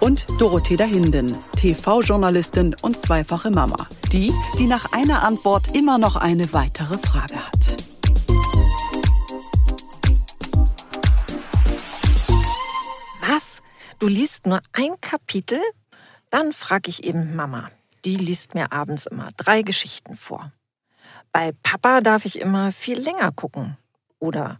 und 0.00 0.26
Dorothea 0.38 0.84
Hinden, 0.84 1.36
TV-Journalistin 1.56 2.74
und 2.82 3.00
zweifache 3.00 3.50
Mama. 3.50 3.86
Die, 4.12 4.32
die 4.58 4.66
nach 4.66 4.92
einer 4.92 5.22
Antwort 5.22 5.74
immer 5.76 5.98
noch 5.98 6.16
eine 6.16 6.52
weitere 6.52 6.98
Frage 6.98 7.36
hat. 7.36 7.84
Was? 13.20 13.62
Du 13.98 14.06
liest 14.08 14.46
nur 14.46 14.60
ein 14.72 15.00
Kapitel? 15.00 15.60
Dann 16.30 16.52
frage 16.52 16.90
ich 16.90 17.04
eben 17.04 17.34
Mama. 17.34 17.70
Die 18.04 18.16
liest 18.16 18.54
mir 18.54 18.72
abends 18.72 19.06
immer 19.06 19.30
drei 19.36 19.62
Geschichten 19.62 20.16
vor. 20.16 20.52
Bei 21.32 21.52
Papa 21.62 22.00
darf 22.00 22.24
ich 22.24 22.40
immer 22.40 22.72
viel 22.72 22.98
länger 22.98 23.32
gucken. 23.32 23.76
Oder 24.18 24.58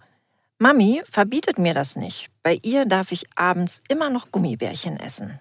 Mami 0.58 1.02
verbietet 1.04 1.58
mir 1.58 1.74
das 1.74 1.96
nicht. 1.96 2.30
Bei 2.42 2.58
ihr 2.62 2.86
darf 2.86 3.12
ich 3.12 3.26
abends 3.34 3.82
immer 3.90 4.08
noch 4.08 4.30
Gummibärchen 4.30 4.98
essen. 4.98 5.38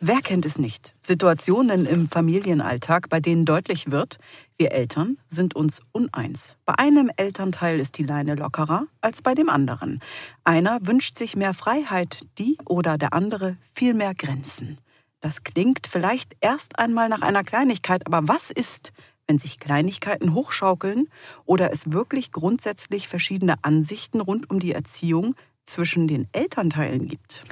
Wer 0.00 0.22
kennt 0.22 0.46
es 0.46 0.58
nicht? 0.58 0.94
Situationen 1.02 1.84
im 1.84 2.08
Familienalltag, 2.08 3.10
bei 3.10 3.20
denen 3.20 3.44
deutlich 3.44 3.90
wird, 3.90 4.16
wir 4.56 4.72
Eltern 4.72 5.18
sind 5.28 5.54
uns 5.54 5.82
uneins. 5.92 6.56
Bei 6.64 6.74
einem 6.78 7.10
Elternteil 7.18 7.78
ist 7.80 7.98
die 7.98 8.02
Leine 8.02 8.34
lockerer 8.34 8.86
als 9.02 9.20
bei 9.20 9.34
dem 9.34 9.50
anderen. 9.50 10.00
Einer 10.44 10.78
wünscht 10.80 11.18
sich 11.18 11.36
mehr 11.36 11.52
Freiheit, 11.52 12.20
die 12.38 12.56
oder 12.64 12.96
der 12.96 13.12
andere 13.12 13.58
viel 13.74 13.92
mehr 13.92 14.14
Grenzen. 14.14 14.78
Das 15.20 15.44
klingt 15.44 15.86
vielleicht 15.86 16.34
erst 16.40 16.78
einmal 16.78 17.10
nach 17.10 17.20
einer 17.20 17.44
Kleinigkeit, 17.44 18.06
aber 18.06 18.26
was 18.26 18.50
ist, 18.50 18.92
wenn 19.26 19.38
sich 19.38 19.58
Kleinigkeiten 19.58 20.34
hochschaukeln 20.34 21.08
oder 21.44 21.72
es 21.72 21.92
wirklich 21.92 22.32
grundsätzlich 22.32 23.08
verschiedene 23.08 23.54
Ansichten 23.62 24.20
rund 24.20 24.50
um 24.50 24.58
die 24.58 24.72
Erziehung 24.72 25.34
zwischen 25.66 26.06
den 26.06 26.28
Elternteilen 26.32 27.08
gibt. 27.08 27.42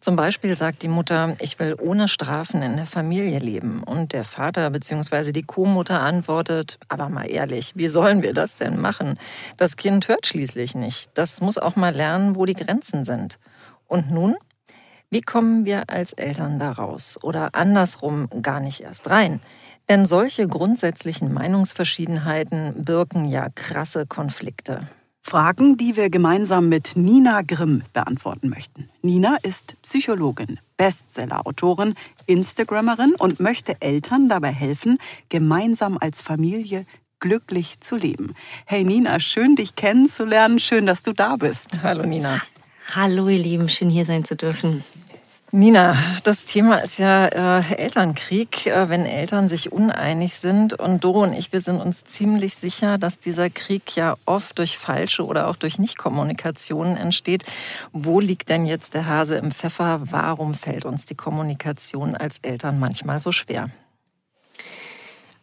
Zum 0.00 0.16
Beispiel 0.16 0.56
sagt 0.56 0.82
die 0.82 0.88
Mutter, 0.88 1.36
ich 1.40 1.60
will 1.60 1.76
ohne 1.78 2.08
Strafen 2.08 2.62
in 2.62 2.76
der 2.76 2.86
Familie 2.86 3.38
leben. 3.38 3.84
Und 3.84 4.12
der 4.12 4.24
Vater 4.24 4.68
bzw. 4.70 5.30
die 5.30 5.44
Co-Mutter 5.44 6.00
antwortet, 6.00 6.80
aber 6.88 7.08
mal 7.08 7.30
ehrlich, 7.30 7.72
wie 7.76 7.86
sollen 7.86 8.22
wir 8.22 8.34
das 8.34 8.56
denn 8.56 8.80
machen? 8.80 9.18
Das 9.56 9.76
Kind 9.76 10.08
hört 10.08 10.26
schließlich 10.26 10.74
nicht. 10.74 11.10
Das 11.14 11.40
muss 11.40 11.58
auch 11.58 11.76
mal 11.76 11.94
lernen, 11.94 12.34
wo 12.34 12.44
die 12.44 12.54
Grenzen 12.54 13.04
sind. 13.04 13.38
Und 13.86 14.10
nun? 14.10 14.34
Wie 15.12 15.22
kommen 15.22 15.64
wir 15.64 15.90
als 15.90 16.12
Eltern 16.12 16.60
da 16.60 16.70
raus? 16.70 17.18
Oder 17.22 17.56
andersrum 17.56 18.28
gar 18.42 18.60
nicht 18.60 18.80
erst 18.80 19.10
rein? 19.10 19.40
Denn 19.90 20.06
solche 20.06 20.46
grundsätzlichen 20.46 21.34
Meinungsverschiedenheiten 21.34 22.84
birken 22.84 23.28
ja 23.28 23.48
krasse 23.52 24.06
Konflikte. 24.06 24.86
Fragen, 25.20 25.76
die 25.76 25.96
wir 25.96 26.10
gemeinsam 26.10 26.68
mit 26.68 26.92
Nina 26.94 27.42
Grimm 27.42 27.82
beantworten 27.92 28.50
möchten. 28.50 28.88
Nina 29.02 29.36
ist 29.42 29.74
Psychologin, 29.82 30.60
Bestsellerautorin, 30.76 31.94
Instagrammerin 32.26 33.16
und 33.18 33.40
möchte 33.40 33.82
Eltern 33.82 34.28
dabei 34.28 34.52
helfen, 34.52 34.98
gemeinsam 35.28 35.98
als 36.00 36.22
Familie 36.22 36.86
glücklich 37.18 37.80
zu 37.80 37.96
leben. 37.96 38.36
Hey 38.66 38.84
Nina, 38.84 39.18
schön 39.18 39.56
dich 39.56 39.74
kennenzulernen, 39.74 40.60
schön, 40.60 40.86
dass 40.86 41.02
du 41.02 41.12
da 41.12 41.34
bist. 41.34 41.82
Hallo 41.82 42.06
Nina. 42.06 42.40
Hallo 42.94 43.26
ihr 43.26 43.38
Lieben, 43.38 43.68
schön 43.68 43.90
hier 43.90 44.04
sein 44.04 44.24
zu 44.24 44.36
dürfen. 44.36 44.84
Nina, 45.52 45.96
das 46.22 46.44
Thema 46.44 46.76
ist 46.76 47.00
ja 47.00 47.26
äh, 47.26 47.74
Elternkrieg, 47.74 48.66
äh, 48.66 48.88
wenn 48.88 49.04
Eltern 49.04 49.48
sich 49.48 49.72
uneinig 49.72 50.34
sind. 50.34 50.74
Und 50.74 51.02
Doro 51.02 51.24
und 51.24 51.32
ich, 51.32 51.52
wir 51.52 51.60
sind 51.60 51.80
uns 51.80 52.04
ziemlich 52.04 52.54
sicher, 52.54 52.98
dass 52.98 53.18
dieser 53.18 53.50
Krieg 53.50 53.96
ja 53.96 54.14
oft 54.26 54.58
durch 54.58 54.78
falsche 54.78 55.26
oder 55.26 55.48
auch 55.48 55.56
durch 55.56 55.80
Nichtkommunikationen 55.80 56.96
entsteht. 56.96 57.44
Wo 57.92 58.20
liegt 58.20 58.48
denn 58.48 58.64
jetzt 58.64 58.94
der 58.94 59.06
Hase 59.06 59.38
im 59.38 59.50
Pfeffer? 59.50 60.02
Warum 60.04 60.54
fällt 60.54 60.84
uns 60.84 61.04
die 61.04 61.16
Kommunikation 61.16 62.14
als 62.14 62.38
Eltern 62.42 62.78
manchmal 62.78 63.18
so 63.18 63.32
schwer? 63.32 63.70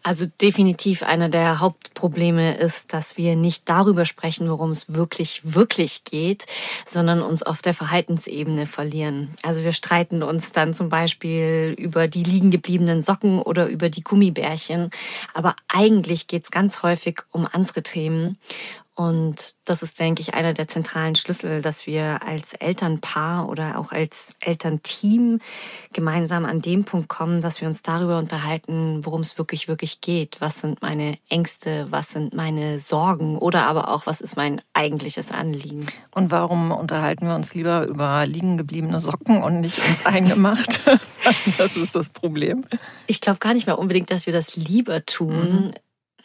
Also 0.08 0.26
definitiv 0.26 1.04
einer 1.04 1.28
der 1.28 1.60
Hauptprobleme 1.60 2.56
ist, 2.56 2.94
dass 2.94 3.18
wir 3.18 3.36
nicht 3.36 3.68
darüber 3.68 4.06
sprechen, 4.06 4.50
worum 4.50 4.72
es 4.72 4.94
wirklich, 4.94 5.42
wirklich 5.44 6.06
geht, 6.06 6.46
sondern 6.86 7.22
uns 7.22 7.44
auf 7.44 7.62
der 7.62 7.74
Verhaltensebene 7.74 8.68
verlieren. 8.68 9.32
Also 9.44 9.66
wir 9.66 9.74
streiten 9.74 10.24
uns 10.24 10.54
dann 10.54 10.74
zum 10.74 10.88
Beispiel 10.88 11.76
über 11.78 12.08
die 12.08 12.24
liegen 12.24 12.52
gebliebenen 12.52 13.02
Socken 13.02 13.42
oder 13.42 13.68
über 13.68 13.90
die 13.90 14.02
Gummibärchen. 14.02 14.92
Aber 15.34 15.58
eigentlich 15.68 16.28
geht 16.28 16.46
es 16.46 16.52
ganz 16.52 16.84
häufig 16.84 17.20
um 17.32 17.46
andere 17.52 17.84
Themen. 17.84 18.38
Und 18.98 19.54
das 19.64 19.84
ist, 19.84 20.00
denke 20.00 20.24
ich, 20.24 20.34
einer 20.34 20.54
der 20.54 20.68
zentralen 20.68 21.16
Schlüssel, 21.16 21.62
dass 21.62 21.86
wir 21.86 22.24
als 22.24 22.56
Elternpaar 22.56 23.48
oder 23.48 23.78
auch 23.78 23.92
als 23.92 24.34
Elternteam 24.40 25.40
gemeinsam 25.94 26.46
an 26.46 26.62
dem 26.62 26.84
Punkt 26.84 27.08
kommen, 27.08 27.40
dass 27.40 27.62
wir 27.62 27.68
uns 27.68 27.84
darüber 27.84 28.18
unterhalten, 28.18 29.06
worum 29.06 29.22
es 29.22 29.38
wirklich, 29.38 29.68
wirklich 29.68 30.02
geht. 30.02 30.38
Was 30.40 30.62
sind 30.62 30.82
meine 30.82 31.20
Ängste? 31.30 31.86
Was 31.92 32.10
sind 32.10 32.34
meine 32.34 32.80
Sorgen? 32.80 33.38
Oder 33.38 33.68
aber 33.68 33.90
auch, 33.94 34.08
was 34.08 34.20
ist 34.20 34.36
mein 34.36 34.64
eigentliches 34.74 35.32
Anliegen? 35.32 35.86
Und 36.16 36.32
warum 36.32 36.72
unterhalten 36.72 37.28
wir 37.28 37.36
uns 37.36 37.54
lieber 37.54 37.86
über 37.86 38.26
liegen 38.26 38.58
gebliebene 38.58 39.00
Socken 39.00 39.44
und 39.44 39.62
nicht 39.62 39.78
uns 39.88 40.08
eingemacht? 40.08 40.80
das 41.60 41.78
ist 41.78 41.94
das 41.94 42.10
Problem. 42.10 42.66
Ich 43.06 43.22
glaube 43.22 43.38
gar 43.38 43.54
nicht 43.54 43.68
mehr 43.68 43.78
unbedingt, 43.78 44.10
dass 44.10 44.26
wir 44.26 44.34
das 44.34 44.56
lieber 44.56 45.06
tun. 45.06 45.76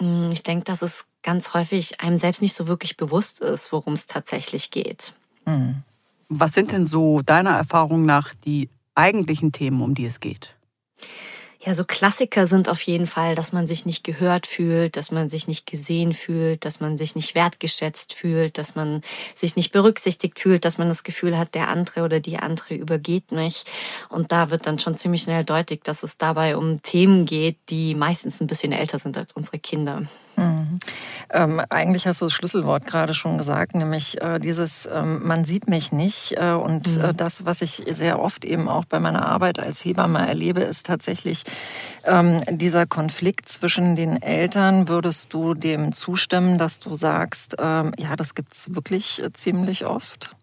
Mhm. 0.00 0.31
Ich 0.32 0.43
denke, 0.43 0.65
dass 0.65 0.81
es 0.81 1.05
ganz 1.22 1.55
häufig 1.55 2.00
einem 2.00 2.19
selbst 2.19 2.43
nicht 2.43 2.55
so 2.55 2.66
wirklich 2.66 2.97
bewusst 2.97 3.41
ist, 3.41 3.72
worum 3.72 3.94
es 3.94 4.06
tatsächlich 4.06 4.71
geht. 4.71 5.15
Mhm. 5.47 5.83
Was 6.28 6.53
sind 6.53 6.72
denn 6.72 6.87
so 6.87 7.21
deiner 7.21 7.50
Erfahrung 7.56 8.06
nach 8.06 8.34
die 8.34 8.71
eigentlichen 8.94 9.53
Themen, 9.53 9.82
um 9.82 9.94
die 9.94 10.06
es 10.06 10.21
geht? 10.21 10.56
Ja, 11.65 11.75
so 11.75 11.84
Klassiker 11.84 12.49
sind 12.49 12.69
auf 12.69 12.83
jeden 12.83 13.06
Fall, 13.06 13.37
dass 13.37 13.53
man 13.53 13.69
sich 13.69 13.87
nicht 13.87 14.03
gehört 14.03 14.49
fühlt, 14.49 14.97
dass 14.97 15.12
man 15.12 15.31
sich 15.31 15.47
nicht 15.47 15.65
gesehen 15.65 16.12
fühlt, 16.12 16.65
dass 16.65 16.81
man 16.81 16.99
sich 16.99 17.15
nicht 17.15 17.37
wertgeschätzt 17.37 18.15
fühlt, 18.15 18.59
dass 18.59 18.75
man 18.75 19.00
sich 19.37 19.55
nicht 19.55 19.71
berücksichtigt 19.71 20.41
fühlt, 20.41 20.65
dass 20.65 20.78
man 20.78 20.89
das 20.89 21.05
Gefühl 21.05 21.39
hat, 21.39 21.55
der 21.55 21.69
andere 21.69 22.03
oder 22.03 22.19
die 22.19 22.39
andere 22.39 22.75
übergeht 22.75 23.31
mich. 23.31 23.65
Und 24.09 24.33
da 24.33 24.50
wird 24.50 24.67
dann 24.67 24.81
schon 24.81 24.99
ziemlich 24.99 25.23
schnell 25.23 25.45
deutlich, 25.45 25.83
dass 25.84 26.03
es 26.03 26.19
dabei 26.19 26.56
um 26.56 26.83
Themen 26.83 27.27
geht, 27.27 27.59
die 27.69 27.94
meistens 27.94 28.41
ein 28.41 28.49
bisschen 28.49 28.73
älter 28.73 28.99
sind 28.99 29.17
als 29.17 29.33
unsere 29.33 29.61
Kinder. 29.61 30.03
Mhm. 30.37 30.79
Ähm, 31.31 31.62
eigentlich 31.69 32.06
hast 32.06 32.21
du 32.21 32.27
das 32.27 32.33
Schlüsselwort 32.33 32.87
gerade 32.87 33.15
schon 33.15 33.39
gesagt, 33.39 33.75
nämlich 33.75 34.21
äh, 34.21 34.39
dieses 34.39 34.89
ähm, 34.93 35.27
man 35.27 35.44
sieht 35.44 35.69
mich 35.69 35.93
nicht. 35.93 36.33
Äh, 36.37 36.53
und 36.53 36.87
äh, 36.87 36.91
mhm. 36.91 37.05
äh, 37.05 37.15
das, 37.15 37.47
was 37.47 37.62
ich 37.62 37.83
sehr 37.91 38.19
oft 38.21 38.44
eben 38.44 38.69
auch 38.69 38.84
bei 38.84 39.00
meiner 39.00 39.27
Arbeit 39.27 39.59
als 39.59 39.84
Hebamme 39.84 40.27
erlebe, 40.27 40.61
ist 40.61 40.87
tatsächlich 40.87 41.44
ähm, 42.04 42.42
dieser 42.48 42.86
Konflikt 42.86 43.48
zwischen 43.48 43.96
den 43.96 44.20
Eltern. 44.20 44.88
Würdest 44.88 45.32
du 45.32 45.54
dem 45.54 45.92
zustimmen, 45.92 46.58
dass 46.58 46.78
du 46.78 46.94
sagst, 46.94 47.56
ähm, 47.58 47.92
ja, 47.98 48.16
das 48.16 48.34
gibt's 48.34 48.74
wirklich 48.74 49.22
äh, 49.22 49.32
ziemlich 49.32 49.84
oft? 49.84 50.34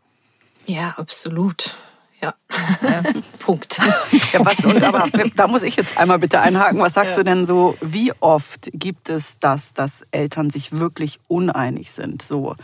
Ja, 0.66 0.96
absolut. 0.98 1.74
Ja. 2.22 2.34
ja. 2.82 3.04
Punkt. 3.40 3.80
Ja, 4.34 4.46
was, 4.46 4.64
und, 4.66 4.84
aber 4.84 5.08
da 5.36 5.48
muss 5.48 5.64
ich 5.64 5.76
jetzt 5.76 5.98
einmal 5.98 6.20
bitte 6.20 6.40
einhaken. 6.40 6.80
Was 6.80 6.94
sagst 6.94 7.12
ja. 7.12 7.18
du 7.18 7.24
denn 7.24 7.46
so, 7.46 7.78
wie 7.82 8.12
oft 8.20 8.70
gibt 8.74 9.10
es 9.10 9.40
das, 9.40 9.74
dass 9.74 10.04
Eltern 10.12 10.50
sich 10.50 10.72
wirklich 10.74 11.20
uneinig 11.28 11.92
sind? 11.92 12.22
So, 12.22 12.56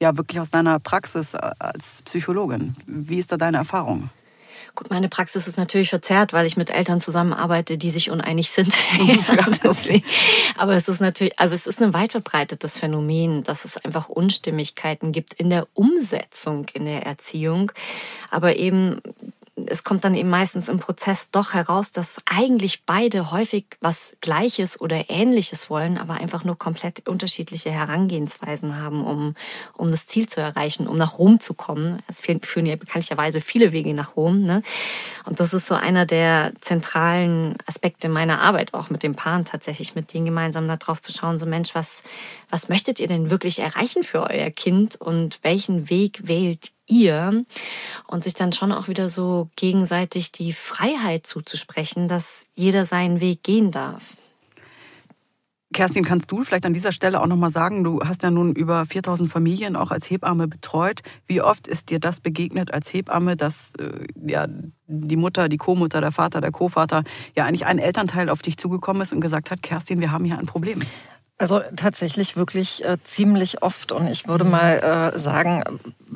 ja, 0.00 0.16
wirklich 0.16 0.40
aus 0.40 0.50
deiner 0.50 0.78
Praxis 0.80 1.34
als 1.34 2.02
Psychologin. 2.02 2.76
Wie 2.86 3.18
ist 3.18 3.32
da 3.32 3.36
deine 3.36 3.58
Erfahrung? 3.58 4.10
Gut, 4.76 4.90
meine 4.90 5.08
Praxis 5.08 5.46
ist 5.46 5.56
natürlich 5.56 5.90
verzerrt, 5.90 6.32
weil 6.32 6.46
ich 6.46 6.56
mit 6.56 6.68
Eltern 6.68 7.00
zusammenarbeite, 7.00 7.78
die 7.78 7.90
sich 7.90 8.10
uneinig 8.10 8.50
sind. 8.50 8.74
Aber 10.56 10.74
es 10.74 10.88
ist 10.88 11.00
natürlich, 11.00 11.38
also 11.38 11.54
es 11.54 11.68
ist 11.68 11.80
ein 11.80 11.94
weit 11.94 12.10
verbreitetes 12.10 12.78
Phänomen, 12.78 13.44
dass 13.44 13.64
es 13.64 13.76
einfach 13.76 14.08
Unstimmigkeiten 14.08 15.12
gibt 15.12 15.34
in 15.34 15.48
der 15.50 15.68
Umsetzung 15.74 16.66
in 16.72 16.86
der 16.86 17.06
Erziehung. 17.06 17.70
Aber 18.30 18.56
eben 18.56 19.00
es 19.56 19.84
kommt 19.84 20.04
dann 20.04 20.16
eben 20.16 20.30
meistens 20.30 20.68
im 20.68 20.80
Prozess 20.80 21.30
doch 21.30 21.54
heraus, 21.54 21.92
dass 21.92 22.20
eigentlich 22.26 22.84
beide 22.86 23.30
häufig 23.30 23.66
was 23.80 24.16
Gleiches 24.20 24.80
oder 24.80 25.10
Ähnliches 25.10 25.70
wollen, 25.70 25.96
aber 25.96 26.14
einfach 26.14 26.44
nur 26.44 26.58
komplett 26.58 27.08
unterschiedliche 27.08 27.70
Herangehensweisen 27.70 28.80
haben, 28.80 29.04
um, 29.04 29.36
um 29.74 29.92
das 29.92 30.06
Ziel 30.06 30.28
zu 30.28 30.40
erreichen, 30.40 30.88
um 30.88 30.96
nach 30.96 31.18
Rom 31.18 31.38
zu 31.38 31.54
kommen. 31.54 32.02
Es 32.08 32.20
führen 32.20 32.66
ja 32.66 32.74
bekanntlicherweise 32.74 33.40
viele 33.40 33.70
Wege 33.70 33.94
nach 33.94 34.16
Rom. 34.16 34.42
Ne? 34.42 34.62
Und 35.24 35.38
das 35.38 35.54
ist 35.54 35.68
so 35.68 35.76
einer 35.76 36.04
der 36.04 36.52
zentralen 36.60 37.56
Aspekte 37.66 38.08
meiner 38.08 38.40
Arbeit 38.40 38.74
auch 38.74 38.90
mit 38.90 39.04
den 39.04 39.14
Paaren 39.14 39.44
tatsächlich, 39.44 39.94
mit 39.94 40.12
denen 40.12 40.26
gemeinsam 40.26 40.66
darauf 40.66 41.00
zu 41.00 41.12
schauen, 41.12 41.38
so 41.38 41.46
Mensch, 41.46 41.76
was, 41.76 42.02
was 42.50 42.68
möchtet 42.68 42.98
ihr 42.98 43.06
denn 43.06 43.30
wirklich 43.30 43.60
erreichen 43.60 44.02
für 44.02 44.28
euer 44.28 44.50
Kind 44.50 45.00
und 45.00 45.38
welchen 45.42 45.88
Weg 45.90 46.26
wählt 46.26 46.73
ihr 46.86 47.44
und 48.06 48.24
sich 48.24 48.34
dann 48.34 48.52
schon 48.52 48.72
auch 48.72 48.88
wieder 48.88 49.08
so 49.08 49.48
gegenseitig 49.56 50.32
die 50.32 50.52
Freiheit 50.52 51.26
zuzusprechen, 51.26 52.08
dass 52.08 52.46
jeder 52.54 52.84
seinen 52.84 53.20
Weg 53.20 53.42
gehen 53.42 53.70
darf. 53.70 54.16
Kerstin, 55.74 56.04
kannst 56.04 56.30
du 56.30 56.42
vielleicht 56.44 56.64
an 56.64 56.72
dieser 56.72 56.92
Stelle 56.92 57.20
auch 57.20 57.26
nochmal 57.26 57.50
sagen, 57.50 57.84
du 57.84 58.00
hast 58.00 58.22
ja 58.22 58.30
nun 58.30 58.54
über 58.54 58.86
4000 58.86 59.28
Familien 59.28 59.76
auch 59.76 59.90
als 59.90 60.08
Hebamme 60.08 60.48
betreut. 60.48 61.00
Wie 61.26 61.42
oft 61.42 61.68
ist 61.68 61.90
dir 61.90 61.98
das 61.98 62.20
begegnet 62.20 62.72
als 62.72 62.94
Hebamme, 62.94 63.36
dass 63.36 63.72
äh, 63.78 64.06
ja, 64.26 64.46
die 64.86 65.16
Mutter, 65.16 65.48
die 65.48 65.56
Co-Mutter, 65.56 66.00
der 66.00 66.12
Vater, 66.12 66.40
der 66.40 66.52
Co-Vater 66.52 67.02
ja 67.36 67.44
eigentlich 67.44 67.66
ein 67.66 67.78
Elternteil 67.78 68.30
auf 68.30 68.40
dich 68.40 68.56
zugekommen 68.56 69.02
ist 69.02 69.12
und 69.12 69.20
gesagt 69.20 69.50
hat, 69.50 69.62
Kerstin, 69.62 70.00
wir 70.00 70.12
haben 70.12 70.24
hier 70.24 70.38
ein 70.38 70.46
Problem? 70.46 70.80
Also 71.36 71.60
tatsächlich 71.74 72.36
wirklich 72.36 72.84
äh, 72.84 72.96
ziemlich 73.02 73.62
oft 73.62 73.90
und 73.90 74.06
ich 74.06 74.28
würde 74.28 74.44
mal 74.44 75.12
äh, 75.14 75.18
sagen, 75.18 75.64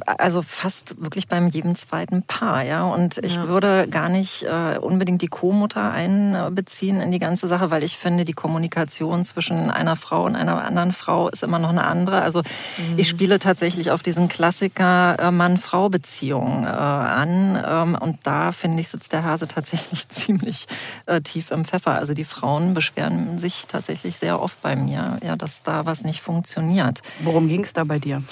also 0.06 0.42
fast 0.42 1.02
wirklich 1.02 1.28
beim 1.28 1.48
jedem 1.48 1.74
zweiten 1.76 2.22
Paar, 2.22 2.62
ja. 2.64 2.84
Und 2.84 3.18
ich 3.18 3.36
ja. 3.36 3.48
würde 3.48 3.86
gar 3.88 4.08
nicht 4.08 4.44
äh, 4.44 4.78
unbedingt 4.78 5.22
die 5.22 5.28
Co-Mutter 5.28 5.90
einbeziehen 5.90 7.00
in 7.00 7.10
die 7.10 7.18
ganze 7.18 7.48
Sache, 7.48 7.70
weil 7.70 7.82
ich 7.82 7.96
finde, 7.96 8.24
die 8.24 8.32
Kommunikation 8.32 9.24
zwischen 9.24 9.70
einer 9.70 9.96
Frau 9.96 10.24
und 10.24 10.36
einer 10.36 10.64
anderen 10.64 10.92
Frau 10.92 11.28
ist 11.28 11.42
immer 11.42 11.58
noch 11.58 11.70
eine 11.70 11.84
andere. 11.84 12.22
Also 12.22 12.40
mhm. 12.40 12.98
ich 12.98 13.08
spiele 13.08 13.38
tatsächlich 13.38 13.90
auf 13.90 14.02
diesen 14.02 14.28
Klassiker 14.28 15.16
äh, 15.18 15.30
Mann-Frau-Beziehung 15.30 16.64
äh, 16.64 16.68
an 16.68 17.62
ähm, 17.66 17.98
und 18.00 18.18
da 18.24 18.52
finde 18.52 18.80
ich 18.80 18.88
sitzt 18.88 19.12
der 19.12 19.24
Hase 19.24 19.48
tatsächlich 19.48 20.08
ziemlich 20.08 20.66
äh, 21.06 21.20
tief 21.20 21.50
im 21.50 21.64
Pfeffer. 21.64 21.96
Also 21.96 22.14
die 22.14 22.24
Frauen 22.24 22.74
beschweren 22.74 23.38
sich 23.38 23.66
tatsächlich 23.66 24.18
sehr 24.18 24.40
oft 24.40 24.60
bei 24.62 24.76
mir 24.76 25.18
ja, 25.22 25.36
dass 25.36 25.62
da 25.62 25.86
was 25.86 26.04
nicht 26.04 26.20
funktioniert. 26.20 27.00
Worum 27.20 27.48
ging 27.48 27.64
es 27.64 27.72
da 27.72 27.84
bei 27.84 27.98
dir? 27.98 28.22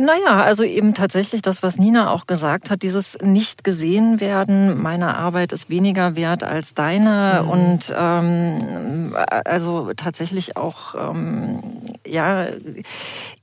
Naja, 0.00 0.44
also 0.44 0.62
eben 0.62 0.94
tatsächlich 0.94 1.42
das, 1.42 1.64
was 1.64 1.76
Nina 1.76 2.12
auch 2.12 2.28
gesagt 2.28 2.70
hat, 2.70 2.84
dieses 2.84 3.18
nicht 3.20 3.64
gesehen 3.64 4.20
werden, 4.20 4.80
meine 4.80 5.16
Arbeit 5.16 5.52
ist 5.52 5.70
weniger 5.70 6.14
wert 6.14 6.44
als 6.44 6.72
deine. 6.72 7.42
Mhm. 7.42 7.50
und 7.50 7.94
ähm, 7.98 9.16
also 9.44 9.92
tatsächlich 9.96 10.56
auch, 10.56 10.94
ähm, 10.94 11.64
ja, 12.06 12.46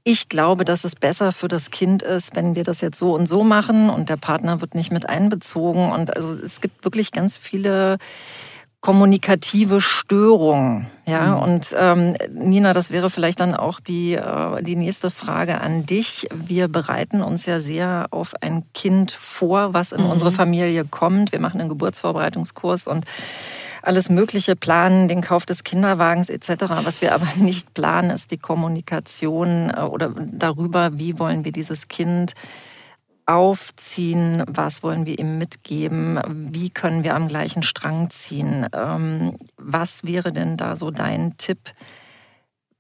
ich 0.05 0.29
glaube, 0.29 0.63
dass 0.63 0.85
es 0.85 0.95
besser 0.95 1.33
für 1.33 1.49
das 1.49 1.71
Kind 1.71 2.03
ist, 2.03 2.37
wenn 2.37 2.55
wir 2.55 2.63
das 2.63 2.79
jetzt 2.79 2.99
so 2.99 3.13
und 3.13 3.27
so 3.27 3.43
machen 3.43 3.89
und 3.89 4.07
der 4.07 4.15
Partner 4.15 4.61
wird 4.61 4.75
nicht 4.75 4.93
mit 4.93 5.09
einbezogen. 5.09 5.91
Und 5.91 6.15
also 6.15 6.33
es 6.35 6.61
gibt 6.61 6.85
wirklich 6.85 7.11
ganz 7.11 7.37
viele 7.37 7.97
kommunikative 8.85 9.81
Störung. 9.81 10.85
Ja, 11.07 11.37
mhm. 11.37 11.41
und 11.41 11.75
ähm, 11.75 12.15
Nina, 12.31 12.71
das 12.71 12.91
wäre 12.91 13.09
vielleicht 13.09 13.39
dann 13.39 13.55
auch 13.55 13.79
die, 13.79 14.13
äh, 14.13 14.61
die 14.61 14.75
nächste 14.75 15.09
Frage 15.09 15.59
an 15.59 15.87
dich. 15.87 16.27
Wir 16.31 16.67
bereiten 16.67 17.23
uns 17.23 17.47
ja 17.47 17.59
sehr 17.59 18.05
auf 18.11 18.33
ein 18.41 18.61
Kind 18.75 19.11
vor, 19.11 19.73
was 19.73 19.91
in 19.91 20.03
mhm. 20.03 20.11
unsere 20.11 20.31
Familie 20.31 20.85
kommt. 20.85 21.31
Wir 21.31 21.39
machen 21.39 21.61
einen 21.61 21.69
Geburtsvorbereitungskurs 21.69 22.87
und 22.87 23.05
alles 23.81 24.11
Mögliche 24.11 24.55
planen, 24.55 25.07
den 25.07 25.21
Kauf 25.21 25.47
des 25.47 25.63
Kinderwagens 25.63 26.29
etc. 26.29 26.65
Was 26.83 27.01
wir 27.01 27.15
aber 27.15 27.27
nicht 27.37 27.73
planen, 27.73 28.11
ist 28.11 28.29
die 28.29 28.37
Kommunikation 28.37 29.71
äh, 29.75 29.81
oder 29.81 30.13
darüber, 30.15 30.91
wie 30.99 31.17
wollen 31.17 31.43
wir 31.43 31.51
dieses 31.51 31.87
Kind 31.87 32.35
aufziehen? 33.25 34.43
Was 34.47 34.83
wollen 34.83 35.05
wir 35.05 35.17
ihm 35.19 35.37
mitgeben? 35.37 36.19
Wie 36.51 36.69
können 36.69 37.03
wir 37.03 37.15
am 37.15 37.27
gleichen 37.27 37.63
Strang 37.63 38.09
ziehen? 38.09 38.67
Ähm, 38.73 39.37
was 39.57 40.03
wäre 40.03 40.31
denn 40.31 40.57
da 40.57 40.75
so 40.75 40.91
dein 40.91 41.37
Tipp? 41.37 41.59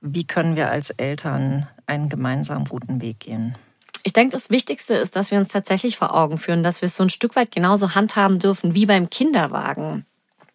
Wie 0.01 0.25
können 0.25 0.55
wir 0.55 0.69
als 0.69 0.91
Eltern 0.91 1.67
einen 1.87 2.09
gemeinsam 2.09 2.65
guten 2.65 3.01
Weg 3.01 3.21
gehen? 3.21 3.57
Ich 4.03 4.13
denke, 4.13 4.33
das 4.33 4.51
Wichtigste 4.51 4.93
ist, 4.93 5.15
dass 5.15 5.31
wir 5.31 5.39
uns 5.39 5.47
tatsächlich 5.47 5.97
vor 5.97 6.13
Augen 6.15 6.37
führen, 6.37 6.61
dass 6.61 6.81
wir 6.81 6.87
es 6.87 6.95
so 6.95 7.03
ein 7.03 7.09
Stück 7.09 7.35
weit 7.35 7.51
genauso 7.51 7.95
handhaben 7.95 8.37
dürfen 8.37 8.75
wie 8.75 8.85
beim 8.85 9.09
Kinderwagen. 9.09 10.05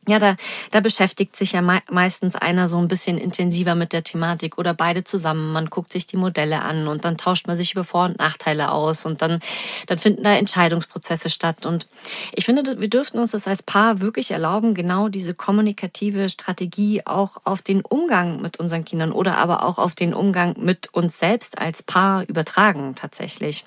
Ja, 0.09 0.19
da, 0.19 0.37
da 0.71 0.81
beschäftigt 0.81 1.37
sich 1.37 1.53
ja 1.53 1.61
me 1.61 1.83
meistens 1.91 2.35
einer 2.35 2.71
so 2.71 2.79
ein 2.79 2.89
bisschen 2.89 3.19
intensiver 3.19 3.75
mit 3.75 3.93
der 3.93 4.03
Thematik 4.03 4.57
oder 4.57 4.73
beide 4.73 5.05
zusammen. 5.05 5.53
Man 5.53 5.67
guckt 5.67 5.93
sich 5.93 6.07
die 6.07 6.17
Modelle 6.17 6.63
an 6.63 6.89
und 6.89 7.05
dann 7.05 7.19
tauscht 7.19 7.47
man 7.47 7.57
sich 7.57 7.73
über 7.73 7.85
Vor- 7.85 8.07
und 8.07 8.19
Nachteile 8.19 8.73
aus 8.73 9.05
und 9.05 9.21
dann, 9.21 9.41
dann 9.89 9.99
finden 9.99 10.23
da 10.23 10.33
Entscheidungsprozesse 10.33 11.29
statt. 11.29 11.67
Und 11.67 11.87
ich 12.33 12.47
finde, 12.47 12.81
wir 12.81 12.89
dürften 12.89 13.19
uns 13.19 13.33
das 13.33 13.47
als 13.47 13.63
Paar 13.63 14.01
wirklich 14.01 14.31
erlauben, 14.31 14.73
genau 14.73 15.09
diese 15.09 15.35
kommunikative 15.35 16.31
Strategie 16.31 17.03
auch 17.05 17.37
auf 17.45 17.61
den 17.61 17.83
Umgang 17.83 18.41
mit 18.41 18.59
unseren 18.59 18.87
Kindern 18.87 19.13
oder 19.13 19.37
aber 19.37 19.65
auch 19.67 19.77
auf 19.77 19.95
den 19.95 20.15
Umgang 20.15 20.55
mit 20.59 20.95
uns 20.95 21.19
selbst 21.19 21.59
als 21.59 21.83
Paar 21.83 22.27
übertragen 22.27 22.95
tatsächlich. 22.95 23.67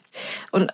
Und 0.50 0.74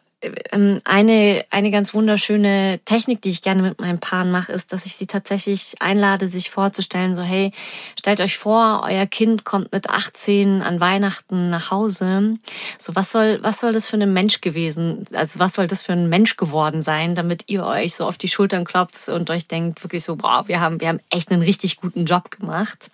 eine, 0.83 1.45
eine 1.49 1.71
ganz 1.71 1.93
wunderschöne 1.93 2.79
Technik, 2.83 3.21
die 3.21 3.29
ich 3.29 3.41
gerne 3.41 3.61
mit 3.61 3.79
meinen 3.79 3.99
Paaren 3.99 4.31
mache, 4.31 4.51
ist, 4.51 4.73
dass 4.73 4.85
ich 4.85 4.95
sie 4.95 5.07
tatsächlich 5.07 5.75
einlade, 5.79 6.27
sich 6.27 6.49
vorzustellen, 6.49 7.15
so 7.15 7.21
hey, 7.21 7.51
stellt 7.97 8.19
euch 8.19 8.37
vor, 8.37 8.83
euer 8.83 9.05
Kind 9.05 9.45
kommt 9.45 9.71
mit 9.71 9.89
18 9.89 10.61
an 10.61 10.79
Weihnachten 10.79 11.49
nach 11.49 11.71
Hause. 11.71 12.37
So, 12.77 12.95
was 12.95 13.11
soll, 13.11 13.39
was 13.41 13.61
soll 13.61 13.71
das 13.71 13.87
für 13.87 13.97
ein 13.97 14.13
Mensch 14.13 14.41
gewesen, 14.41 15.05
also 15.13 15.39
was 15.39 15.53
soll 15.53 15.67
das 15.67 15.83
für 15.83 15.93
ein 15.93 16.09
Mensch 16.09 16.35
geworden 16.35 16.81
sein, 16.81 17.15
damit 17.15 17.43
ihr 17.47 17.65
euch 17.65 17.95
so 17.95 18.05
auf 18.05 18.17
die 18.17 18.27
Schultern 18.27 18.65
klopft 18.65 19.07
und 19.07 19.29
euch 19.29 19.47
denkt 19.47 19.83
wirklich 19.83 20.03
so, 20.03 20.17
boah, 20.17 20.47
wir 20.47 20.59
haben, 20.59 20.81
wir 20.81 20.89
haben 20.89 20.99
echt 21.09 21.31
einen 21.31 21.41
richtig 21.41 21.77
guten 21.77 22.05
Job 22.05 22.31
gemacht 22.31 22.91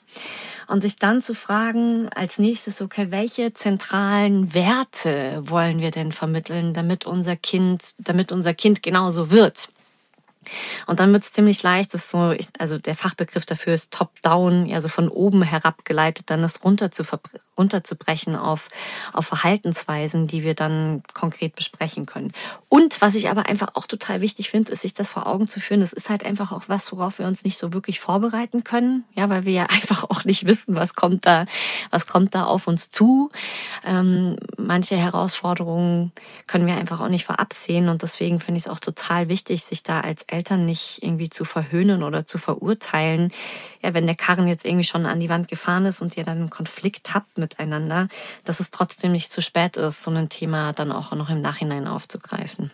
und 0.67 0.81
sich 0.81 0.97
dann 0.97 1.21
zu 1.21 1.35
fragen 1.35 2.09
als 2.15 2.39
nächstes, 2.39 2.81
okay, 2.81 3.07
welche 3.12 3.53
zentralen 3.53 4.53
Werte 4.53 5.44
wollen 5.45 5.79
wir 5.79 5.91
denn 5.91 6.12
vermitteln, 6.12 6.73
damit 6.73 7.06
unser 7.06 7.35
Kind, 7.35 7.94
damit 8.00 8.31
unser 8.31 8.53
Kind 8.53 8.81
genauso 8.81 9.31
wird? 9.31 9.69
Und 10.88 11.00
dann 11.00 11.12
wird 11.13 11.24
es 11.24 11.31
ziemlich 11.31 11.62
leicht, 11.63 11.94
das 11.94 12.09
so, 12.09 12.31
ich, 12.31 12.47
also 12.59 12.77
der 12.77 12.95
Fachbegriff 12.95 13.45
dafür 13.45 13.74
ist 13.74 13.92
Top-Down, 13.92 14.71
also 14.74 14.89
von 14.89 15.09
oben 15.09 15.42
herabgeleitet, 15.42 16.30
dann 16.30 16.42
das 16.42 16.63
runter 16.63 16.92
zu, 16.92 17.03
runterzubrechen 17.57 18.36
auf, 18.36 18.68
auf 19.13 19.27
Verhaltensweisen, 19.27 20.27
die 20.27 20.44
wir 20.44 20.56
dann 20.56 21.03
konkret 21.13 21.56
besprechen 21.56 22.06
können. 22.06 22.31
Und 22.69 23.01
was 23.01 23.15
ich 23.15 23.30
aber 23.30 23.47
einfach 23.47 23.69
auch 23.75 23.88
total 23.88 24.21
wichtig 24.21 24.50
finde, 24.50 24.71
ist, 24.71 24.81
sich 24.81 24.94
das 24.94 25.12
vor 25.12 25.27
Augen 25.27 25.47
zu 25.47 25.59
führen. 25.59 25.81
Das 25.81 25.94
ist 25.94 26.09
halt 26.09 26.25
einfach 26.25 26.51
auch 26.51 26.63
was, 26.68 26.91
worauf 26.91 27.19
wir 27.19 27.27
uns 27.27 27.43
nicht 27.43 27.58
so 27.58 27.74
wirklich 27.74 28.00
vorbereiten 28.00 28.63
können, 28.63 29.05
ja, 29.13 29.29
weil 29.29 29.46
wir 29.46 29.53
ja 29.53 29.63
einfach 29.69 30.03
auch 30.03 30.25
nicht 30.25 30.48
wissen, 30.48 30.75
was 30.75 30.93
kommt 30.93 31.25
da, 31.25 31.46
was 31.91 32.08
kommt 32.08 32.36
da 32.36 32.46
auf 32.46 32.67
uns 32.67 32.91
zu. 32.91 33.31
Ähm, 33.84 34.38
manche 34.58 34.98
Herausforderungen 34.98 36.12
können 36.48 36.67
wir 36.67 36.75
einfach 36.75 37.01
auch 37.01 37.10
nicht 37.10 37.25
vorabsehen 37.25 37.89
und 37.89 38.01
deswegen 38.01 38.39
finde 38.39 38.60
ich 38.60 38.65
es 38.65 38.72
auch 38.72 38.79
total 38.79 39.29
wichtig, 39.29 39.63
sich 39.63 39.84
da 39.84 40.01
als 40.01 40.24
Eltern 40.36 40.65
nicht 40.65 41.01
irgendwie 41.01 41.30
zu 41.30 41.46
verhöhnen 41.46 42.04
oder 42.04 42.25
zu 42.25 42.38
verurteilen. 42.38 43.32
Ja, 43.82 43.94
wenn 43.94 44.06
der 44.06 44.15
Karren 44.15 44.48
jetzt 44.48 44.65
irgendwie 44.65 44.84
schon 44.84 45.06
an 45.06 45.20
die 45.20 45.30
Wand 45.30 45.48
gefahren 45.48 45.86
ist 45.86 46.01
und 46.01 46.18
ihr 46.18 46.24
dann 46.24 46.38
einen 46.38 46.50
Konflikt 46.50 47.13
habt 47.13 47.38
miteinander, 47.38 48.10
dass 48.44 48.60
es 48.60 48.72
trotzdem 48.72 49.12
nicht 49.12 49.32
zu 49.32 49.42
spät 49.42 49.77
ist, 49.77 50.04
so 50.04 50.12
ein 50.12 50.30
Thema 50.30 50.74
dann 50.74 50.92
auch 50.92 51.12
noch 51.13 51.30
im 51.30 51.42
Nachhinein 51.42 51.88
aufzugreifen. 51.88 52.72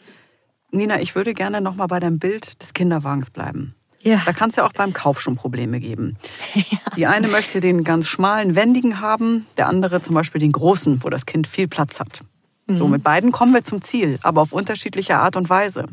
Nina, 0.72 1.02
ich 1.02 1.16
würde 1.16 1.34
gerne 1.34 1.62
noch 1.62 1.76
mal 1.76 1.88
bei 1.88 2.00
deinem 2.00 2.18
Bild 2.18 2.62
des 2.62 2.74
Kinderwagens 2.74 3.30
bleiben. 3.30 3.76
Ja. 4.04 4.22
Da 4.26 4.34
kann 4.34 4.50
es 4.50 4.56
ja 4.56 4.66
auch 4.66 4.74
beim 4.74 4.94
Kauf 4.94 5.22
schon 5.22 5.36
Probleme 5.36 5.80
geben. 5.80 6.18
Ja. 6.54 6.80
Die 6.98 7.06
eine 7.06 7.30
möchte 7.30 7.62
den 7.62 7.86
ganz 7.86 8.08
schmalen, 8.08 8.56
wendigen 8.56 9.00
haben, 9.00 9.46
der 9.58 9.68
andere 9.68 10.02
zum 10.02 10.16
Beispiel 10.16 10.40
den 10.40 10.52
großen, 10.52 11.02
wo 11.04 11.10
das 11.10 11.26
Kind 11.26 11.48
viel 11.48 11.70
Platz 11.70 12.02
hat. 12.02 12.24
Mhm. 12.68 12.76
So, 12.76 12.88
mit 12.88 13.04
beiden 13.04 13.32
kommen 13.32 13.54
wir 13.54 13.64
zum 13.64 13.82
Ziel, 13.82 14.20
aber 14.22 14.42
auf 14.42 14.52
unterschiedliche 14.52 15.18
Art 15.18 15.38
und 15.38 15.50
Weise. 15.50 15.86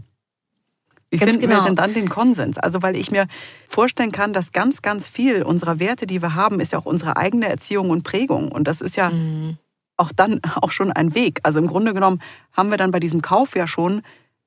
Wie 1.10 1.16
ganz 1.16 1.30
finden 1.32 1.48
genau. 1.48 1.62
wir 1.62 1.66
denn 1.66 1.76
dann 1.76 1.94
den 1.94 2.08
Konsens? 2.08 2.58
Also, 2.58 2.82
weil 2.82 2.96
ich 2.96 3.10
mir 3.10 3.26
vorstellen 3.66 4.12
kann, 4.12 4.32
dass 4.32 4.52
ganz, 4.52 4.82
ganz 4.82 5.08
viel 5.08 5.42
unserer 5.42 5.80
Werte, 5.80 6.06
die 6.06 6.20
wir 6.20 6.34
haben, 6.34 6.60
ist 6.60 6.72
ja 6.72 6.78
auch 6.78 6.86
unsere 6.86 7.16
eigene 7.16 7.48
Erziehung 7.48 7.90
und 7.90 8.02
Prägung. 8.02 8.52
Und 8.52 8.68
das 8.68 8.80
ist 8.80 8.96
ja 8.96 9.10
mhm. 9.10 9.56
auch 9.96 10.12
dann 10.12 10.40
auch 10.60 10.70
schon 10.70 10.92
ein 10.92 11.14
Weg. 11.14 11.40
Also 11.44 11.58
im 11.58 11.66
Grunde 11.66 11.94
genommen 11.94 12.20
haben 12.52 12.70
wir 12.70 12.76
dann 12.76 12.90
bei 12.90 13.00
diesem 13.00 13.22
Kauf 13.22 13.56
ja 13.56 13.66
schon 13.66 14.02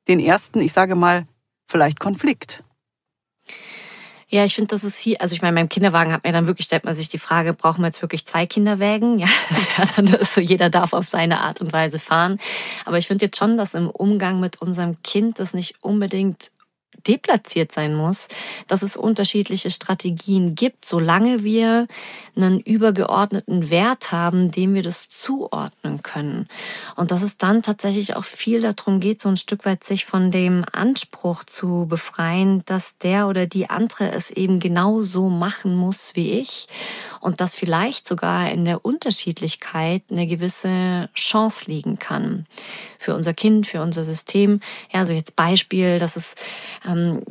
den 0.08 0.20
ersten, 0.20 0.60
ich 0.62 0.74
sage 0.74 0.96
mal, 0.96 1.26
vielleicht 1.68 2.00
Konflikt. 2.00 2.64
Ja, 4.32 4.46
ich 4.46 4.56
finde, 4.56 4.70
das 4.70 4.86
ist 4.86 4.98
hier, 4.98 5.20
also 5.20 5.36
ich 5.36 5.42
meine, 5.42 5.56
beim 5.56 5.68
Kinderwagen 5.68 6.14
hat 6.14 6.24
mir 6.24 6.32
dann 6.32 6.48
wirklich, 6.48 6.66
stellt 6.66 6.86
man 6.86 6.96
sich 6.96 7.10
die 7.10 7.20
Frage, 7.20 7.54
brauchen 7.54 7.82
wir 7.82 7.88
jetzt 7.88 8.02
wirklich 8.02 8.26
zwei 8.26 8.46
Kinderwägen? 8.46 9.20
Ja, 9.20 9.28
ja 9.78 9.86
dann 9.98 10.08
ist 10.08 10.34
so, 10.34 10.40
jeder 10.40 10.70
darf 10.70 10.94
auf 10.94 11.10
seine 11.10 11.42
Art 11.42 11.60
und 11.60 11.74
Weise 11.74 12.00
fahren. 12.00 12.40
Aber 12.86 12.98
ich 12.98 13.08
finde 13.08 13.26
jetzt 13.26 13.38
schon, 13.38 13.58
dass 13.58 13.74
im 13.74 13.90
Umgang 13.90 14.40
mit 14.40 14.62
unserem 14.62 15.02
Kind 15.04 15.40
das 15.40 15.54
nicht 15.54 15.76
unbedingt 15.82 16.52
deplatziert 17.08 17.72
sein 17.72 17.96
muss, 17.96 18.28
dass 18.68 18.82
es 18.82 18.98
unterschiedliche 18.98 19.72
Strategien 19.72 20.56
gibt, 20.56 20.86
solange 20.86 21.44
wir 21.44 21.88
einen 22.36 22.60
übergeordneten 22.60 23.70
Wert 23.70 24.12
haben, 24.12 24.52
dem 24.52 24.74
wir 24.74 24.84
das 24.84 25.10
zuordnen 25.10 26.02
können. 26.02 26.48
Und 26.96 27.12
dass 27.12 27.22
es 27.22 27.38
dann 27.38 27.62
tatsächlich 27.62 28.16
auch 28.16 28.24
viel 28.24 28.62
darum 28.62 29.00
geht, 29.00 29.22
so 29.22 29.30
ein 29.30 29.38
Stück 29.38 29.66
weit 29.66 29.84
sich 29.84 30.06
von 30.06 30.32
dem 30.32 30.64
Anspruch 30.72 31.44
zu 31.44 31.86
befreien, 31.88 32.64
dass 32.66 32.98
der 32.98 33.28
oder 33.28 33.48
die 33.48 33.70
andere 33.70 34.12
es 34.12 34.32
eben 34.32 34.60
genau 34.60 35.02
so 35.02 35.30
machen 35.30 35.76
muss 35.76 36.16
wie 36.16 36.32
ich 36.32 36.68
und 37.20 37.42
dass 37.42 37.56
vielleicht 37.56 38.08
sogar 38.08 38.52
in 38.52 38.66
der 38.66 38.86
Unterschiedlichkeit 38.86 40.04
eine 40.10 40.28
gewisse 40.28 41.10
Chance 41.14 41.66
liegen 41.70 42.00
kann 42.00 42.46
für 43.02 43.16
unser 43.16 43.34
Kind, 43.34 43.68
für 43.68 43.82
unser 43.82 44.06
System. 44.06 44.60
Ja, 44.94 45.00
also 45.00 45.12
jetzt 45.12 45.36
Beispiel, 45.36 45.98
dass 45.98 46.16
es 46.16 46.36
ähm, 46.88 47.24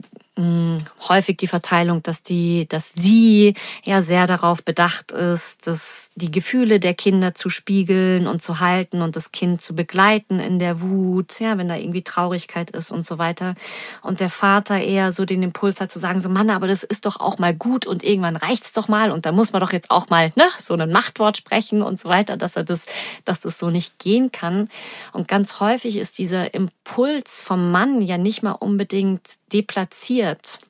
häufig 1.08 1.36
die 1.36 1.46
Verteilung, 1.46 2.02
dass 2.02 2.22
die, 2.22 2.66
dass 2.68 2.92
sie 2.94 3.54
ja 3.84 4.02
sehr 4.02 4.26
darauf 4.26 4.64
bedacht 4.64 5.12
ist, 5.12 5.66
dass 5.66 6.09
die 6.16 6.30
Gefühle 6.30 6.80
der 6.80 6.94
Kinder 6.94 7.34
zu 7.34 7.50
spiegeln 7.50 8.26
und 8.26 8.42
zu 8.42 8.60
halten 8.60 9.00
und 9.00 9.16
das 9.16 9.32
Kind 9.32 9.62
zu 9.62 9.74
begleiten 9.74 10.40
in 10.40 10.58
der 10.58 10.80
Wut, 10.80 11.38
ja, 11.40 11.56
wenn 11.56 11.68
da 11.68 11.76
irgendwie 11.76 12.02
Traurigkeit 12.02 12.70
ist 12.70 12.90
und 12.90 13.06
so 13.06 13.18
weiter. 13.18 13.54
Und 14.02 14.20
der 14.20 14.28
Vater 14.28 14.80
eher 14.80 15.12
so 15.12 15.24
den 15.24 15.42
Impuls 15.42 15.80
hat 15.80 15.90
zu 15.90 15.98
sagen, 15.98 16.20
so 16.20 16.28
Mann, 16.28 16.50
aber 16.50 16.66
das 16.66 16.82
ist 16.82 17.06
doch 17.06 17.20
auch 17.20 17.38
mal 17.38 17.54
gut 17.54 17.86
und 17.86 18.02
irgendwann 18.02 18.36
reicht's 18.36 18.72
doch 18.72 18.88
mal 18.88 19.12
und 19.12 19.24
da 19.24 19.32
muss 19.32 19.52
man 19.52 19.60
doch 19.60 19.72
jetzt 19.72 19.90
auch 19.90 20.08
mal, 20.08 20.32
ne, 20.36 20.44
so 20.58 20.74
ein 20.74 20.90
Machtwort 20.90 21.36
sprechen 21.36 21.82
und 21.82 22.00
so 22.00 22.08
weiter, 22.08 22.36
dass 22.36 22.56
er 22.56 22.64
das, 22.64 22.80
dass 23.24 23.40
das 23.40 23.58
so 23.58 23.70
nicht 23.70 23.98
gehen 23.98 24.32
kann. 24.32 24.68
Und 25.12 25.28
ganz 25.28 25.60
häufig 25.60 25.96
ist 25.96 26.18
dieser 26.18 26.52
Impuls 26.54 27.40
vom 27.40 27.70
Mann 27.70 28.02
ja 28.02 28.18
nicht 28.18 28.42
mal 28.42 28.52
unbedingt 28.52 29.22
deplatziert 29.52 30.60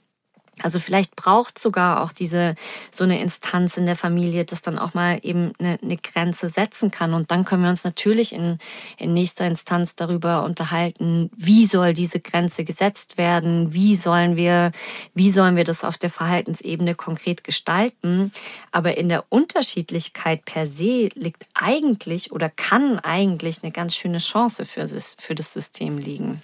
also 0.62 0.78
vielleicht 0.78 1.16
braucht 1.16 1.58
sogar 1.58 2.02
auch 2.02 2.12
diese 2.12 2.54
so 2.90 3.04
eine 3.04 3.20
Instanz 3.20 3.76
in 3.76 3.86
der 3.86 3.96
Familie, 3.96 4.44
das 4.44 4.62
dann 4.62 4.78
auch 4.78 4.94
mal 4.94 5.18
eben 5.22 5.52
eine, 5.58 5.78
eine, 5.82 5.96
Grenze 5.96 6.48
setzen 6.48 6.90
kann. 6.90 7.14
Und 7.14 7.30
dann 7.30 7.44
können 7.44 7.62
wir 7.62 7.70
uns 7.70 7.84
natürlich 7.84 8.32
in, 8.34 8.58
in 8.96 9.12
nächster 9.12 9.46
Instanz 9.46 9.94
darüber 9.94 10.44
unterhalten, 10.44 11.30
wie 11.36 11.66
soll 11.66 11.94
diese 11.94 12.20
Grenze 12.20 12.64
gesetzt 12.64 13.18
werden, 13.18 13.72
wie 13.72 13.96
sollen 13.96 14.36
wir, 14.36 14.72
wie 15.14 15.30
sollen 15.30 15.56
wir 15.56 15.64
das 15.64 15.84
auf 15.84 15.98
der 15.98 16.10
Verhaltensebene 16.10 16.94
konkret 16.94 17.44
gestalten. 17.44 18.32
Aber 18.72 18.96
in 18.96 19.08
der 19.08 19.24
Unterschiedlichkeit 19.28 20.44
per 20.44 20.66
se 20.66 21.08
liegt 21.14 21.46
eigentlich 21.54 22.32
oder 22.32 22.48
kann 22.50 22.98
eigentlich 22.98 23.62
eine 23.62 23.72
ganz 23.72 23.94
schöne 23.94 24.18
Chance 24.18 24.64
für, 24.64 24.86
für 24.88 25.34
das 25.34 25.52
System 25.52 25.98
liegen. 25.98 26.42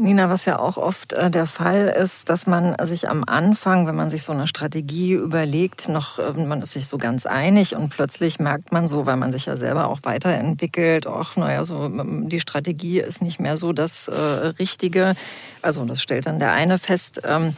Nina, 0.00 0.30
was 0.30 0.44
ja 0.44 0.60
auch 0.60 0.76
oft 0.76 1.12
äh, 1.12 1.28
der 1.28 1.46
Fall 1.46 1.88
ist, 1.88 2.28
dass 2.28 2.46
man 2.46 2.76
sich 2.86 3.08
am 3.08 3.24
Anfang, 3.26 3.88
wenn 3.88 3.96
man 3.96 4.10
sich 4.10 4.22
so 4.22 4.32
eine 4.32 4.46
Strategie 4.46 5.14
überlegt, 5.14 5.88
noch, 5.88 6.20
äh, 6.20 6.34
man 6.34 6.62
ist 6.62 6.74
sich 6.74 6.86
so 6.86 6.98
ganz 6.98 7.26
einig 7.26 7.74
und 7.74 7.88
plötzlich 7.88 8.38
merkt 8.38 8.70
man 8.70 8.86
so, 8.86 9.06
weil 9.06 9.16
man 9.16 9.32
sich 9.32 9.46
ja 9.46 9.56
selber 9.56 9.88
auch 9.88 9.98
weiterentwickelt, 10.04 11.08
ach, 11.08 11.36
naja, 11.36 11.64
so, 11.64 11.86
ähm, 11.86 12.28
die 12.28 12.38
Strategie 12.38 13.00
ist 13.00 13.22
nicht 13.22 13.40
mehr 13.40 13.56
so 13.56 13.72
das 13.72 14.06
äh, 14.06 14.14
Richtige. 14.60 15.16
Also, 15.62 15.84
das 15.84 16.00
stellt 16.00 16.26
dann 16.26 16.38
der 16.38 16.52
eine 16.52 16.78
fest. 16.78 17.22
Ähm, 17.24 17.56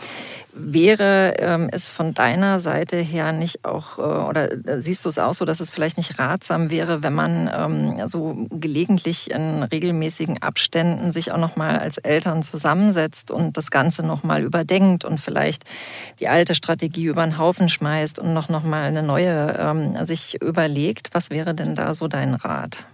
Wäre 0.53 1.35
ähm, 1.39 1.69
es 1.71 1.91
von 1.91 2.13
deiner 2.13 2.59
Seite 2.59 2.97
her 2.97 3.33
nicht 3.33 3.65
auch, 3.65 3.99
äh, 3.99 4.03
oder 4.03 4.51
äh, 4.51 4.83
siehst 4.83 5.05
du 5.05 5.09
es 5.09 5.19
auch 5.19 5.35
so, 5.35 5.45
dass 5.45 5.61
es 5.61 5.71
vielleicht 5.71 5.97
nicht 5.97 6.19
ratsam 6.19 6.71
wäre, 6.71 7.05
wenn 7.05 7.13
man 7.13 7.49
ähm, 7.55 8.09
so 8.09 8.47
gelegentlich 8.51 9.31
in 9.31 9.63
regelmäßigen 9.63 10.43
Abständen 10.43 11.13
sich 11.13 11.31
auch 11.31 11.39
nochmal 11.39 11.79
als 11.79 11.99
Eltern 11.99 12.30
zusammensetzt 12.43 13.31
und 13.31 13.57
das 13.57 13.71
Ganze 13.71 14.05
nochmal 14.05 14.43
überdenkt 14.43 15.05
und 15.05 15.21
vielleicht 15.21 15.65
die 16.19 16.29
alte 16.29 16.55
Strategie 16.55 17.05
über 17.05 17.25
den 17.25 17.39
Haufen 17.39 17.69
schmeißt 17.69 18.19
und 18.19 18.33
noch, 18.33 18.49
noch 18.49 18.65
mal 18.65 18.83
eine 18.85 19.03
neue 19.03 19.57
ähm, 19.59 20.05
sich 20.07 20.41
überlegt? 20.41 21.11
Was 21.13 21.31
wäre 21.31 21.55
denn 21.55 21.75
da 21.75 21.93
so 21.95 22.09
dein 22.09 22.35
Rat? 22.35 22.87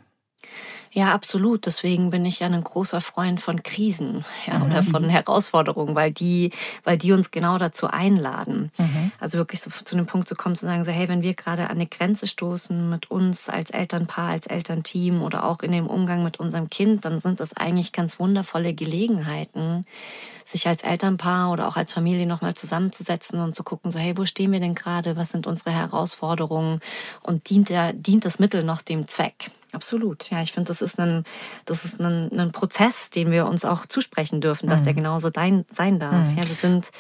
Ja, 0.97 1.13
absolut. 1.13 1.67
Deswegen 1.67 2.09
bin 2.09 2.25
ich 2.25 2.41
ja 2.41 2.47
ein 2.47 2.65
großer 2.65 3.03
Freund 3.03 3.39
von 3.39 3.63
Krisen 3.63 4.25
ja, 4.47 4.59
mhm. 4.59 4.63
oder 4.63 4.83
von 4.83 5.07
Herausforderungen, 5.11 5.95
weil 5.95 6.11
die, 6.11 6.53
weil 6.85 6.97
die 6.97 7.13
uns 7.13 7.31
genau 7.31 7.59
dazu 7.59 7.89
einladen. 7.89 8.73
Mhm. 8.79 9.13
Also 9.21 9.37
wirklich 9.37 9.61
so 9.61 9.71
zu 9.71 9.95
dem 9.95 10.07
Punkt 10.07 10.27
zu 10.27 10.35
kommen, 10.35 10.57
zu 10.57 10.65
sagen, 10.65 10.85
so, 10.85 10.91
hey, 10.91 11.07
wenn 11.07 11.21
wir 11.21 11.35
gerade 11.35 11.65
an 11.65 11.77
eine 11.77 11.87
Grenze 11.87 12.27
stoßen 12.27 12.89
mit 12.89 13.11
uns 13.11 13.51
als 13.51 13.69
Elternpaar, 13.73 14.31
als 14.31 14.47
Elternteam 14.47 15.21
oder 15.21 15.45
auch 15.45 15.61
in 15.61 15.73
dem 15.73 15.87
Umgang 15.87 16.25
mit 16.25 16.41
unserem 16.41 16.71
Kind, 16.71 17.05
dann 17.05 17.19
sind 17.19 17.41
das 17.41 17.55
eigentlich 17.55 17.93
ganz 17.93 18.19
wundervolle 18.19 18.73
Gelegenheiten, 18.73 19.85
sich 20.49 20.69
als 20.69 20.83
Elternpaar 20.83 21.51
oder 21.51 21.69
auch 21.69 21.77
als 21.77 21.93
Familie 21.93 22.27
nochmal 22.27 22.55
zusammenzusetzen 22.55 23.41
und 23.41 23.57
zu 23.57 23.65
gucken, 23.65 23.91
so, 23.91 23.99
hey, 23.99 24.17
wo 24.17 24.27
stehen 24.27 24.53
wir 24.53 24.61
denn 24.61 24.75
gerade? 24.75 25.17
Was 25.17 25.31
sind 25.31 25.47
unsere 25.47 25.71
Herausforderungen? 25.71 26.81
Und 27.23 27.51
dient, 27.51 27.69
der, 27.69 27.93
dient 27.93 28.25
das 28.25 28.39
Mittel 28.39 28.63
noch 28.63 28.83
dem 28.83 29.09
Zweck? 29.09 29.51
Absolut. 29.73 30.31
Ja, 30.31 30.41
ich 30.41 30.53
finde, 30.53 30.69
das 30.69 30.81
ist 30.81 30.99
ein, 30.99 31.25
das 31.65 31.85
ist 31.85 32.01
ein, 32.01 32.31
ein 32.39 32.53
Prozess, 32.53 33.11
den 33.11 33.31
wir 33.31 33.47
uns 33.47 33.65
auch 33.65 33.87
zusprechen 33.87 34.41
dürfen, 34.41 34.69
dass 34.69 34.81
mhm. 34.81 34.85
der 34.85 34.95
genauso 34.95 35.31
dein, 35.31 35.65
sein 35.71 35.99
darf. 36.01 36.31
Mhm. 36.31 36.39
Ja, 36.39 36.49
wir 36.49 36.55
sind, 36.55 36.91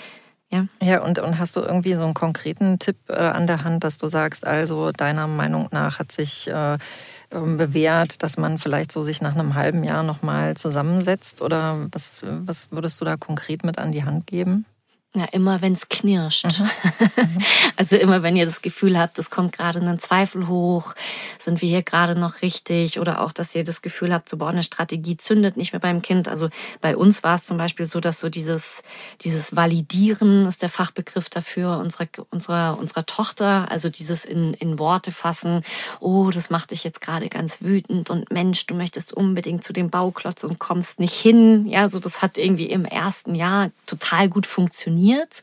ja. 0.50 0.66
Ja, 0.82 1.02
und, 1.02 1.18
und 1.18 1.38
hast 1.38 1.56
du 1.56 1.60
irgendwie 1.60 1.94
so 1.94 2.04
einen 2.04 2.14
konkreten 2.14 2.78
Tipp 2.78 2.96
äh, 3.08 3.14
an 3.14 3.46
der 3.46 3.64
Hand, 3.64 3.84
dass 3.84 3.98
du 3.98 4.08
sagst, 4.08 4.46
also 4.46 4.92
deiner 4.92 5.26
Meinung 5.26 5.68
nach 5.70 5.98
hat 5.98 6.12
sich 6.12 6.48
äh, 6.48 6.78
bewährt, 7.30 8.22
dass 8.22 8.36
man 8.36 8.58
vielleicht 8.58 8.92
so 8.92 9.00
sich 9.00 9.20
nach 9.20 9.34
einem 9.34 9.54
halben 9.54 9.84
Jahr 9.84 10.02
nochmal 10.02 10.56
zusammensetzt? 10.56 11.42
Oder 11.42 11.88
was, 11.92 12.24
was 12.26 12.70
würdest 12.72 13.00
du 13.00 13.04
da 13.04 13.16
konkret 13.16 13.64
mit 13.64 13.78
an 13.78 13.92
die 13.92 14.04
Hand 14.04 14.26
geben? 14.26 14.66
Ja, 15.16 15.24
immer 15.32 15.62
wenn 15.62 15.72
es 15.72 15.88
knirscht. 15.88 16.60
Mhm. 16.60 17.40
also 17.76 17.96
immer 17.96 18.22
wenn 18.22 18.36
ihr 18.36 18.44
das 18.44 18.60
Gefühl 18.60 18.98
habt, 18.98 19.18
es 19.18 19.30
kommt 19.30 19.54
gerade 19.56 19.80
ein 19.80 19.98
Zweifel 19.98 20.46
hoch, 20.46 20.94
sind 21.38 21.62
wir 21.62 21.70
hier 21.70 21.82
gerade 21.82 22.20
noch 22.20 22.42
richtig 22.42 23.00
oder 23.00 23.22
auch, 23.22 23.32
dass 23.32 23.54
ihr 23.54 23.64
das 23.64 23.80
Gefühl 23.80 24.12
habt, 24.12 24.28
so 24.28 24.36
boah, 24.36 24.50
eine 24.50 24.62
Strategie 24.62 25.16
zündet 25.16 25.56
nicht 25.56 25.72
mehr 25.72 25.80
beim 25.80 26.02
Kind. 26.02 26.28
Also 26.28 26.50
bei 26.82 26.98
uns 26.98 27.22
war 27.22 27.34
es 27.34 27.46
zum 27.46 27.56
Beispiel 27.56 27.86
so, 27.86 27.98
dass 27.98 28.20
so 28.20 28.28
dieses, 28.28 28.82
dieses 29.22 29.56
Validieren 29.56 30.44
ist 30.44 30.60
der 30.60 30.68
Fachbegriff 30.68 31.30
dafür 31.30 31.78
unserer, 31.78 32.08
unserer, 32.28 32.78
unserer 32.78 33.06
Tochter, 33.06 33.70
also 33.70 33.88
dieses 33.88 34.26
in, 34.26 34.52
in 34.52 34.78
Worte 34.78 35.12
fassen, 35.12 35.62
oh, 35.98 36.30
das 36.30 36.50
macht 36.50 36.72
dich 36.72 36.84
jetzt 36.84 37.00
gerade 37.00 37.30
ganz 37.30 37.62
wütend 37.62 38.10
und 38.10 38.30
Mensch, 38.30 38.66
du 38.66 38.74
möchtest 38.74 39.14
unbedingt 39.14 39.64
zu 39.64 39.72
dem 39.72 39.88
Bauklotz 39.88 40.44
und 40.44 40.58
kommst 40.58 41.00
nicht 41.00 41.14
hin. 41.14 41.66
Ja, 41.66 41.88
so 41.88 42.00
das 42.00 42.20
hat 42.20 42.36
irgendwie 42.36 42.66
im 42.66 42.84
ersten 42.84 43.34
Jahr 43.34 43.70
total 43.86 44.28
gut 44.28 44.44
funktioniert 44.44 45.05
funktioniert. 45.06 45.42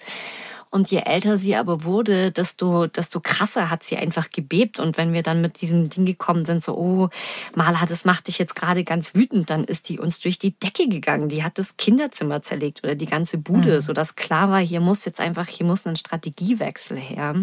Und 0.69 0.89
je 0.89 1.01
älter 1.05 1.37
sie 1.37 1.55
aber 1.55 1.83
wurde, 1.83 2.31
desto, 2.31 2.87
desto 2.87 3.19
krasser 3.19 3.69
hat 3.69 3.83
sie 3.83 3.95
einfach 3.95 4.31
gebebt. 4.31 4.79
Und 4.79 4.97
wenn 4.97 5.13
wir 5.13 5.21
dann 5.21 5.39
mit 5.39 5.61
diesem 5.61 5.89
Ding 5.89 6.03
gekommen 6.03 6.45
sind, 6.45 6.63
so, 6.63 6.75
oh, 6.75 7.09
Mala, 7.53 7.85
das 7.85 8.05
macht 8.05 8.27
dich 8.27 8.39
jetzt 8.39 8.55
gerade 8.55 8.83
ganz 8.83 9.13
wütend, 9.13 9.51
dann 9.51 9.65
ist 9.65 9.87
die 9.87 9.99
uns 9.99 10.19
durch 10.19 10.39
die 10.39 10.57
Decke 10.57 10.89
gegangen. 10.89 11.29
Die 11.29 11.43
hat 11.43 11.59
das 11.59 11.77
Kinderzimmer 11.77 12.41
zerlegt 12.41 12.83
oder 12.83 12.95
die 12.95 13.05
ganze 13.05 13.37
Bude, 13.37 13.75
mhm. 13.75 13.81
sodass 13.81 14.15
klar 14.15 14.49
war, 14.49 14.61
hier 14.61 14.79
muss 14.79 15.05
jetzt 15.05 15.19
einfach, 15.19 15.47
hier 15.47 15.67
muss 15.67 15.85
ein 15.85 15.95
Strategiewechsel 15.95 16.97
her. 16.97 17.35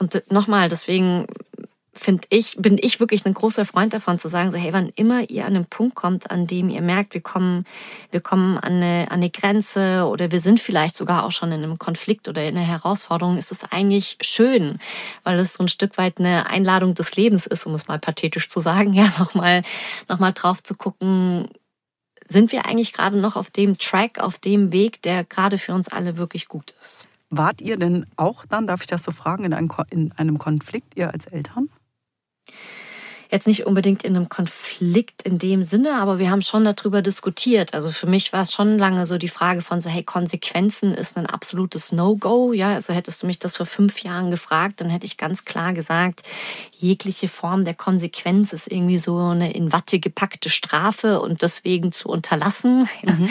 Und 0.00 0.22
nochmal, 0.32 0.68
deswegen 0.68 1.28
finde 1.94 2.26
ich, 2.30 2.56
bin 2.58 2.78
ich 2.80 3.00
wirklich 3.00 3.24
ein 3.24 3.34
großer 3.34 3.64
Freund 3.64 3.94
davon 3.94 4.18
zu 4.18 4.28
sagen, 4.28 4.50
so 4.50 4.58
hey, 4.58 4.72
wann 4.72 4.90
immer 4.96 5.28
ihr 5.30 5.46
an 5.46 5.54
einen 5.54 5.66
Punkt 5.66 5.94
kommt, 5.94 6.30
an 6.30 6.46
dem 6.46 6.68
ihr 6.68 6.82
merkt, 6.82 7.14
wir 7.14 7.20
kommen, 7.20 7.64
wir 8.10 8.20
kommen 8.20 8.58
an 8.58 8.74
eine, 8.74 9.06
an 9.10 9.20
eine 9.20 9.30
Grenze 9.30 10.06
oder 10.06 10.30
wir 10.30 10.40
sind 10.40 10.60
vielleicht 10.60 10.96
sogar 10.96 11.24
auch 11.24 11.32
schon 11.32 11.52
in 11.52 11.62
einem 11.62 11.78
Konflikt 11.78 12.28
oder 12.28 12.42
in 12.46 12.56
einer 12.56 12.66
Herausforderung, 12.66 13.38
ist 13.38 13.52
es 13.52 13.64
eigentlich 13.70 14.18
schön, 14.20 14.78
weil 15.22 15.38
es 15.38 15.54
so 15.54 15.64
ein 15.64 15.68
Stück 15.68 15.96
weit 15.96 16.18
eine 16.18 16.46
Einladung 16.46 16.94
des 16.94 17.16
Lebens 17.16 17.46
ist, 17.46 17.66
um 17.66 17.74
es 17.74 17.88
mal 17.88 17.98
pathetisch 17.98 18.48
zu 18.48 18.60
sagen, 18.60 18.92
ja, 18.94 19.10
nochmal, 19.18 19.62
nochmal 20.08 20.32
drauf 20.32 20.62
zu 20.62 20.74
gucken, 20.74 21.48
sind 22.28 22.52
wir 22.52 22.66
eigentlich 22.66 22.92
gerade 22.92 23.18
noch 23.18 23.36
auf 23.36 23.50
dem 23.50 23.78
Track, 23.78 24.18
auf 24.18 24.38
dem 24.38 24.72
Weg, 24.72 25.02
der 25.02 25.24
gerade 25.24 25.58
für 25.58 25.74
uns 25.74 25.88
alle 25.88 26.16
wirklich 26.16 26.48
gut 26.48 26.74
ist. 26.80 27.06
Wart 27.30 27.60
ihr 27.60 27.76
denn 27.76 28.06
auch 28.16 28.46
dann, 28.46 28.66
darf 28.66 28.80
ich 28.82 28.86
das 28.86 29.02
so 29.02 29.10
fragen, 29.10 29.44
in 29.44 30.12
einem 30.12 30.38
Konflikt, 30.38 30.96
ihr 30.96 31.12
als 31.12 31.26
Eltern? 31.26 31.68
Jetzt 33.30 33.46
nicht 33.46 33.66
unbedingt 33.66 34.04
in 34.04 34.14
einem 34.14 34.28
Konflikt 34.28 35.22
in 35.22 35.38
dem 35.38 35.62
Sinne, 35.62 35.94
aber 35.94 36.18
wir 36.18 36.30
haben 36.30 36.42
schon 36.42 36.64
darüber 36.64 37.02
diskutiert. 37.02 37.74
Also 37.74 37.90
für 37.90 38.06
mich 38.06 38.32
war 38.32 38.42
es 38.42 38.52
schon 38.52 38.78
lange 38.78 39.06
so 39.06 39.18
die 39.18 39.28
Frage 39.28 39.60
von 39.60 39.80
so, 39.80 39.90
hey, 39.90 40.04
Konsequenzen 40.04 40.94
ist 40.94 41.16
ein 41.16 41.26
absolutes 41.26 41.90
No-Go. 41.90 42.52
Ja, 42.52 42.74
also 42.74 42.92
hättest 42.92 43.22
du 43.22 43.26
mich 43.26 43.40
das 43.40 43.56
vor 43.56 43.66
fünf 43.66 44.02
Jahren 44.04 44.30
gefragt, 44.30 44.80
dann 44.80 44.88
hätte 44.88 45.06
ich 45.06 45.16
ganz 45.16 45.44
klar 45.44 45.72
gesagt, 45.72 46.22
jegliche 46.84 47.28
Form 47.28 47.64
der 47.64 47.74
Konsequenz 47.74 48.52
ist 48.52 48.70
irgendwie 48.70 48.98
so 48.98 49.18
eine 49.18 49.52
in 49.52 49.72
Watte 49.72 49.98
gepackte 49.98 50.50
Strafe 50.50 51.20
und 51.20 51.40
deswegen 51.42 51.92
zu 51.92 52.08
unterlassen. 52.08 52.88
Mhm. 53.02 53.28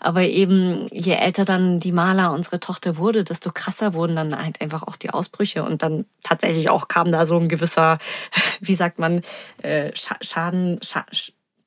Aber 0.00 0.22
eben, 0.22 0.88
je 0.90 1.12
älter 1.12 1.44
dann 1.44 1.78
die 1.78 1.92
Maler 1.92 2.32
unsere 2.32 2.58
Tochter 2.58 2.96
wurde, 2.96 3.22
desto 3.22 3.52
krasser 3.52 3.92
wurden 3.94 4.16
dann 4.16 4.36
halt 4.36 4.60
einfach 4.60 4.82
auch 4.82 4.96
die 4.96 5.10
Ausbrüche. 5.10 5.62
Und 5.62 5.82
dann 5.82 6.06
tatsächlich 6.22 6.70
auch 6.70 6.88
kam 6.88 7.12
da 7.12 7.26
so 7.26 7.36
ein 7.36 7.48
gewisser, 7.48 7.98
wie 8.60 8.74
sagt 8.74 8.98
man, 8.98 9.22
äh, 9.62 9.92
Schaden, 9.94 10.80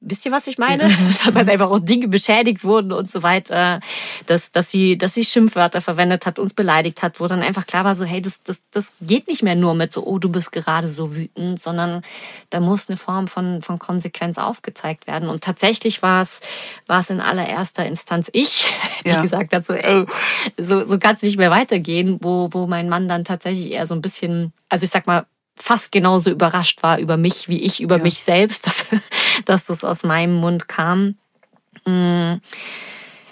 wisst 0.01 0.25
ihr, 0.25 0.31
was 0.31 0.47
ich 0.47 0.57
meine? 0.57 0.87
Mhm. 0.87 1.13
dass 1.25 1.35
halt 1.35 1.49
einfach 1.49 1.69
auch 1.69 1.79
Dinge 1.79 2.07
beschädigt 2.07 2.63
wurden 2.63 2.91
und 2.91 3.11
so 3.11 3.23
weiter, 3.23 3.79
dass, 4.27 4.51
dass, 4.51 4.71
sie, 4.71 4.97
dass 4.97 5.13
sie 5.13 5.25
Schimpfwörter 5.25 5.81
verwendet 5.81 6.25
hat, 6.25 6.39
uns 6.39 6.53
beleidigt 6.53 7.03
hat, 7.03 7.19
wo 7.19 7.27
dann 7.27 7.41
einfach 7.41 7.65
klar 7.65 7.83
war, 7.83 7.95
so, 7.95 8.05
hey, 8.05 8.21
das, 8.21 8.41
das, 8.43 8.59
das 8.71 8.91
geht 9.01 9.27
nicht 9.27 9.43
mehr 9.43 9.55
nur 9.55 9.73
mit 9.75 9.91
so, 9.91 10.05
oh, 10.05 10.19
du 10.19 10.29
bist 10.29 10.51
gerade 10.51 10.89
so 10.89 11.15
wütend, 11.15 11.61
sondern 11.61 12.01
da 12.49 12.59
muss 12.59 12.89
eine 12.89 12.97
Form 12.97 13.27
von, 13.27 13.61
von 13.61 13.79
Konsequenz 13.79 14.37
aufgezeigt 14.37 15.07
werden. 15.07 15.29
Und 15.29 15.43
tatsächlich 15.43 16.01
war 16.01 16.21
es, 16.21 16.39
war 16.87 17.01
es 17.01 17.09
in 17.09 17.19
allererster 17.19 17.85
Instanz 17.85 18.29
ich, 18.33 18.71
die 19.05 19.09
ja. 19.09 19.21
gesagt 19.21 19.53
hat, 19.53 19.65
so, 19.65 19.73
ey, 19.73 20.05
so, 20.57 20.85
so 20.85 20.97
kann 20.97 21.15
es 21.15 21.21
nicht 21.21 21.37
mehr 21.37 21.51
weitergehen, 21.51 22.19
wo, 22.21 22.49
wo 22.51 22.67
mein 22.67 22.89
Mann 22.89 23.07
dann 23.07 23.25
tatsächlich 23.25 23.71
eher 23.71 23.87
so 23.87 23.95
ein 23.95 24.01
bisschen, 24.01 24.53
also 24.69 24.83
ich 24.83 24.91
sag 24.91 25.07
mal, 25.07 25.25
fast 25.59 25.91
genauso 25.91 26.31
überrascht 26.31 26.81
war 26.83 26.99
über 26.99 27.17
mich, 27.17 27.47
wie 27.49 27.61
ich 27.61 27.81
über 27.81 27.97
ja. 27.97 28.03
mich 28.03 28.19
selbst, 28.19 28.65
dass, 28.65 28.85
dass 29.45 29.65
das 29.65 29.83
aus 29.83 30.03
meinem 30.03 30.35
Mund 30.35 30.67
kam. 30.67 31.15
Mm. 31.85 32.35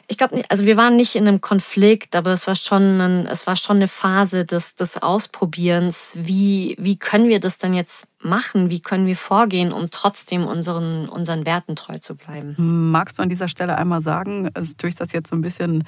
Ich 0.09 0.17
glaube 0.17 0.41
also 0.47 0.65
wir 0.65 0.77
waren 0.77 0.95
nicht 0.95 1.15
in 1.15 1.27
einem 1.27 1.41
Konflikt, 1.41 2.15
aber 2.15 2.31
es 2.31 2.47
war 2.47 2.55
schon, 2.55 3.01
ein, 3.01 3.27
es 3.27 3.45
war 3.45 3.57
schon 3.57 3.77
eine 3.77 3.89
Phase 3.89 4.45
des, 4.45 4.75
des 4.75 5.01
Ausprobierens. 5.01 6.13
Wie, 6.15 6.77
wie 6.79 6.95
können 6.95 7.27
wir 7.27 7.41
das 7.41 7.57
denn 7.57 7.73
jetzt 7.73 8.07
machen? 8.23 8.69
Wie 8.69 8.79
können 8.79 9.05
wir 9.05 9.17
vorgehen, 9.17 9.73
um 9.73 9.89
trotzdem 9.91 10.45
unseren, 10.45 11.09
unseren 11.09 11.45
Werten 11.45 11.75
treu 11.75 11.97
zu 11.99 12.15
bleiben? 12.15 12.55
Magst 12.89 13.19
du 13.19 13.23
an 13.23 13.27
dieser 13.27 13.49
Stelle 13.49 13.77
einmal 13.77 14.01
sagen, 14.01 14.49
also 14.53 14.73
tue 14.77 14.89
ich 14.89 14.95
das 14.95 15.11
jetzt 15.11 15.29
so 15.29 15.35
ein 15.35 15.41
bisschen 15.41 15.83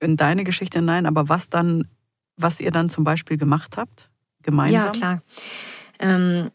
in 0.00 0.18
deine 0.18 0.44
Geschichte 0.44 0.80
hinein, 0.80 1.06
aber 1.06 1.30
was 1.30 1.48
dann, 1.48 1.88
was 2.36 2.60
ihr 2.60 2.72
dann 2.72 2.90
zum 2.90 3.04
Beispiel 3.04 3.38
gemacht 3.38 3.78
habt? 3.78 4.10
Gemeinsam? 4.42 4.84
Ja, 4.84 4.90
klar. 4.90 5.22
Ähm, 6.02 6.50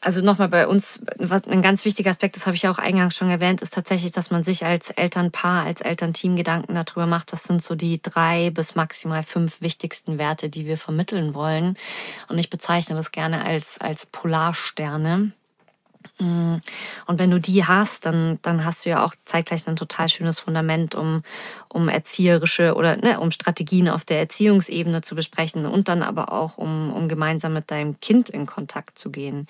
also 0.00 0.20
nochmal 0.20 0.48
bei 0.48 0.68
uns, 0.68 1.00
was 1.16 1.48
ein 1.48 1.62
ganz 1.62 1.84
wichtiger 1.84 2.10
Aspekt, 2.10 2.36
das 2.36 2.46
habe 2.46 2.54
ich 2.54 2.62
ja 2.62 2.70
auch 2.70 2.78
eingangs 2.78 3.16
schon 3.16 3.28
erwähnt, 3.28 3.60
ist 3.60 3.74
tatsächlich, 3.74 4.12
dass 4.12 4.30
man 4.30 4.42
sich 4.42 4.64
als 4.64 4.90
Elternpaar, 4.90 5.64
als 5.64 5.80
Elternteam 5.80 6.36
Gedanken 6.36 6.74
darüber 6.74 7.06
macht, 7.06 7.32
was 7.32 7.44
sind 7.44 7.62
so 7.62 7.74
die 7.74 8.00
drei 8.00 8.50
bis 8.50 8.76
maximal 8.76 9.22
fünf 9.22 9.60
wichtigsten 9.60 10.16
Werte, 10.18 10.48
die 10.48 10.66
wir 10.66 10.78
vermitteln 10.78 11.34
wollen. 11.34 11.76
Und 12.28 12.38
ich 12.38 12.50
bezeichne 12.50 12.94
das 12.94 13.10
gerne 13.10 13.44
als, 13.44 13.78
als 13.80 14.06
Polarsterne. 14.06 15.32
Mm. 16.18 16.56
Und 17.06 17.18
wenn 17.18 17.30
du 17.30 17.40
die 17.40 17.64
hast, 17.64 18.06
dann, 18.06 18.38
dann 18.42 18.64
hast 18.64 18.84
du 18.84 18.90
ja 18.90 19.04
auch 19.04 19.14
zeitgleich 19.24 19.66
ein 19.66 19.76
total 19.76 20.08
schönes 20.08 20.40
Fundament, 20.40 20.94
um, 20.94 21.22
um 21.68 21.88
erzieherische 21.88 22.74
oder 22.74 22.96
ne, 22.96 23.20
um 23.20 23.30
Strategien 23.30 23.88
auf 23.88 24.04
der 24.04 24.18
Erziehungsebene 24.18 25.02
zu 25.02 25.14
besprechen 25.14 25.66
und 25.66 25.88
dann 25.88 26.02
aber 26.02 26.32
auch, 26.32 26.58
um, 26.58 26.92
um 26.92 27.08
gemeinsam 27.08 27.52
mit 27.52 27.70
deinem 27.70 28.00
Kind 28.00 28.28
in 28.28 28.46
Kontakt 28.46 28.98
zu 28.98 29.10
gehen. 29.10 29.46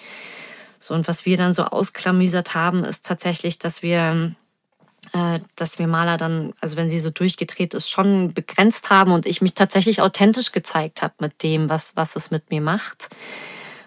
So, 0.79 0.95
und 0.95 1.09
was 1.09 1.27
wir 1.27 1.37
dann 1.37 1.55
so 1.55 1.65
ausklamüsert 1.65 2.55
haben, 2.55 2.85
ist 2.85 3.07
tatsächlich, 3.07 3.59
dass 3.59 3.83
wir 3.83 4.35
äh, 5.13 5.41
dass 5.55 5.79
wir 5.79 5.87
Maler 5.87 6.17
dann, 6.17 6.53
also 6.61 6.77
wenn 6.77 6.89
sie 6.89 7.01
so 7.01 7.11
durchgedreht 7.11 7.75
ist, 7.75 7.91
schon 7.91 8.35
begrenzt 8.35 8.91
haben 8.91 9.13
und 9.13 9.27
ich 9.27 9.41
mich 9.41 9.55
tatsächlich 9.55 10.01
authentisch 10.01 10.53
gezeigt 10.53 11.03
habe 11.03 11.15
mit 11.21 11.43
dem, 11.43 11.69
was, 11.69 11.97
was 11.97 12.17
es 12.17 12.31
mit 12.31 12.51
mir 12.51 12.61
macht. 12.61 13.11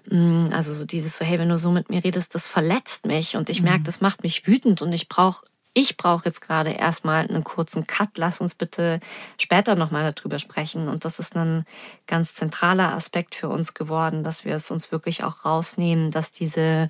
Mm, 0.10 0.48
also 0.54 0.74
so 0.74 0.86
dieses 0.86 1.18
so, 1.18 1.26
hey, 1.26 1.40
wenn 1.40 1.50
du 1.50 1.58
so 1.60 1.72
mit 1.72 1.90
mir 1.90 2.04
redest, 2.04 2.34
das 2.36 2.48
verletzt 2.48 3.06
mich 3.06 3.36
und 3.36 3.50
ich 3.50 3.62
merke, 3.62 3.80
mhm. 3.80 3.84
das 3.86 4.02
macht 4.02 4.24
mich 4.24 4.48
wütend 4.48 4.82
und 4.82 4.92
ich 4.94 5.08
brauche 5.08 5.46
ich 5.76 5.98
brauche 5.98 6.26
jetzt 6.26 6.42
gerade 6.42 6.72
erstmal 6.72 7.28
einen 7.28 7.44
kurzen 7.44 7.86
Cut. 7.86 8.18
Lass 8.18 8.42
uns 8.42 8.56
bitte 8.56 9.00
später 9.38 9.76
nochmal 9.76 10.12
darüber 10.12 10.40
sprechen. 10.40 10.88
Und 10.88 11.06
das 11.06 11.20
ist 11.20 11.36
ein 11.36 11.64
ganz 12.08 12.34
zentraler 12.34 12.96
Aspekt 12.96 13.36
für 13.36 13.50
uns 13.50 13.76
geworden, 13.76 14.24
dass 14.24 14.46
wir 14.46 14.56
es 14.56 14.72
uns 14.72 14.92
wirklich 14.92 15.24
auch 15.24 15.46
rausnehmen, 15.46 16.10
dass 16.10 16.32
diese 16.32 16.90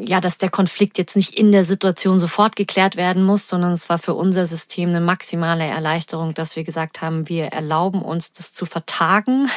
ja, 0.00 0.20
dass 0.20 0.38
der 0.38 0.50
Konflikt 0.50 0.98
jetzt 0.98 1.16
nicht 1.16 1.38
in 1.38 1.52
der 1.52 1.64
Situation 1.64 2.20
sofort 2.20 2.56
geklärt 2.56 2.96
werden 2.96 3.24
muss, 3.24 3.48
sondern 3.48 3.72
es 3.72 3.88
war 3.88 3.98
für 3.98 4.14
unser 4.14 4.46
System 4.46 4.90
eine 4.90 5.00
maximale 5.00 5.64
Erleichterung, 5.64 6.34
dass 6.34 6.56
wir 6.56 6.64
gesagt 6.64 7.02
haben, 7.02 7.28
wir 7.28 7.46
erlauben 7.46 8.02
uns, 8.02 8.32
das 8.32 8.52
zu 8.52 8.66
vertagen. 8.66 9.48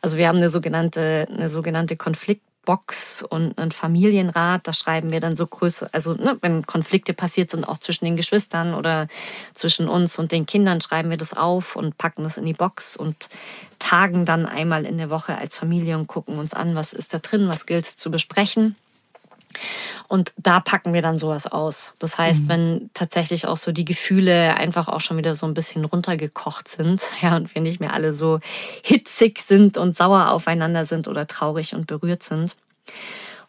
Also 0.00 0.18
wir 0.18 0.28
haben 0.28 0.36
eine 0.36 0.50
sogenannte, 0.50 1.26
eine 1.30 1.48
sogenannte 1.48 1.96
Konfliktbox 1.96 3.22
und 3.22 3.58
einen 3.58 3.72
Familienrat. 3.72 4.68
Da 4.68 4.74
schreiben 4.74 5.12
wir 5.12 5.20
dann 5.20 5.34
so 5.34 5.46
Größe, 5.46 5.88
also 5.92 6.12
ne, 6.12 6.36
wenn 6.42 6.66
Konflikte 6.66 7.14
passiert 7.14 7.50
sind, 7.50 7.64
auch 7.66 7.78
zwischen 7.78 8.04
den 8.04 8.16
Geschwistern 8.16 8.74
oder 8.74 9.08
zwischen 9.54 9.88
uns 9.88 10.18
und 10.18 10.30
den 10.30 10.44
Kindern, 10.44 10.82
schreiben 10.82 11.08
wir 11.08 11.16
das 11.16 11.34
auf 11.34 11.74
und 11.74 11.96
packen 11.96 12.22
das 12.22 12.36
in 12.36 12.44
die 12.44 12.52
Box 12.52 12.96
und 12.96 13.30
tagen 13.78 14.26
dann 14.26 14.44
einmal 14.44 14.84
in 14.84 14.98
der 14.98 15.08
Woche 15.08 15.38
als 15.38 15.56
Familie 15.56 15.96
und 15.96 16.06
gucken 16.06 16.38
uns 16.38 16.52
an, 16.52 16.74
was 16.74 16.92
ist 16.92 17.14
da 17.14 17.18
drin, 17.18 17.48
was 17.48 17.64
gilt 17.64 17.86
es 17.86 17.96
zu 17.96 18.10
besprechen. 18.10 18.76
Und 20.08 20.32
da 20.36 20.60
packen 20.60 20.92
wir 20.92 21.02
dann 21.02 21.16
sowas 21.16 21.46
aus. 21.46 21.94
Das 21.98 22.18
heißt, 22.18 22.44
mhm. 22.44 22.48
wenn 22.48 22.90
tatsächlich 22.94 23.46
auch 23.46 23.56
so 23.56 23.72
die 23.72 23.84
Gefühle 23.84 24.56
einfach 24.56 24.88
auch 24.88 25.00
schon 25.00 25.16
wieder 25.16 25.34
so 25.34 25.46
ein 25.46 25.54
bisschen 25.54 25.84
runtergekocht 25.84 26.68
sind, 26.68 27.02
ja, 27.22 27.36
und 27.36 27.54
wir 27.54 27.62
nicht 27.62 27.80
mehr 27.80 27.92
alle 27.92 28.12
so 28.12 28.40
hitzig 28.82 29.40
sind 29.46 29.76
und 29.76 29.96
sauer 29.96 30.30
aufeinander 30.30 30.84
sind 30.84 31.08
oder 31.08 31.26
traurig 31.26 31.74
und 31.74 31.86
berührt 31.86 32.22
sind. 32.22 32.56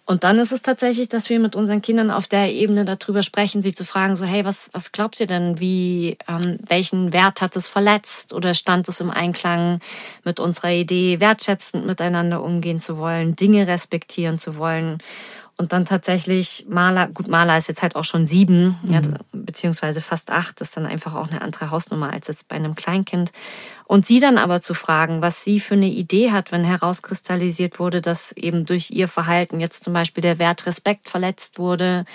Und 0.07 0.23
dann 0.23 0.37
ist 0.37 0.51
es 0.51 0.61
tatsächlich, 0.61 1.09
dass 1.09 1.29
wir 1.29 1.39
mit 1.39 1.55
unseren 1.55 1.81
Kindern 1.81 2.11
auf 2.11 2.27
der 2.27 2.53
Ebene 2.53 2.85
darüber 2.85 3.23
sprechen, 3.23 3.63
sie 3.63 3.73
zu 3.73 3.83
fragen, 3.83 4.15
so, 4.15 4.23
hey, 4.23 4.45
was, 4.45 4.69
was 4.71 4.91
glaubt 4.91 5.19
ihr 5.19 5.25
denn, 5.25 5.59
wie, 5.59 6.19
ähm, 6.27 6.59
welchen 6.67 7.11
Wert 7.11 7.41
hat 7.41 7.55
es 7.55 7.67
verletzt 7.67 8.31
oder 8.31 8.53
stand 8.53 8.87
es 8.87 9.01
im 9.01 9.09
Einklang 9.09 9.79
mit 10.23 10.39
unserer 10.39 10.71
Idee, 10.71 11.19
wertschätzend 11.19 11.87
miteinander 11.87 12.43
umgehen 12.43 12.79
zu 12.79 12.99
wollen, 12.99 13.35
Dinge 13.35 13.65
respektieren 13.65 14.37
zu 14.37 14.57
wollen 14.57 14.99
und 15.57 15.71
dann 15.71 15.85
tatsächlich 15.85 16.65
Maler, 16.67 17.07
gut, 17.07 17.29
Maler 17.29 17.57
ist 17.57 17.69
jetzt 17.69 17.81
halt 17.81 17.95
auch 17.95 18.03
schon 18.03 18.25
sieben, 18.25 18.77
mhm. 18.83 18.93
ja, 18.93 19.01
beziehungsweise 19.31 20.01
fast 20.01 20.29
acht, 20.29 20.59
das 20.59 20.69
ist 20.69 20.77
dann 20.77 20.85
einfach 20.85 21.13
auch 21.13 21.29
eine 21.29 21.41
andere 21.41 21.71
Hausnummer 21.71 22.11
als 22.11 22.27
jetzt 22.27 22.49
bei 22.49 22.57
einem 22.57 22.75
Kleinkind. 22.75 23.31
Und 23.85 24.05
sie 24.05 24.19
dann 24.19 24.37
aber 24.37 24.61
zu 24.61 24.73
fragen, 24.73 25.21
was 25.21 25.43
sie 25.43 25.59
für 25.59 25.75
eine 25.75 25.87
Idee 25.87 26.31
hat, 26.31 26.51
wenn 26.51 26.63
herauskristallisiert 26.65 27.79
wurde, 27.79 28.01
dass 28.01 28.33
eben 28.33 28.65
durch 28.65 28.91
ihr 28.91 29.07
Verhalten 29.07 29.61
jetzt 29.61 29.83
zum 29.83 29.93
Beispiel 29.93 30.21
der 30.21 30.39
Wert 30.39 30.65
Respekt 30.65 31.07
verletzt 31.07 31.57
wurde, 31.57 32.05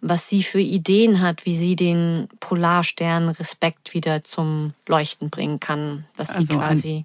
was 0.00 0.28
sie 0.28 0.42
für 0.42 0.60
Ideen 0.60 1.20
hat, 1.20 1.44
wie 1.44 1.54
sie 1.54 1.76
den 1.76 2.28
Polarstern 2.40 3.28
Respekt 3.28 3.94
wieder 3.94 4.24
zum 4.24 4.74
Leuchten 4.86 5.30
bringen 5.30 5.60
kann, 5.60 6.04
dass 6.16 6.30
also 6.30 6.42
sie 6.42 6.54
quasi 6.54 7.04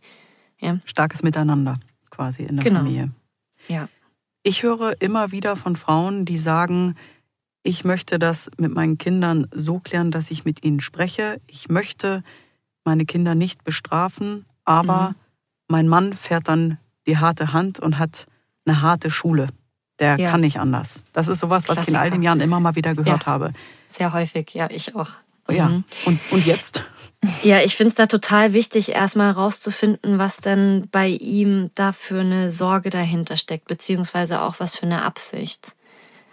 ja. 0.59 0.79
starkes 0.85 1.21
Miteinander 1.21 1.75
quasi 2.09 2.43
in 2.43 2.55
der 2.55 2.63
genau. 2.63 2.79
Familie. 2.79 3.11
Ja. 3.67 3.89
Ich 4.43 4.63
höre 4.63 5.01
immer 5.01 5.31
wieder 5.31 5.55
von 5.55 5.77
Frauen, 5.77 6.25
die 6.25 6.37
sagen, 6.37 6.95
ich 7.63 7.85
möchte 7.85 8.19
das 8.19 8.51
mit 8.57 8.73
meinen 8.73 8.97
Kindern 8.97 9.47
so 9.53 9.79
klären, 9.79 10.11
dass 10.11 10.31
ich 10.31 10.43
mit 10.43 10.65
ihnen 10.65 10.81
spreche. 10.81 11.39
Ich 11.47 11.69
möchte 11.69 12.23
meine 12.83 13.05
Kinder 13.05 13.35
nicht 13.35 13.63
bestrafen, 13.63 14.45
aber 14.65 15.09
mhm. 15.09 15.15
mein 15.69 15.87
Mann 15.87 16.13
fährt 16.13 16.49
dann 16.49 16.77
die 17.07 17.17
harte 17.17 17.53
Hand 17.53 17.79
und 17.79 17.97
hat 17.97 18.27
eine 18.65 18.81
harte 18.81 19.09
Schule. 19.09 19.47
Der 19.99 20.17
ja. 20.17 20.29
kann 20.29 20.41
nicht 20.41 20.59
anders. 20.59 21.03
Das 21.13 21.29
ist 21.29 21.39
sowas, 21.39 21.69
was 21.69 21.75
Klassiker. 21.77 21.83
ich 21.83 21.93
in 21.93 21.95
all 21.95 22.11
den 22.11 22.21
Jahren 22.21 22.41
immer 22.41 22.59
mal 22.59 22.75
wieder 22.75 22.95
gehört 22.95 23.21
ja. 23.21 23.25
habe. 23.25 23.53
Sehr 23.87 24.11
häufig, 24.11 24.53
ja, 24.53 24.69
ich 24.69 24.93
auch. 24.95 25.11
Ja, 25.53 25.69
mhm. 25.69 25.83
und, 26.05 26.19
und 26.31 26.45
jetzt? 26.45 26.83
Ja, 27.41 27.61
ich 27.61 27.75
finde 27.75 27.91
es 27.91 27.95
da 27.95 28.07
total 28.07 28.51
wichtig, 28.53 28.89
erstmal 28.89 29.31
rauszufinden, 29.31 30.17
was 30.17 30.37
denn 30.37 30.89
bei 30.91 31.07
ihm 31.07 31.71
da 31.73 31.93
für 31.93 32.19
eine 32.19 32.51
Sorge 32.51 32.89
dahinter 32.89 33.37
steckt, 33.37 33.67
beziehungsweise 33.67 34.41
auch 34.41 34.59
was 34.59 34.75
für 34.75 34.83
eine 34.83 35.03
Absicht. 35.03 35.75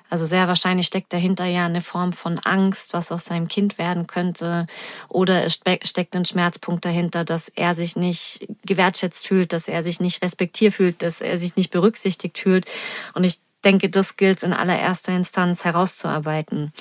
Also 0.08 0.26
sehr 0.26 0.48
wahrscheinlich 0.48 0.88
steckt 0.88 1.12
dahinter 1.12 1.44
ja 1.44 1.66
eine 1.66 1.80
Form 1.80 2.12
von 2.12 2.40
Angst, 2.40 2.92
was 2.92 3.12
aus 3.12 3.26
seinem 3.26 3.46
Kind 3.46 3.78
werden 3.78 4.08
könnte. 4.08 4.66
Oder 5.08 5.44
es 5.44 5.54
steckt 5.54 6.16
ein 6.16 6.24
Schmerzpunkt 6.24 6.84
dahinter, 6.84 7.24
dass 7.24 7.48
er 7.48 7.76
sich 7.76 7.94
nicht 7.94 8.48
gewertschätzt 8.66 9.28
fühlt, 9.28 9.52
dass 9.52 9.68
er 9.68 9.84
sich 9.84 10.00
nicht 10.00 10.20
respektiert 10.22 10.74
fühlt, 10.74 11.02
dass 11.02 11.20
er 11.20 11.38
sich 11.38 11.54
nicht 11.54 11.70
berücksichtigt 11.70 12.38
fühlt. 12.38 12.66
Und 13.14 13.22
ich 13.22 13.38
denke, 13.64 13.90
das 13.90 14.16
gilt 14.16 14.42
in 14.42 14.52
allererster 14.52 15.12
Instanz 15.14 15.64
herauszuarbeiten. 15.64 16.72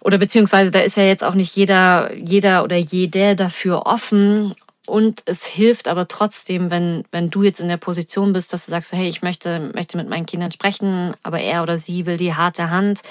Oder 0.00 0.18
beziehungsweise 0.18 0.70
da 0.70 0.80
ist 0.80 0.96
ja 0.96 1.04
jetzt 1.04 1.24
auch 1.24 1.34
nicht 1.34 1.56
jeder, 1.56 2.14
jeder 2.14 2.64
oder 2.64 2.76
jeder 2.76 3.34
dafür 3.34 3.86
offen. 3.86 4.54
Und 4.86 5.22
es 5.26 5.44
hilft 5.44 5.88
aber 5.88 6.06
trotzdem, 6.06 6.70
wenn, 6.70 7.04
wenn 7.10 7.28
du 7.28 7.42
jetzt 7.42 7.60
in 7.60 7.66
der 7.66 7.76
Position 7.76 8.32
bist, 8.32 8.52
dass 8.52 8.66
du 8.66 8.70
sagst, 8.70 8.92
hey, 8.92 9.08
ich 9.08 9.20
möchte, 9.20 9.72
möchte 9.74 9.96
mit 9.96 10.08
meinen 10.08 10.26
Kindern 10.26 10.52
sprechen, 10.52 11.12
aber 11.24 11.40
er 11.40 11.64
oder 11.64 11.80
sie 11.80 12.06
will 12.06 12.16
die 12.16 12.34
harte 12.34 12.70
Hand, 12.70 13.02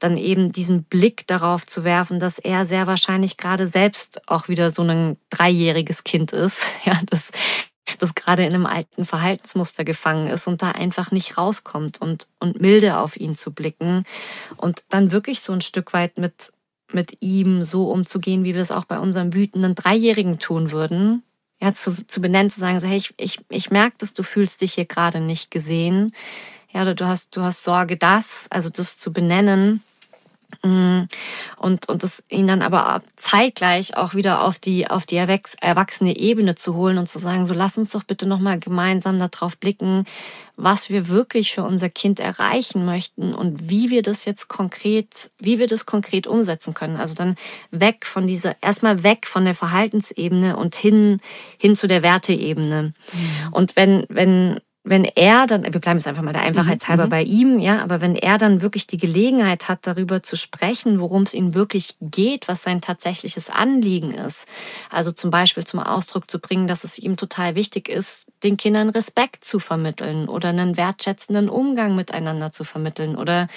dann 0.00 0.16
eben 0.16 0.50
diesen 0.50 0.82
Blick 0.82 1.24
darauf 1.28 1.64
zu 1.64 1.84
werfen, 1.84 2.18
dass 2.18 2.40
er 2.40 2.66
sehr 2.66 2.88
wahrscheinlich 2.88 3.36
gerade 3.36 3.68
selbst 3.68 4.28
auch 4.28 4.48
wieder 4.48 4.72
so 4.72 4.82
ein 4.82 5.16
dreijähriges 5.30 6.02
Kind 6.02 6.32
ist, 6.32 6.64
ja, 6.84 6.98
das 7.08 7.30
das 7.98 8.14
gerade 8.14 8.44
in 8.44 8.54
einem 8.54 8.66
alten 8.66 9.04
Verhaltensmuster 9.04 9.84
gefangen 9.84 10.26
ist 10.26 10.46
und 10.46 10.62
da 10.62 10.72
einfach 10.72 11.10
nicht 11.10 11.38
rauskommt 11.38 12.00
und, 12.00 12.28
und 12.38 12.60
milde 12.60 12.98
auf 12.98 13.16
ihn 13.16 13.36
zu 13.36 13.52
blicken 13.52 14.04
und 14.56 14.82
dann 14.88 15.12
wirklich 15.12 15.40
so 15.40 15.52
ein 15.52 15.60
Stück 15.60 15.92
weit 15.92 16.18
mit, 16.18 16.52
mit 16.92 17.18
ihm 17.20 17.64
so 17.64 17.90
umzugehen, 17.90 18.44
wie 18.44 18.54
wir 18.54 18.62
es 18.62 18.70
auch 18.70 18.84
bei 18.84 18.98
unserem 18.98 19.34
wütenden 19.34 19.74
Dreijährigen 19.74 20.38
tun 20.38 20.70
würden. 20.70 21.22
Ja, 21.60 21.72
zu, 21.74 21.92
zu 22.06 22.20
benennen, 22.20 22.50
zu 22.50 22.58
sagen, 22.58 22.80
so, 22.80 22.88
hey, 22.88 22.96
ich, 22.96 23.14
ich, 23.18 23.38
ich 23.48 23.70
merke, 23.70 23.96
dass 23.98 24.14
du 24.14 24.24
fühlst 24.24 24.60
dich 24.62 24.74
hier 24.74 24.84
gerade 24.84 25.20
nicht 25.20 25.50
gesehen. 25.50 26.12
Ja, 26.72 26.82
oder 26.82 26.94
du 26.94 27.06
hast, 27.06 27.36
du 27.36 27.42
hast 27.42 27.62
Sorge, 27.62 27.96
das, 27.96 28.46
also 28.50 28.68
das 28.68 28.98
zu 28.98 29.12
benennen. 29.12 29.82
Und, 30.62 31.88
und 31.88 32.02
das 32.02 32.22
ihn 32.28 32.46
dann 32.46 32.62
aber 32.62 33.02
zeitgleich 33.16 33.96
auch 33.96 34.14
wieder 34.14 34.42
auf 34.44 34.58
die, 34.58 34.88
auf 34.88 35.06
die 35.06 35.16
erwachsene 35.16 36.16
Ebene 36.16 36.54
zu 36.54 36.74
holen 36.74 36.98
und 36.98 37.08
zu 37.08 37.18
sagen, 37.18 37.46
so 37.46 37.54
lass 37.54 37.78
uns 37.78 37.90
doch 37.90 38.04
bitte 38.04 38.26
nochmal 38.26 38.58
gemeinsam 38.58 39.18
darauf 39.18 39.56
blicken, 39.56 40.04
was 40.56 40.90
wir 40.90 41.08
wirklich 41.08 41.52
für 41.52 41.64
unser 41.64 41.88
Kind 41.88 42.20
erreichen 42.20 42.84
möchten 42.84 43.34
und 43.34 43.70
wie 43.70 43.90
wir 43.90 44.02
das 44.02 44.24
jetzt 44.24 44.48
konkret, 44.48 45.30
wie 45.38 45.58
wir 45.58 45.66
das 45.66 45.86
konkret 45.86 46.26
umsetzen 46.26 46.74
können. 46.74 46.96
Also 46.96 47.14
dann 47.14 47.36
weg 47.70 48.06
von 48.06 48.26
dieser, 48.26 48.56
erstmal 48.62 49.02
weg 49.02 49.26
von 49.26 49.44
der 49.44 49.54
Verhaltensebene 49.54 50.56
und 50.56 50.74
hin, 50.74 51.20
hin 51.58 51.74
zu 51.74 51.86
der 51.86 52.02
Werteebene. 52.02 52.92
Mhm. 53.12 53.52
Und 53.52 53.76
wenn, 53.76 54.04
wenn, 54.08 54.60
wenn 54.84 55.04
er 55.04 55.46
dann, 55.46 55.62
wir 55.62 55.80
bleiben 55.80 55.98
jetzt 55.98 56.08
einfach 56.08 56.22
mal 56.22 56.32
der 56.32 56.42
Einfachheit 56.42 56.88
halber 56.88 57.06
mhm. 57.06 57.10
bei 57.10 57.22
ihm, 57.22 57.58
ja, 57.60 57.82
aber 57.82 58.00
wenn 58.00 58.16
er 58.16 58.36
dann 58.36 58.62
wirklich 58.62 58.88
die 58.88 58.96
Gelegenheit 58.96 59.68
hat, 59.68 59.86
darüber 59.86 60.22
zu 60.24 60.36
sprechen, 60.36 60.98
worum 60.98 61.22
es 61.22 61.34
ihm 61.34 61.54
wirklich 61.54 61.94
geht, 62.00 62.48
was 62.48 62.64
sein 62.64 62.80
tatsächliches 62.80 63.48
Anliegen 63.48 64.12
ist, 64.12 64.48
also 64.90 65.12
zum 65.12 65.30
Beispiel 65.30 65.64
zum 65.64 65.78
Ausdruck 65.78 66.28
zu 66.28 66.40
bringen, 66.40 66.66
dass 66.66 66.82
es 66.82 66.98
ihm 66.98 67.16
total 67.16 67.54
wichtig 67.54 67.88
ist, 67.88 68.26
den 68.44 68.56
Kindern 68.56 68.88
Respekt 68.88 69.44
zu 69.44 69.58
vermitteln 69.58 70.28
oder 70.28 70.48
einen 70.48 70.76
wertschätzenden 70.76 71.48
Umgang 71.48 71.96
miteinander 71.96 72.52
zu 72.52 72.64
vermitteln 72.64 73.16
oder 73.16 73.48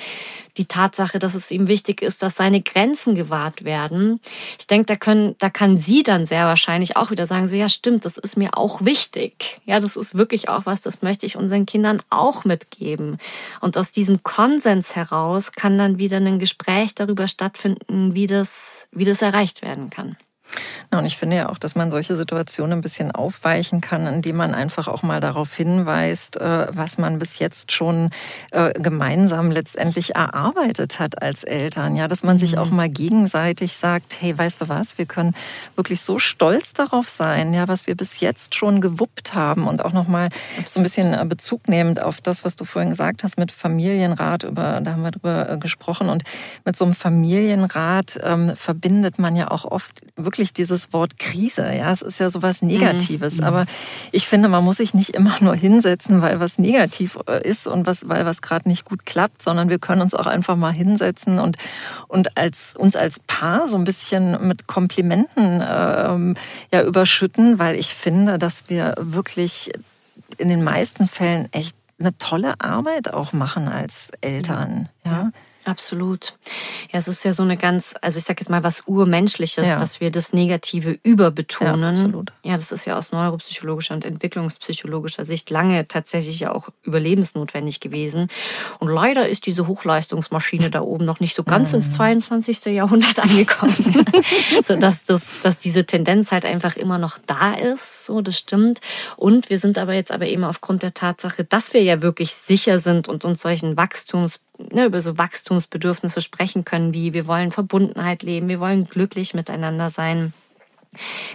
die 0.57 0.65
Tatsache, 0.65 1.19
dass 1.19 1.35
es 1.35 1.51
ihm 1.51 1.67
wichtig 1.67 2.01
ist, 2.01 2.23
dass 2.23 2.35
seine 2.35 2.61
Grenzen 2.61 3.15
gewahrt 3.15 3.63
werden. 3.63 4.19
Ich 4.59 4.67
denke, 4.67 4.85
da 4.85 4.95
können, 4.95 5.35
da 5.39 5.49
kann 5.49 5.77
sie 5.77 6.03
dann 6.03 6.25
sehr 6.25 6.45
wahrscheinlich 6.45 6.95
auch 6.97 7.11
wieder 7.11 7.27
sagen, 7.27 7.47
so 7.47 7.55
ja, 7.55 7.69
stimmt, 7.69 8.05
das 8.05 8.17
ist 8.17 8.37
mir 8.37 8.57
auch 8.57 8.83
wichtig. 8.85 9.59
Ja, 9.65 9.79
das 9.79 9.95
ist 9.95 10.15
wirklich 10.15 10.49
auch 10.49 10.65
was, 10.65 10.81
das 10.81 11.01
möchte 11.01 11.25
ich 11.25 11.35
unseren 11.35 11.65
Kindern 11.65 12.01
auch 12.09 12.45
mitgeben. 12.45 13.17
Und 13.61 13.77
aus 13.77 13.91
diesem 13.91 14.23
Konsens 14.23 14.95
heraus 14.95 15.51
kann 15.51 15.77
dann 15.77 15.97
wieder 15.97 16.17
ein 16.17 16.39
Gespräch 16.39 16.95
darüber 16.95 17.27
stattfinden, 17.27 18.13
wie 18.13 18.27
das, 18.27 18.87
wie 18.91 19.05
das 19.05 19.21
erreicht 19.21 19.61
werden 19.61 19.89
kann. 19.89 20.17
Und 20.97 21.05
ich 21.05 21.17
finde 21.17 21.35
ja 21.35 21.49
auch, 21.49 21.57
dass 21.57 21.75
man 21.75 21.91
solche 21.91 22.15
Situationen 22.15 22.79
ein 22.79 22.81
bisschen 22.81 23.11
aufweichen 23.11 23.81
kann, 23.81 24.07
indem 24.07 24.37
man 24.37 24.53
einfach 24.53 24.87
auch 24.87 25.03
mal 25.03 25.19
darauf 25.19 25.53
hinweist, 25.55 26.37
äh, 26.37 26.67
was 26.71 26.97
man 26.97 27.19
bis 27.19 27.39
jetzt 27.39 27.71
schon 27.71 28.11
äh, 28.51 28.71
gemeinsam 28.79 29.51
letztendlich 29.51 30.15
erarbeitet 30.15 30.99
hat 30.99 31.21
als 31.21 31.43
Eltern. 31.43 31.95
Ja, 31.95 32.07
dass 32.07 32.23
man 32.23 32.39
sich 32.39 32.57
auch 32.57 32.69
mhm. 32.69 32.75
mal 32.75 32.89
gegenseitig 32.89 33.75
sagt, 33.75 34.17
hey, 34.21 34.37
weißt 34.37 34.61
du 34.61 34.69
was, 34.69 34.97
wir 34.97 35.05
können 35.05 35.35
wirklich 35.75 36.01
so 36.01 36.19
stolz 36.19 36.73
darauf 36.73 37.09
sein, 37.09 37.53
ja, 37.53 37.67
was 37.67 37.87
wir 37.87 37.95
bis 37.95 38.19
jetzt 38.19 38.55
schon 38.55 38.81
gewuppt 38.81 39.33
haben 39.33 39.67
und 39.67 39.83
auch 39.83 39.93
noch 39.93 40.07
mal 40.07 40.29
so 40.69 40.79
ein 40.79 40.83
bisschen 40.83 41.13
äh, 41.13 41.25
Bezug 41.25 41.67
nehmend 41.67 42.01
auf 42.01 42.21
das, 42.21 42.45
was 42.45 42.55
du 42.55 42.65
vorhin 42.65 42.91
gesagt 42.91 43.23
hast 43.23 43.37
mit 43.37 43.51
Familienrat, 43.51 44.43
über, 44.43 44.79
da 44.81 44.91
haben 44.91 45.01
wir 45.01 45.11
drüber 45.11 45.57
gesprochen 45.57 46.09
und 46.09 46.23
mit 46.63 46.75
so 46.75 46.85
einem 46.85 46.93
Familienrat 46.93 48.19
ähm, 48.23 48.55
verbindet 48.55 49.19
man 49.19 49.35
ja 49.35 49.51
auch 49.51 49.65
oft 49.65 50.01
wirklich 50.15 50.35
wirklich 50.35 50.53
Wort 50.93 51.19
Krise. 51.19 51.73
Ja, 51.73 51.91
es 51.91 52.01
ist 52.01 52.19
ja 52.19 52.29
sowas 52.29 52.61
Negatives. 52.61 53.37
Mhm. 53.37 53.43
Aber 53.43 53.65
ich 54.11 54.27
finde, 54.27 54.49
man 54.49 54.63
muss 54.63 54.77
sich 54.77 54.93
nicht 54.93 55.11
immer 55.11 55.35
nur 55.41 55.55
hinsetzen, 55.55 56.21
weil 56.21 56.39
was 56.39 56.57
negativ 56.57 57.17
äh, 57.27 57.47
ist 57.47 57.67
und 57.67 57.85
was, 57.85 58.07
weil 58.07 58.25
was 58.25 58.41
gerade 58.41 58.67
nicht 58.67 58.85
gut 58.85 59.05
klappt, 59.05 59.41
sondern 59.41 59.69
wir 59.69 59.79
können 59.79 60.01
uns 60.01 60.13
auch 60.13 60.27
einfach 60.27 60.55
mal 60.55 60.73
hinsetzen 60.73 61.39
und, 61.39 61.57
und 62.07 62.37
als, 62.37 62.75
uns 62.75 62.95
als 62.95 63.19
Paar 63.27 63.67
so 63.67 63.77
ein 63.77 63.83
bisschen 63.83 64.47
mit 64.47 64.67
Komplimenten 64.67 65.63
ähm, 65.67 66.35
ja 66.71 66.83
überschütten, 66.83 67.59
weil 67.59 67.75
ich 67.75 67.93
finde, 67.93 68.37
dass 68.37 68.69
wir 68.69 68.95
wirklich 68.97 69.71
in 70.37 70.49
den 70.49 70.63
meisten 70.63 71.07
Fällen 71.07 71.47
echt 71.51 71.75
eine 71.99 72.17
tolle 72.17 72.59
Arbeit 72.59 73.13
auch 73.13 73.33
machen 73.33 73.67
als 73.67 74.09
Eltern. 74.21 74.89
Ja. 75.05 75.11
ja. 75.11 75.31
Absolut. 75.65 76.37
Ja, 76.91 76.99
es 76.99 77.07
ist 77.07 77.25
ja 77.25 77.33
so 77.33 77.41
eine 77.41 77.57
ganz, 77.57 77.95
also 77.99 78.19
ich 78.19 78.23
sag 78.23 78.39
jetzt 78.39 78.49
mal 78.49 78.63
was 78.63 78.83
Urmenschliches, 78.85 79.67
ja. 79.67 79.79
dass 79.79 79.99
wir 79.99 80.11
das 80.11 80.31
Negative 80.31 80.99
überbetonen. 81.01 81.81
Ja, 81.81 81.89
absolut. 81.89 82.33
Ja, 82.43 82.51
das 82.51 82.71
ist 82.71 82.85
ja 82.85 82.95
aus 82.95 83.11
neuropsychologischer 83.11 83.95
und 83.95 84.05
entwicklungspsychologischer 84.05 85.25
Sicht 85.25 85.49
lange 85.49 85.87
tatsächlich 85.87 86.39
ja 86.39 86.53
auch 86.53 86.69
überlebensnotwendig 86.83 87.79
gewesen. 87.79 88.27
Und 88.79 88.89
leider 88.89 89.27
ist 89.27 89.47
diese 89.47 89.65
Hochleistungsmaschine 89.65 90.69
da 90.69 90.81
oben 90.81 91.03
noch 91.03 91.19
nicht 91.19 91.35
so 91.35 91.43
ganz 91.43 91.69
mhm. 91.69 91.77
ins 91.77 91.93
22. 91.93 92.65
Jahrhundert 92.65 93.17
angekommen. 93.17 93.73
so 94.63 94.75
dass, 94.75 95.03
das, 95.05 95.23
dass 95.41 95.57
diese 95.57 95.85
Tendenz 95.85 96.31
halt 96.31 96.45
einfach 96.45 96.75
immer 96.75 96.99
noch 96.99 97.17
da 97.25 97.55
ist. 97.55 98.05
So, 98.05 98.21
das 98.21 98.37
stimmt. 98.37 98.81
Und 99.17 99.49
wir 99.49 99.57
sind 99.57 99.79
aber 99.79 99.95
jetzt 99.95 100.11
aber 100.11 100.27
eben 100.27 100.43
aufgrund 100.43 100.83
der 100.83 100.93
Tatsache, 100.93 101.43
dass 101.43 101.73
wir 101.73 101.81
ja 101.81 102.03
wirklich 102.03 102.35
sicher 102.35 102.77
sind 102.77 103.07
und 103.07 103.25
uns 103.25 103.41
solchen 103.41 103.77
Wachstums 103.77 104.39
ne, 104.71 104.85
über 104.85 105.01
so 105.01 105.17
Wachstumsbedürfnisse 105.17 106.21
sprechen 106.21 106.65
können, 106.65 106.93
wie 106.93 107.13
wir 107.13 107.27
wollen 107.27 107.51
Verbundenheit 107.51 108.23
leben, 108.23 108.49
wir 108.49 108.59
wollen 108.59 108.85
glücklich 108.85 109.33
miteinander 109.33 109.89
sein, 109.89 110.33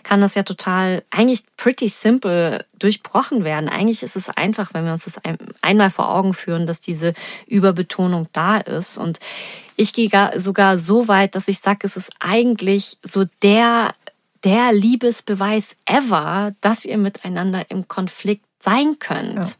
kann 0.02 0.20
das 0.20 0.34
ja 0.34 0.42
total, 0.42 1.02
eigentlich 1.10 1.42
pretty 1.56 1.88
simple 1.88 2.64
durchbrochen 2.78 3.44
werden. 3.44 3.68
Eigentlich 3.68 4.02
ist 4.02 4.16
es 4.16 4.28
einfach, 4.28 4.74
wenn 4.74 4.84
wir 4.84 4.92
uns 4.92 5.04
das 5.04 5.20
einmal 5.62 5.90
vor 5.90 6.10
Augen 6.10 6.34
führen, 6.34 6.66
dass 6.66 6.80
diese 6.80 7.14
Überbetonung 7.46 8.28
da 8.32 8.58
ist. 8.58 8.98
Und 8.98 9.20
ich 9.76 9.92
gehe 9.92 10.10
sogar 10.36 10.78
so 10.78 11.08
weit, 11.08 11.34
dass 11.34 11.48
ich 11.48 11.60
sage, 11.60 11.80
es 11.82 11.96
ist 11.96 12.10
eigentlich 12.18 12.98
so 13.02 13.24
der, 13.42 13.94
der 14.44 14.72
Liebesbeweis 14.72 15.76
ever, 15.84 16.54
dass 16.60 16.84
ihr 16.84 16.98
miteinander 16.98 17.70
im 17.70 17.88
Konflikt 17.88 18.46
sein 18.60 18.98
könnt. 18.98 19.36
Ja. 19.36 19.50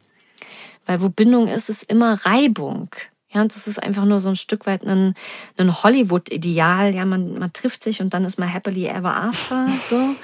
Weil 0.87 1.01
wo 1.03 1.09
Bindung 1.09 1.47
ist, 1.47 1.69
ist 1.69 1.85
immer 1.85 2.15
Reibung. 2.25 2.91
Ja, 3.33 3.43
und 3.43 3.55
das 3.55 3.69
ist 3.69 3.81
einfach 3.81 4.05
nur 4.05 4.19
so 4.21 4.29
ein 4.29 4.37
Stück 4.37 4.67
weit 4.67 4.85
ein, 4.85 5.15
ein 5.57 5.83
Hollywood-Ideal. 5.83 6.93
Ja, 6.93 7.05
man, 7.05 7.39
man 7.39 7.53
trifft 7.53 7.85
sich 7.85 8.01
und 8.01 8.13
dann 8.13 8.25
ist 8.25 8.41
man 8.41 8.53
happily 8.53 8.87
ever 8.87 9.15
after. 9.17 9.67
So. 9.89 10.15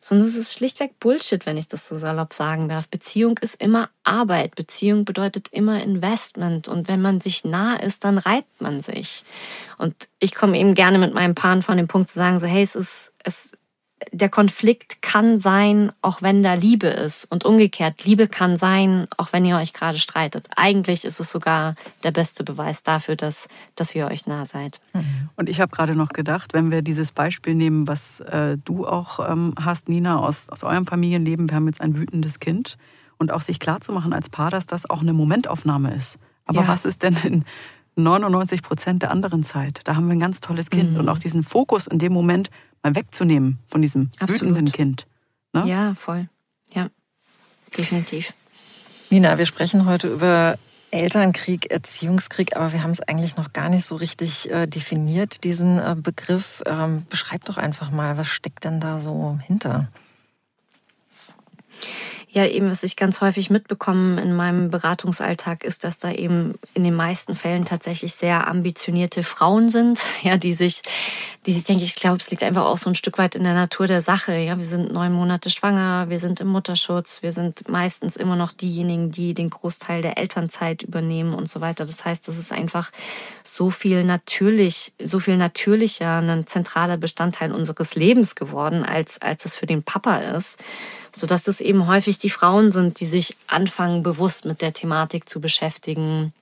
Sondern 0.00 0.26
es 0.28 0.36
ist 0.36 0.54
schlichtweg 0.54 0.98
Bullshit, 1.00 1.44
wenn 1.44 1.56
ich 1.56 1.68
das 1.68 1.86
so 1.86 1.96
salopp 1.96 2.32
sagen 2.32 2.68
darf. 2.68 2.88
Beziehung 2.88 3.38
ist 3.38 3.60
immer 3.60 3.90
Arbeit. 4.04 4.54
Beziehung 4.54 5.04
bedeutet 5.04 5.48
immer 5.50 5.82
Investment. 5.82 6.68
Und 6.68 6.88
wenn 6.88 7.00
man 7.00 7.20
sich 7.20 7.44
nah 7.44 7.76
ist, 7.76 8.04
dann 8.04 8.18
reibt 8.18 8.60
man 8.60 8.80
sich. 8.80 9.24
Und 9.76 9.94
ich 10.18 10.34
komme 10.34 10.58
eben 10.58 10.74
gerne 10.74 10.98
mit 10.98 11.14
meinem 11.14 11.34
Paaren 11.34 11.62
von 11.62 11.76
dem 11.76 11.88
Punkt 11.88 12.10
zu 12.10 12.16
sagen, 12.16 12.40
so, 12.40 12.46
hey, 12.46 12.62
es 12.62 12.74
ist, 12.74 13.12
es, 13.22 13.56
der 14.12 14.28
Konflikt 14.28 15.02
kann 15.02 15.40
sein, 15.40 15.92
auch 16.02 16.22
wenn 16.22 16.42
da 16.42 16.54
Liebe 16.54 16.86
ist. 16.86 17.24
Und 17.24 17.44
umgekehrt, 17.44 18.04
Liebe 18.04 18.28
kann 18.28 18.56
sein, 18.56 19.08
auch 19.16 19.32
wenn 19.32 19.44
ihr 19.44 19.56
euch 19.56 19.72
gerade 19.72 19.98
streitet. 19.98 20.48
Eigentlich 20.56 21.04
ist 21.04 21.20
es 21.20 21.30
sogar 21.30 21.74
der 22.04 22.12
beste 22.12 22.44
Beweis 22.44 22.82
dafür, 22.82 23.16
dass, 23.16 23.48
dass 23.74 23.94
ihr 23.94 24.06
euch 24.06 24.26
nah 24.26 24.44
seid. 24.44 24.80
Und 25.36 25.48
ich 25.48 25.60
habe 25.60 25.74
gerade 25.74 25.94
noch 25.94 26.10
gedacht, 26.10 26.54
wenn 26.54 26.70
wir 26.70 26.82
dieses 26.82 27.12
Beispiel 27.12 27.54
nehmen, 27.54 27.88
was 27.88 28.20
äh, 28.20 28.56
du 28.64 28.86
auch 28.86 29.28
ähm, 29.28 29.54
hast, 29.58 29.88
Nina, 29.88 30.18
aus, 30.18 30.48
aus 30.48 30.62
eurem 30.62 30.86
Familienleben, 30.86 31.48
wir 31.50 31.56
haben 31.56 31.66
jetzt 31.66 31.80
ein 31.80 31.96
wütendes 31.96 32.40
Kind. 32.40 32.76
Und 33.20 33.32
auch 33.32 33.40
sich 33.40 33.58
klarzumachen 33.58 34.12
als 34.12 34.30
Paar, 34.30 34.52
dass 34.52 34.66
das 34.66 34.88
auch 34.88 35.00
eine 35.00 35.12
Momentaufnahme 35.12 35.92
ist. 35.92 36.20
Aber 36.46 36.62
ja. 36.62 36.68
was 36.68 36.84
ist 36.84 37.02
denn 37.02 37.16
in 37.24 37.44
99 37.98 38.62
Prozent 38.62 39.02
der 39.02 39.10
anderen 39.10 39.42
Zeit? 39.42 39.80
Da 39.84 39.96
haben 39.96 40.06
wir 40.06 40.14
ein 40.14 40.20
ganz 40.20 40.40
tolles 40.40 40.70
Kind. 40.70 40.92
Mhm. 40.92 41.00
Und 41.00 41.08
auch 41.08 41.18
diesen 41.18 41.44
Fokus 41.44 41.86
in 41.86 41.98
dem 41.98 42.12
Moment, 42.12 42.50
mal 42.82 42.94
wegzunehmen 42.94 43.58
von 43.66 43.82
diesem 43.82 44.10
Absolut. 44.18 44.42
wütenden 44.42 44.72
Kind. 44.72 45.06
Ne? 45.52 45.66
Ja, 45.66 45.94
voll. 45.94 46.28
Ja, 46.72 46.88
definitiv. 47.76 48.34
Nina, 49.10 49.38
wir 49.38 49.46
sprechen 49.46 49.86
heute 49.86 50.08
über 50.08 50.58
Elternkrieg, 50.90 51.70
Erziehungskrieg, 51.70 52.56
aber 52.56 52.72
wir 52.72 52.82
haben 52.82 52.90
es 52.90 53.00
eigentlich 53.00 53.36
noch 53.36 53.52
gar 53.52 53.68
nicht 53.68 53.84
so 53.84 53.96
richtig 53.96 54.50
äh, 54.50 54.66
definiert, 54.66 55.44
diesen 55.44 55.78
äh, 55.78 55.96
Begriff. 55.96 56.62
Ähm, 56.66 57.06
beschreib 57.08 57.44
doch 57.44 57.56
einfach 57.56 57.90
mal, 57.90 58.16
was 58.16 58.28
steckt 58.28 58.64
denn 58.64 58.80
da 58.80 59.00
so 59.00 59.38
hinter? 59.46 59.88
Ja, 62.30 62.44
eben, 62.44 62.70
was 62.70 62.82
ich 62.82 62.96
ganz 62.96 63.22
häufig 63.22 63.48
mitbekomme 63.48 64.20
in 64.20 64.36
meinem 64.36 64.68
Beratungsalltag, 64.68 65.64
ist, 65.64 65.82
dass 65.84 65.98
da 65.98 66.12
eben 66.12 66.58
in 66.74 66.84
den 66.84 66.94
meisten 66.94 67.34
Fällen 67.34 67.64
tatsächlich 67.64 68.12
sehr 68.14 68.48
ambitionierte 68.48 69.22
Frauen 69.22 69.70
sind, 69.70 69.98
ja, 70.22 70.36
die 70.36 70.52
sich, 70.52 70.82
die 71.46 71.54
sich, 71.54 71.64
denke 71.64 71.84
ich, 71.84 71.94
glaube, 71.94 72.18
es 72.18 72.30
liegt 72.30 72.42
einfach 72.42 72.66
auch 72.66 72.76
so 72.76 72.90
ein 72.90 72.94
Stück 72.94 73.16
weit 73.16 73.34
in 73.34 73.44
der 73.44 73.54
Natur 73.54 73.86
der 73.86 74.02
Sache. 74.02 74.36
Ja, 74.36 74.58
wir 74.58 74.66
sind 74.66 74.92
neun 74.92 75.14
Monate 75.14 75.48
schwanger, 75.48 76.10
wir 76.10 76.20
sind 76.20 76.40
im 76.42 76.48
Mutterschutz, 76.48 77.22
wir 77.22 77.32
sind 77.32 77.66
meistens 77.70 78.16
immer 78.16 78.36
noch 78.36 78.52
diejenigen, 78.52 79.10
die 79.10 79.32
den 79.32 79.48
Großteil 79.48 80.02
der 80.02 80.18
Elternzeit 80.18 80.82
übernehmen 80.82 81.32
und 81.32 81.48
so 81.48 81.62
weiter. 81.62 81.86
Das 81.86 82.04
heißt, 82.04 82.28
das 82.28 82.36
ist 82.36 82.52
einfach 82.52 82.90
so 83.42 83.70
viel 83.70 84.04
natürlich, 84.04 84.92
so 85.02 85.18
viel 85.18 85.38
natürlicher 85.38 86.18
ein 86.18 86.46
zentraler 86.46 86.98
Bestandteil 86.98 87.52
unseres 87.52 87.94
Lebens 87.94 88.34
geworden, 88.34 88.84
als, 88.84 89.22
als 89.22 89.46
es 89.46 89.56
für 89.56 89.66
den 89.66 89.82
Papa 89.82 90.18
ist 90.18 90.58
sodass 91.12 91.48
es 91.48 91.60
eben 91.60 91.86
häufig 91.86 92.18
die 92.18 92.30
Frauen 92.30 92.70
sind, 92.70 93.00
die 93.00 93.06
sich 93.06 93.36
anfangen, 93.46 94.02
bewusst 94.02 94.44
mit 94.44 94.62
der 94.62 94.72
Thematik 94.72 95.28
zu 95.28 95.40
beschäftigen. 95.40 96.32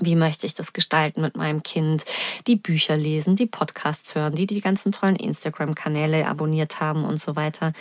Wie 0.00 0.16
möchte 0.16 0.46
ich 0.46 0.54
das 0.54 0.72
gestalten 0.72 1.20
mit 1.20 1.36
meinem 1.36 1.62
Kind? 1.62 2.04
Die 2.46 2.56
Bücher 2.56 2.96
lesen, 2.96 3.36
die 3.36 3.46
Podcasts 3.46 4.14
hören, 4.14 4.34
die 4.34 4.46
die 4.46 4.60
ganzen 4.60 4.90
tollen 4.90 5.16
Instagram-Kanäle 5.16 6.26
abonniert 6.26 6.80
haben 6.80 7.04
und 7.04 7.20
so 7.20 7.36
weiter. 7.36 7.72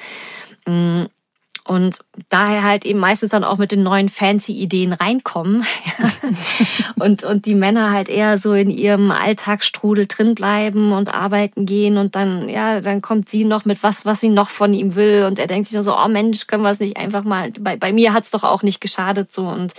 Und 1.65 1.99
daher 2.30 2.63
halt 2.63 2.84
eben 2.84 2.99
meistens 2.99 3.30
dann 3.32 3.45
auch 3.45 3.58
mit 3.58 3.71
den 3.71 3.84
neuen 3.84 4.10
fancy 4.10 4.52
Ideen 4.52 4.91
reinkommen. 4.91 5.63
Und, 6.99 7.23
und 7.23 7.45
die 7.45 7.56
Männer 7.56 7.91
halt 7.91 8.08
eher 8.08 8.38
so 8.38 8.54
in 8.54 8.69
ihrem 8.69 9.12
Alltagsstrudel 9.12 10.08
drin 10.08 10.36
bleiben 10.36 10.93
und 10.93 11.13
arbeiten 11.13 11.65
gehen 11.65 11.97
und 11.97 12.15
dann, 12.15 12.47
ja, 12.47 12.80
dann 12.80 13.02
kommt 13.02 13.30
sie 13.30 13.45
noch 13.45 13.65
mit 13.65 13.84
was, 13.84 14.06
was 14.06 14.21
sie 14.21 14.30
noch 14.30 14.49
von 14.49 14.73
ihm 14.73 14.95
will. 14.95 15.26
Und 15.26 15.39
er 15.39 15.47
denkt 15.47 15.67
sich 15.67 15.73
nur 15.73 15.84
so, 15.84 15.97
oh 15.97 16.08
Mensch, 16.08 16.47
können 16.47 16.63
wir 16.63 16.69
es 16.69 16.80
nicht 16.80 16.95
einfach 16.97 17.23
mal, 17.23 17.52
bei, 17.60 17.76
bei 17.76 17.91
mir 17.91 18.13
hat's 18.13 18.32
doch 18.32 18.43
auch 18.43 18.63
nicht 18.63 18.80
geschadet 18.80 19.34
so. 19.34 19.47
Und 19.47 19.73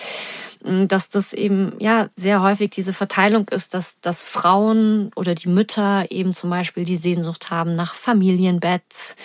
mm, 0.65 0.87
dass 0.89 1.09
das 1.09 1.33
eben 1.33 1.73
ja 1.79 2.09
sehr 2.15 2.43
häufig 2.43 2.71
diese 2.71 2.93
Verteilung 2.93 3.49
ist, 3.49 3.73
dass, 3.73 4.01
dass 4.01 4.27
Frauen 4.27 5.11
oder 5.17 5.35
die 5.35 5.49
Mütter 5.49 6.11
eben 6.11 6.35
zum 6.35 6.51
Beispiel 6.51 6.85
die 6.85 6.97
Sehnsucht 6.97 7.51
haben 7.51 7.75
nach 7.75 7.95
Familienbett, 7.95 9.17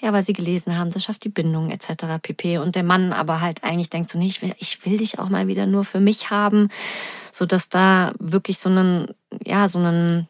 ja, 0.00 0.12
weil 0.12 0.22
sie 0.22 0.32
gelesen 0.32 0.78
haben, 0.78 0.90
das 0.92 1.04
schafft 1.04 1.24
die 1.24 1.28
Bindung 1.28 1.70
etc. 1.70 2.20
pp. 2.22 2.58
Und 2.58 2.76
der 2.76 2.84
Mann 2.84 3.12
aber 3.12 3.40
halt 3.40 3.64
eigentlich 3.64 3.90
denkt 3.90 4.10
so, 4.10 4.18
nee, 4.18 4.28
ich 4.28 4.42
will, 4.42 4.54
ich 4.58 4.84
will 4.84 4.98
dich 4.98 5.18
auch 5.18 5.28
mal 5.28 5.48
wieder 5.48 5.66
nur 5.66 5.84
für 5.84 6.00
mich 6.00 6.30
haben, 6.30 6.68
so 7.32 7.46
dass 7.46 7.68
da 7.68 8.12
wirklich 8.18 8.58
so 8.58 8.68
einen, 8.68 9.14
ja, 9.44 9.68
so 9.68 9.78
einen, 9.78 10.28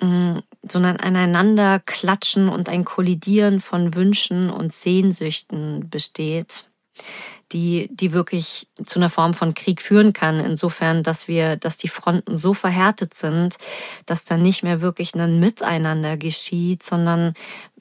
mm, 0.00 0.38
so 0.68 0.78
ein 0.78 0.98
aneinander 0.98 1.80
klatschen 1.80 2.48
und 2.48 2.68
ein 2.68 2.84
Kollidieren 2.84 3.60
von 3.60 3.94
Wünschen 3.94 4.50
und 4.50 4.72
Sehnsüchten 4.72 5.88
besteht 5.90 6.64
die, 7.52 7.88
die 7.92 8.12
wirklich 8.12 8.68
zu 8.84 8.98
einer 8.98 9.08
Form 9.08 9.34
von 9.34 9.54
Krieg 9.54 9.80
führen 9.80 10.12
kann. 10.12 10.40
Insofern, 10.40 11.02
dass 11.02 11.28
wir, 11.28 11.56
dass 11.56 11.76
die 11.76 11.88
Fronten 11.88 12.36
so 12.36 12.54
verhärtet 12.54 13.14
sind, 13.14 13.56
dass 14.04 14.24
da 14.24 14.36
nicht 14.36 14.62
mehr 14.62 14.80
wirklich 14.80 15.14
ein 15.14 15.40
Miteinander 15.40 16.16
geschieht, 16.16 16.82
sondern 16.82 17.34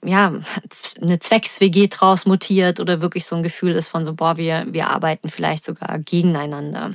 ja, 0.03 0.33
eine 1.01 1.19
Zwecks-WG 1.19 1.87
draus 1.87 2.25
mutiert 2.25 2.79
oder 2.79 3.01
wirklich 3.01 3.25
so 3.25 3.35
ein 3.35 3.43
Gefühl 3.43 3.71
ist 3.71 3.89
von 3.89 4.05
so, 4.05 4.13
boah, 4.13 4.37
wir, 4.37 4.65
wir 4.69 4.89
arbeiten 4.89 5.29
vielleicht 5.29 5.65
sogar 5.65 5.99
gegeneinander. 5.99 6.93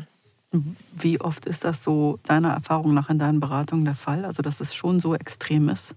Wie 0.52 1.20
oft 1.20 1.46
ist 1.46 1.64
das 1.64 1.84
so 1.84 2.18
deiner 2.24 2.50
Erfahrung 2.50 2.92
nach 2.92 3.08
in 3.08 3.18
deinen 3.18 3.38
Beratungen 3.38 3.84
der 3.84 3.94
Fall? 3.94 4.24
Also, 4.24 4.42
dass 4.42 4.60
es 4.60 4.74
schon 4.74 4.98
so 4.98 5.14
extrem 5.14 5.68
ist? 5.68 5.94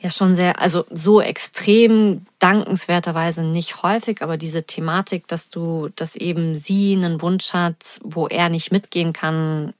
Ja 0.00 0.10
schon 0.10 0.34
sehr, 0.34 0.60
also 0.60 0.84
so 0.90 1.20
extrem 1.20 2.24
dankenswerterweise 2.38 3.42
nicht 3.42 3.82
häufig, 3.82 4.22
aber 4.22 4.36
diese 4.36 4.62
Thematik, 4.62 5.26
dass 5.26 5.50
du, 5.50 5.88
dass 5.96 6.14
eben 6.14 6.54
sie 6.54 6.94
einen 6.94 7.20
Wunsch 7.20 7.52
hat, 7.52 8.00
wo 8.02 8.28
er 8.28 8.48
nicht 8.48 8.70
mitgehen 8.70 9.12
kann, 9.12 9.74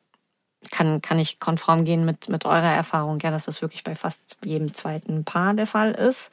kann, 0.72 1.00
kann 1.00 1.20
ich 1.20 1.38
konform 1.38 1.85
gehen 1.85 2.04
mit, 2.04 2.28
mit 2.28 2.44
eurer 2.44 2.72
Erfahrung, 2.72 3.20
ja, 3.20 3.31
dass 3.31 3.44
das 3.44 3.62
wirklich 3.62 3.85
bei 3.85 3.94
fast 3.94 4.20
jedem 4.44 4.74
zweiten 4.74 5.24
Paar 5.24 5.54
der 5.54 5.66
Fall 5.66 5.92
ist. 5.92 6.33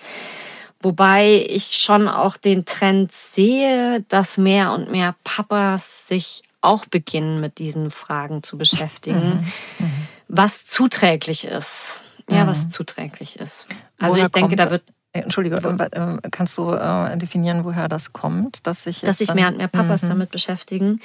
Wobei 0.82 1.45
ich 1.48 1.78
schon 1.78 2.08
auch 2.08 2.38
den 2.38 2.65
Trend 2.65 3.12
sehe, 3.12 4.04
dass 4.10 4.38
mehr 4.38 4.74
und 4.74 4.91
mehr 4.91 5.15
Papas 5.24 6.08
sich 6.08 6.43
auch 6.62 6.86
beginnen, 6.86 7.39
mit 7.39 7.60
diesen 7.60 7.91
Fragen 7.91 8.41
zu 8.41 8.58
beschäftigen, 8.58 9.45
mhm. 9.80 9.86
Mhm. 9.86 10.08
was 10.28 10.65
zuträglich 10.65 11.45
ist 11.45 12.00
ja, 12.30 12.48
was 12.48 12.66
mhm. 12.66 12.70
zuträglich 12.72 13.40
ist. 13.40 13.68
Also 14.00 14.16
woher 14.16 14.26
ich 14.26 14.32
denke, 14.32 14.56
da 14.56 14.70
wird. 14.70 14.84
Äh, 15.12 15.22
Entschuldige, 15.22 15.56
äh, 15.56 16.30
kannst 16.30 16.58
du 16.58 16.72
äh, 16.72 17.18
definieren, 17.18 17.64
woher 17.64 17.88
das 17.88 18.12
kommt, 18.12 18.68
dass 18.68 18.84
sich 18.84 19.00
dass 19.02 19.20
sich 19.20 19.34
mehr 19.34 19.48
und 19.48 19.58
mehr 19.58 19.70
Papas 19.70 20.02
mhm. 20.02 20.10
damit 20.10 20.32
beschäftigen? 20.32 21.00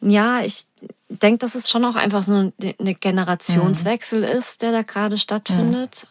Ja, 0.00 0.40
ich 0.40 0.66
denke, 1.08 1.38
dass 1.38 1.54
es 1.54 1.70
schon 1.70 1.84
auch 1.84 1.94
einfach 1.94 2.24
so 2.24 2.34
ein 2.34 2.52
Generationswechsel 2.58 4.20
mhm. 4.20 4.38
ist, 4.38 4.62
der 4.62 4.72
da 4.72 4.82
gerade 4.82 5.18
stattfindet. 5.18 6.08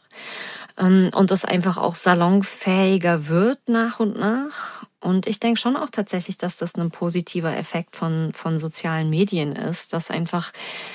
Mhm. 0.80 1.12
Und 1.14 1.32
das 1.32 1.46
einfach 1.46 1.78
auch 1.78 1.96
salonfähiger 1.96 3.28
wird 3.28 3.60
nach 3.68 4.00
und 4.00 4.18
nach. 4.18 4.84
Und 5.00 5.28
ich 5.28 5.40
denke 5.42 5.60
schon 5.60 5.76
auch 5.76 5.90
tatsächlich, 5.90 6.38
dass 6.38 6.56
das 6.56 6.76
ein 6.76 6.90
positiver 6.90 7.56
Effekt 7.58 7.96
von, 7.98 8.32
von 8.34 8.58
sozialen 8.58 9.10
Medien 9.10 9.54
ist, 9.54 9.92
dass 9.92 10.10
einfach 10.10 10.54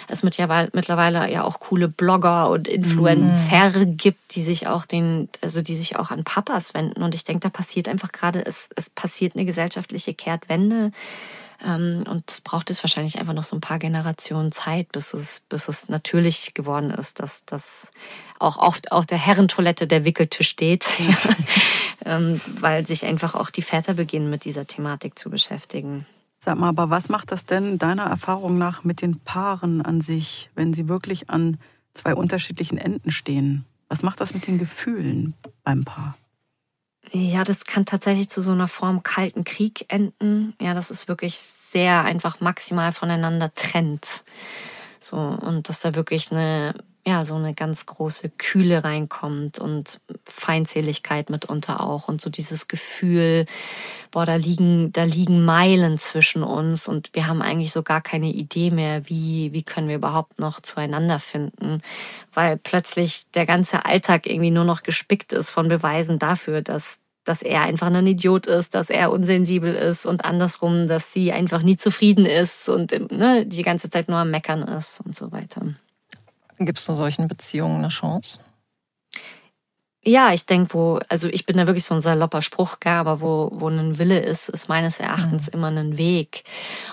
es 0.08 0.22
mittlerweile 0.22 1.30
ja 1.30 1.44
auch 1.44 1.60
coole 1.60 1.88
Blogger 1.88 2.48
und 2.48 2.68
Influencer 2.68 3.70
mhm. 3.78 3.98
gibt, 3.98 4.34
die 4.34 4.40
sich 4.40 4.66
auch 4.66 4.86
den, 4.86 5.28
also 5.42 5.60
die 5.60 5.76
sich 5.76 5.96
auch 5.96 6.10
an 6.10 6.24
Papas 6.24 6.72
wenden. 6.72 7.02
Und 7.02 7.14
ich 7.14 7.24
denke, 7.24 7.40
da 7.40 7.50
passiert 7.50 7.86
einfach 7.86 8.10
gerade, 8.10 8.44
es, 8.44 8.70
es 8.76 8.88
passiert 8.88 9.36
eine 9.36 9.44
gesellschaftliche 9.44 10.14
Kehrtwende. 10.14 10.90
Ähm, 11.64 12.04
und 12.08 12.30
es 12.30 12.40
braucht 12.40 12.70
es 12.70 12.82
wahrscheinlich 12.82 13.18
einfach 13.18 13.32
noch 13.32 13.44
so 13.44 13.56
ein 13.56 13.60
paar 13.60 13.78
Generationen 13.78 14.52
Zeit, 14.52 14.92
bis 14.92 15.12
es, 15.12 15.40
bis 15.48 15.68
es 15.68 15.88
natürlich 15.88 16.54
geworden 16.54 16.90
ist, 16.90 17.20
dass 17.20 17.44
das 17.44 17.90
auch 18.38 18.58
oft 18.58 18.92
auf 18.92 19.06
der 19.06 19.18
Herrentoilette 19.18 19.86
der 19.86 20.04
Wickeltisch 20.04 20.48
steht, 20.48 20.86
ähm, 22.04 22.40
weil 22.60 22.86
sich 22.86 23.04
einfach 23.04 23.34
auch 23.34 23.50
die 23.50 23.62
Väter 23.62 23.94
beginnen, 23.94 24.30
mit 24.30 24.44
dieser 24.44 24.66
Thematik 24.66 25.18
zu 25.18 25.30
beschäftigen. 25.30 26.06
Sag 26.38 26.56
mal, 26.58 26.68
aber 26.68 26.88
was 26.90 27.08
macht 27.08 27.32
das 27.32 27.46
denn 27.46 27.78
deiner 27.78 28.04
Erfahrung 28.04 28.58
nach 28.58 28.84
mit 28.84 29.02
den 29.02 29.18
Paaren 29.18 29.82
an 29.82 30.00
sich, 30.00 30.50
wenn 30.54 30.72
sie 30.72 30.88
wirklich 30.88 31.30
an 31.30 31.58
zwei 31.94 32.14
unterschiedlichen 32.14 32.78
Enden 32.78 33.10
stehen? 33.10 33.64
Was 33.88 34.04
macht 34.04 34.20
das 34.20 34.34
mit 34.34 34.46
den 34.46 34.58
Gefühlen 34.58 35.34
beim 35.64 35.84
Paar? 35.84 36.16
Ja, 37.10 37.42
das 37.44 37.64
kann 37.64 37.86
tatsächlich 37.86 38.28
zu 38.28 38.42
so 38.42 38.52
einer 38.52 38.68
Form 38.68 39.02
kalten 39.02 39.44
Krieg 39.44 39.86
enden. 39.88 40.54
Ja, 40.60 40.74
das 40.74 40.90
ist 40.90 41.08
wirklich 41.08 41.38
sehr 41.38 42.04
einfach 42.04 42.40
maximal 42.40 42.92
voneinander 42.92 43.54
trennt. 43.54 44.24
So, 45.00 45.16
und 45.16 45.68
dass 45.68 45.80
da 45.80 45.94
wirklich 45.94 46.32
eine 46.32 46.74
ja, 47.08 47.24
so 47.24 47.36
eine 47.36 47.54
ganz 47.54 47.86
große 47.86 48.28
Kühle 48.28 48.84
reinkommt 48.84 49.58
und 49.58 49.98
Feindseligkeit 50.26 51.30
mitunter 51.30 51.80
auch 51.80 52.06
und 52.06 52.20
so 52.20 52.28
dieses 52.28 52.68
Gefühl, 52.68 53.46
boah, 54.10 54.26
da 54.26 54.34
liegen, 54.36 54.92
da 54.92 55.04
liegen 55.04 55.42
Meilen 55.42 55.96
zwischen 55.96 56.42
uns 56.42 56.86
und 56.86 57.08
wir 57.14 57.26
haben 57.26 57.40
eigentlich 57.40 57.72
so 57.72 57.82
gar 57.82 58.02
keine 58.02 58.30
Idee 58.30 58.70
mehr, 58.70 59.08
wie, 59.08 59.54
wie 59.54 59.62
können 59.62 59.88
wir 59.88 59.96
überhaupt 59.96 60.38
noch 60.38 60.60
zueinander 60.60 61.18
finden, 61.18 61.80
weil 62.34 62.58
plötzlich 62.58 63.30
der 63.30 63.46
ganze 63.46 63.86
Alltag 63.86 64.26
irgendwie 64.26 64.50
nur 64.50 64.64
noch 64.64 64.82
gespickt 64.82 65.32
ist 65.32 65.48
von 65.48 65.68
Beweisen 65.68 66.18
dafür, 66.18 66.60
dass 66.60 66.98
dass 67.24 67.42
er 67.42 67.60
einfach 67.60 67.88
ein 67.88 68.06
Idiot 68.06 68.46
ist, 68.46 68.74
dass 68.74 68.88
er 68.88 69.10
unsensibel 69.12 69.74
ist 69.74 70.06
und 70.06 70.24
andersrum, 70.24 70.86
dass 70.86 71.12
sie 71.12 71.30
einfach 71.30 71.62
nie 71.62 71.76
zufrieden 71.76 72.24
ist 72.24 72.70
und 72.70 72.90
ne, 73.12 73.44
die 73.44 73.62
ganze 73.62 73.90
Zeit 73.90 74.08
nur 74.08 74.16
am 74.16 74.30
Meckern 74.30 74.62
ist 74.62 75.02
und 75.04 75.14
so 75.14 75.30
weiter. 75.30 75.60
Gibst 76.58 76.88
du 76.88 76.94
solchen 76.94 77.28
Beziehungen 77.28 77.78
eine 77.78 77.88
Chance? 77.88 78.40
Ja, 80.02 80.32
ich 80.32 80.46
denke, 80.46 80.72
wo, 80.72 81.00
also 81.08 81.28
ich 81.28 81.44
bin 81.44 81.56
da 81.56 81.66
wirklich 81.66 81.84
so 81.84 81.94
ein 81.94 82.00
salopper 82.00 82.40
Spruchgaber, 82.40 83.20
wo, 83.20 83.50
wo 83.52 83.68
ein 83.68 83.98
Wille 83.98 84.20
ist, 84.20 84.48
ist 84.48 84.68
meines 84.68 85.00
Erachtens 85.00 85.48
mhm. 85.48 85.52
immer 85.52 85.66
ein 85.68 85.98
Weg. 85.98 86.44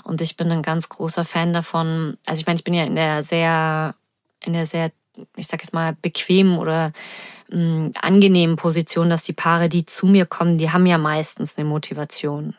Und 0.04 0.22
ich 0.22 0.36
bin 0.36 0.52
ein 0.52 0.64
ganz 0.64 0.90
großer 0.90 1.24
Fan 1.24 1.54
davon. 1.54 2.18
Also 2.26 2.42
ich 2.42 2.48
meine, 2.48 2.58
ich 2.58 2.64
bin 2.64 2.74
ja 2.74 2.84
in 2.84 2.96
der 2.96 3.24
sehr, 3.24 3.96
in 4.44 4.54
der 4.54 4.66
sehr, 4.66 4.92
ich 5.38 5.48
sag 5.48 5.62
jetzt 5.62 5.74
mal, 5.74 5.96
bequemen 6.02 6.58
oder 6.58 6.92
mh, 7.50 7.58
mm, 7.58 7.92
angenehmen 8.02 8.58
Position, 8.58 9.10
dass 9.10 9.24
die 9.24 9.34
Paare, 9.34 9.70
die 9.70 9.86
zu 9.86 10.08
mir 10.08 10.26
kommen, 10.26 10.58
die 10.58 10.72
haben 10.72 10.86
ja 10.86 10.98
meistens 10.98 11.58
eine 11.58 11.70
Motivation. 11.70 12.56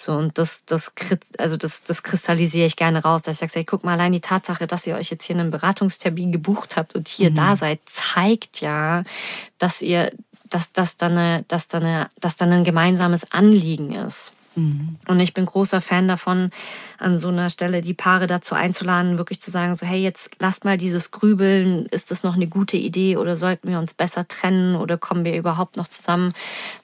So, 0.00 0.14
und 0.14 0.38
das, 0.38 0.64
das, 0.64 0.92
also 1.36 1.58
das, 1.58 1.82
das 1.82 2.02
kristallisiere 2.02 2.64
ich 2.64 2.76
gerne 2.76 3.02
raus, 3.02 3.20
dass 3.20 3.42
ich 3.42 3.52
sage, 3.52 3.66
guck 3.66 3.84
mal, 3.84 3.92
allein 3.92 4.12
die 4.12 4.22
Tatsache, 4.22 4.66
dass 4.66 4.86
ihr 4.86 4.96
euch 4.96 5.10
jetzt 5.10 5.26
hier 5.26 5.36
einen 5.36 5.50
Beratungstermin 5.50 6.32
gebucht 6.32 6.76
habt 6.76 6.94
und 6.94 7.06
hier 7.06 7.30
mhm. 7.30 7.34
da 7.34 7.56
seid, 7.58 7.80
zeigt 7.84 8.62
ja, 8.62 9.04
dass 9.58 9.82
ihr, 9.82 10.10
dass, 10.48 10.72
dass, 10.72 10.96
da 10.96 11.06
eine, 11.06 11.44
dass, 11.48 11.68
da 11.68 11.78
eine, 11.78 12.08
dass 12.18 12.36
da 12.36 12.46
ein 12.46 12.64
gemeinsames 12.64 13.30
Anliegen 13.30 13.92
ist. 13.92 14.32
Und 14.56 15.20
ich 15.20 15.32
bin 15.32 15.46
großer 15.46 15.80
Fan 15.80 16.08
davon, 16.08 16.50
an 16.98 17.18
so 17.18 17.28
einer 17.28 17.50
Stelle 17.50 17.82
die 17.82 17.94
Paare 17.94 18.26
dazu 18.26 18.56
einzuladen, 18.56 19.16
wirklich 19.16 19.40
zu 19.40 19.50
sagen, 19.50 19.76
so 19.76 19.86
hey, 19.86 20.02
jetzt 20.02 20.30
lasst 20.40 20.64
mal 20.64 20.76
dieses 20.76 21.12
Grübeln, 21.12 21.86
ist 21.86 22.10
das 22.10 22.24
noch 22.24 22.34
eine 22.34 22.48
gute 22.48 22.76
Idee 22.76 23.16
oder 23.16 23.36
sollten 23.36 23.68
wir 23.68 23.78
uns 23.78 23.94
besser 23.94 24.26
trennen 24.26 24.74
oder 24.74 24.98
kommen 24.98 25.24
wir 25.24 25.36
überhaupt 25.36 25.76
noch 25.76 25.86
zusammen? 25.86 26.32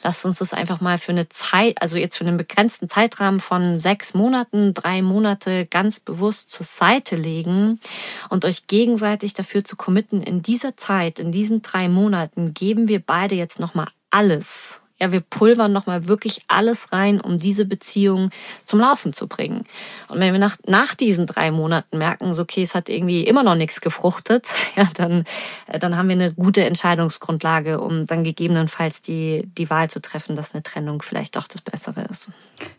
Lasst 0.04 0.24
uns 0.24 0.38
das 0.38 0.54
einfach 0.54 0.80
mal 0.80 0.96
für 0.98 1.10
eine 1.10 1.28
Zeit, 1.28 1.82
also 1.82 1.98
jetzt 1.98 2.16
für 2.16 2.24
einen 2.24 2.36
begrenzten 2.36 2.88
Zeitrahmen 2.88 3.40
von 3.40 3.80
sechs 3.80 4.14
Monaten, 4.14 4.72
drei 4.72 5.02
Monate 5.02 5.66
ganz 5.66 5.98
bewusst 5.98 6.50
zur 6.50 6.64
Seite 6.64 7.16
legen 7.16 7.80
und 8.28 8.44
euch 8.44 8.68
gegenseitig 8.68 9.34
dafür 9.34 9.64
zu 9.64 9.74
committen, 9.74 10.22
in 10.22 10.40
dieser 10.40 10.76
Zeit, 10.76 11.18
in 11.18 11.32
diesen 11.32 11.62
drei 11.62 11.88
Monaten 11.88 12.54
geben 12.54 12.86
wir 12.86 13.00
beide 13.00 13.34
jetzt 13.34 13.58
nochmal 13.58 13.88
alles 14.10 14.80
ja, 14.98 15.12
wir 15.12 15.20
pulvern 15.20 15.72
nochmal 15.72 16.08
wirklich 16.08 16.42
alles 16.48 16.92
rein, 16.92 17.20
um 17.20 17.38
diese 17.38 17.66
Beziehung 17.66 18.30
zum 18.64 18.80
Laufen 18.80 19.12
zu 19.12 19.28
bringen. 19.28 19.64
Und 20.08 20.20
wenn 20.20 20.32
wir 20.32 20.40
nach, 20.40 20.56
nach 20.66 20.94
diesen 20.94 21.26
drei 21.26 21.50
Monaten 21.50 21.98
merken, 21.98 22.32
so, 22.32 22.42
okay, 22.42 22.62
es 22.62 22.74
hat 22.74 22.88
irgendwie 22.88 23.22
immer 23.22 23.42
noch 23.42 23.56
nichts 23.56 23.80
gefruchtet, 23.80 24.48
ja, 24.76 24.88
dann, 24.94 25.24
äh, 25.66 25.78
dann 25.78 25.96
haben 25.96 26.08
wir 26.08 26.14
eine 26.14 26.32
gute 26.32 26.64
Entscheidungsgrundlage, 26.64 27.80
um 27.80 28.06
dann 28.06 28.24
gegebenenfalls 28.24 29.02
die, 29.02 29.48
die 29.58 29.68
Wahl 29.68 29.90
zu 29.90 30.00
treffen, 30.00 30.34
dass 30.34 30.54
eine 30.54 30.62
Trennung 30.62 31.02
vielleicht 31.02 31.36
doch 31.36 31.46
das 31.46 31.60
Bessere 31.60 32.02
ist. 32.04 32.28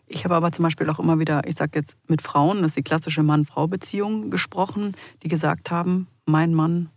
Ich 0.06 0.24
habe 0.24 0.34
aber 0.34 0.50
zum 0.50 0.64
Beispiel 0.64 0.90
auch 0.90 0.98
immer 0.98 1.18
wieder, 1.20 1.42
ich 1.46 1.54
sage 1.54 1.78
jetzt 1.78 1.96
mit 2.08 2.22
Frauen, 2.22 2.62
das 2.62 2.72
ist 2.72 2.76
die 2.78 2.82
klassische 2.82 3.22
Mann-Frau-Beziehung 3.22 4.30
gesprochen, 4.30 4.96
die 5.22 5.28
gesagt 5.28 5.70
haben, 5.70 6.08
mein 6.26 6.52
Mann 6.52 6.90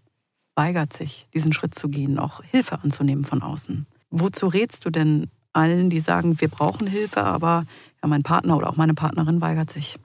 weigert 0.55 0.93
sich, 0.93 1.27
diesen 1.33 1.53
Schritt 1.53 1.75
zu 1.75 1.89
gehen, 1.89 2.19
auch 2.19 2.43
Hilfe 2.43 2.79
anzunehmen 2.81 3.23
von 3.23 3.41
außen. 3.41 3.85
Wozu 4.11 4.47
rätst 4.47 4.85
du 4.85 4.89
denn 4.89 5.29
allen, 5.53 5.89
die 5.89 5.99
sagen, 5.99 6.39
wir 6.39 6.47
brauchen 6.47 6.87
Hilfe, 6.87 7.23
aber 7.23 7.65
ja, 8.01 8.07
mein 8.07 8.23
Partner 8.23 8.57
oder 8.57 8.69
auch 8.69 8.77
meine 8.77 8.93
Partnerin 8.93 9.41
weigert 9.41 9.69
sich? 9.69 9.95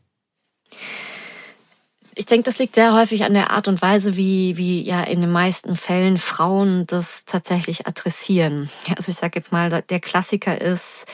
Ich 2.15 2.25
denke, 2.25 2.45
das 2.45 2.59
liegt 2.59 2.77
sehr 2.77 2.95
häufig 2.95 3.25
an 3.25 3.35
der 3.35 3.51
Art 3.51 3.69
und 3.69 3.83
Weise, 3.83 4.17
wie, 4.17 4.57
wie 4.57 4.81
ja 4.81 5.03
in 5.03 5.21
den 5.21 5.31
meisten 5.31 5.77
Fällen 5.77 6.17
Frauen 6.17 6.87
das 6.87 7.27
tatsächlich 7.27 7.87
adressieren. 7.87 8.71
Also 8.97 9.11
ich 9.11 9.19
sage 9.19 9.39
jetzt 9.39 9.53
mal, 9.53 9.83
der 9.83 10.01
Klassiker 10.01 10.59
ist, 10.59 11.05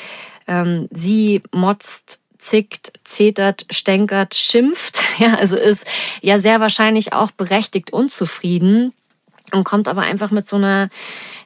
ähm, 0.47 0.89
sie 0.93 1.43
motzt 1.51 2.21
zickt, 2.39 2.93
zetert, 3.05 3.67
stänkert, 3.71 4.35
schimpft, 4.35 4.99
ja, 5.19 5.35
also 5.35 5.57
ist 5.57 5.85
ja 6.21 6.39
sehr 6.39 6.61
wahrscheinlich 6.61 7.13
auch 7.13 7.31
berechtigt 7.33 7.93
unzufrieden 7.93 8.93
und 9.53 9.65
kommt 9.65 9.89
aber 9.89 10.03
einfach 10.03 10.31
mit 10.31 10.49
so 10.49 10.57
einer, 10.57 10.89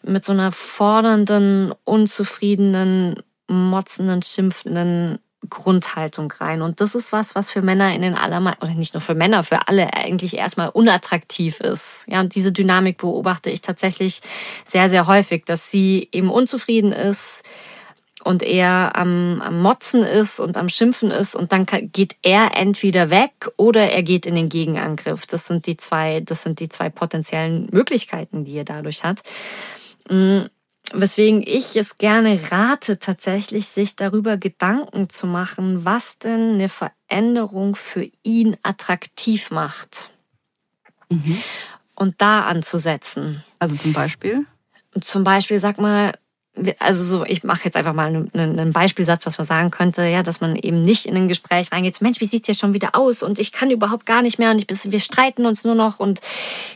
mit 0.03 0.25
so 0.25 0.33
einer 0.33 0.53
fordernden, 0.53 1.75
unzufriedenen, 1.85 3.17
motzenden, 3.49 4.23
schimpfenden 4.23 5.19
Grundhaltung 5.49 6.33
rein. 6.33 6.63
Und 6.63 6.81
das 6.81 6.95
ist 6.95 7.13
was, 7.13 7.35
was 7.35 7.51
für 7.51 7.63
Männer 7.63 7.95
in 7.95 8.03
den 8.03 8.15
allermeisten, 8.15 8.65
oder 8.65 8.75
nicht 8.75 8.95
nur 8.95 9.01
für 9.01 9.15
Männer, 9.15 9.43
für 9.43 9.69
alle 9.69 9.93
eigentlich 9.95 10.37
erstmal 10.37 10.69
unattraktiv 10.71 11.61
ist. 11.61 12.05
Ja, 12.09 12.21
und 12.21 12.35
diese 12.35 12.53
Dynamik 12.53 12.99
beobachte 12.99 13.51
ich 13.51 13.63
tatsächlich 13.63 14.23
sehr, 14.67 14.91
sehr 14.91 15.07
häufig, 15.07 15.45
dass 15.45 15.71
sie 15.71 16.09
eben 16.13 16.31
unzufrieden 16.31 16.93
ist, 16.93 17.43
und 18.27 18.43
er 18.43 18.97
am, 18.97 19.41
am 19.41 19.63
Motzen 19.63 20.03
ist 20.03 20.41
und 20.41 20.57
am 20.57 20.69
Schimpfen 20.69 21.13
ist 21.13 21.37
und 21.37 21.53
dann 21.53 21.65
geht 21.65 22.17
er 22.23 22.57
entweder 22.57 23.09
weg 23.09 23.49
oder 23.57 23.93
er 23.93 24.03
geht 24.03 24.27
in 24.27 24.35
den 24.35 24.49
Gegenangriff. 24.49 25.29
Das 25.29 25.47
sind 25.47 25.67
die 25.67 25.77
zwei, 25.77 26.21
das 26.21 26.43
sind 26.43 26.59
die 26.59 26.69
zwei 26.69 26.91
potenziellen 26.91 27.69
Möglichkeiten, 27.71 28.45
die 28.45 28.57
er 28.57 28.65
dadurch 28.65 29.05
hat. 29.05 29.23
Mm, 30.11 30.41
weswegen 30.93 31.41
ich 31.47 31.77
es 31.77 31.99
gerne 31.99 32.41
rate, 32.51 32.99
tatsächlich 32.99 33.69
sich 33.69 33.95
darüber 33.95 34.39
Gedanken 34.39 35.09
zu 35.09 35.29
machen, 35.29 35.85
was 35.85 36.19
denn 36.19 36.55
eine 36.55 36.69
Veränderung 36.69 37.77
für 37.77 38.11
ihn 38.25 38.57
attraktiv 38.65 39.53
macht. 39.53 40.11
Mhm. 41.11 41.39
Und 41.95 42.17
da 42.19 42.43
anzusetzen. 42.43 43.45
Also 43.61 43.77
zum 43.77 43.93
Beispiel? 43.93 44.47
Zum 45.01 45.23
Beispiel, 45.23 45.61
sag 45.61 45.79
mal, 45.79 46.13
also 46.79 47.05
so, 47.05 47.25
ich 47.25 47.45
mache 47.45 47.65
jetzt 47.65 47.77
einfach 47.77 47.93
mal 47.93 48.09
einen, 48.09 48.31
einen 48.35 48.73
Beispielsatz, 48.73 49.27
was 49.27 49.39
man 49.39 49.47
sagen 49.47 49.71
könnte, 49.71 50.05
ja, 50.05 50.23
dass 50.23 50.41
man 50.41 50.57
eben 50.57 50.85
nicht 50.85 51.07
in 51.07 51.17
ein 51.17 51.29
Gespräch 51.29 51.73
reingeht, 51.73 52.01
Mensch, 52.01 52.21
wie 52.21 52.27
sieht's 52.27 52.47
hier 52.47 52.55
schon 52.55 52.75
wieder 52.75 52.95
aus 52.95 53.23
und 53.23 53.39
ich 53.39 53.53
kann 53.53 53.71
überhaupt 53.71 54.07
gar 54.07 54.23
nicht 54.23 54.39
mehr 54.39 54.51
und 54.51 54.59
ich, 54.59 54.91
wir 54.91 55.01
streiten 55.01 55.47
uns 55.47 55.65
nur 55.65 55.75
noch 55.75 56.01
und 56.01 56.21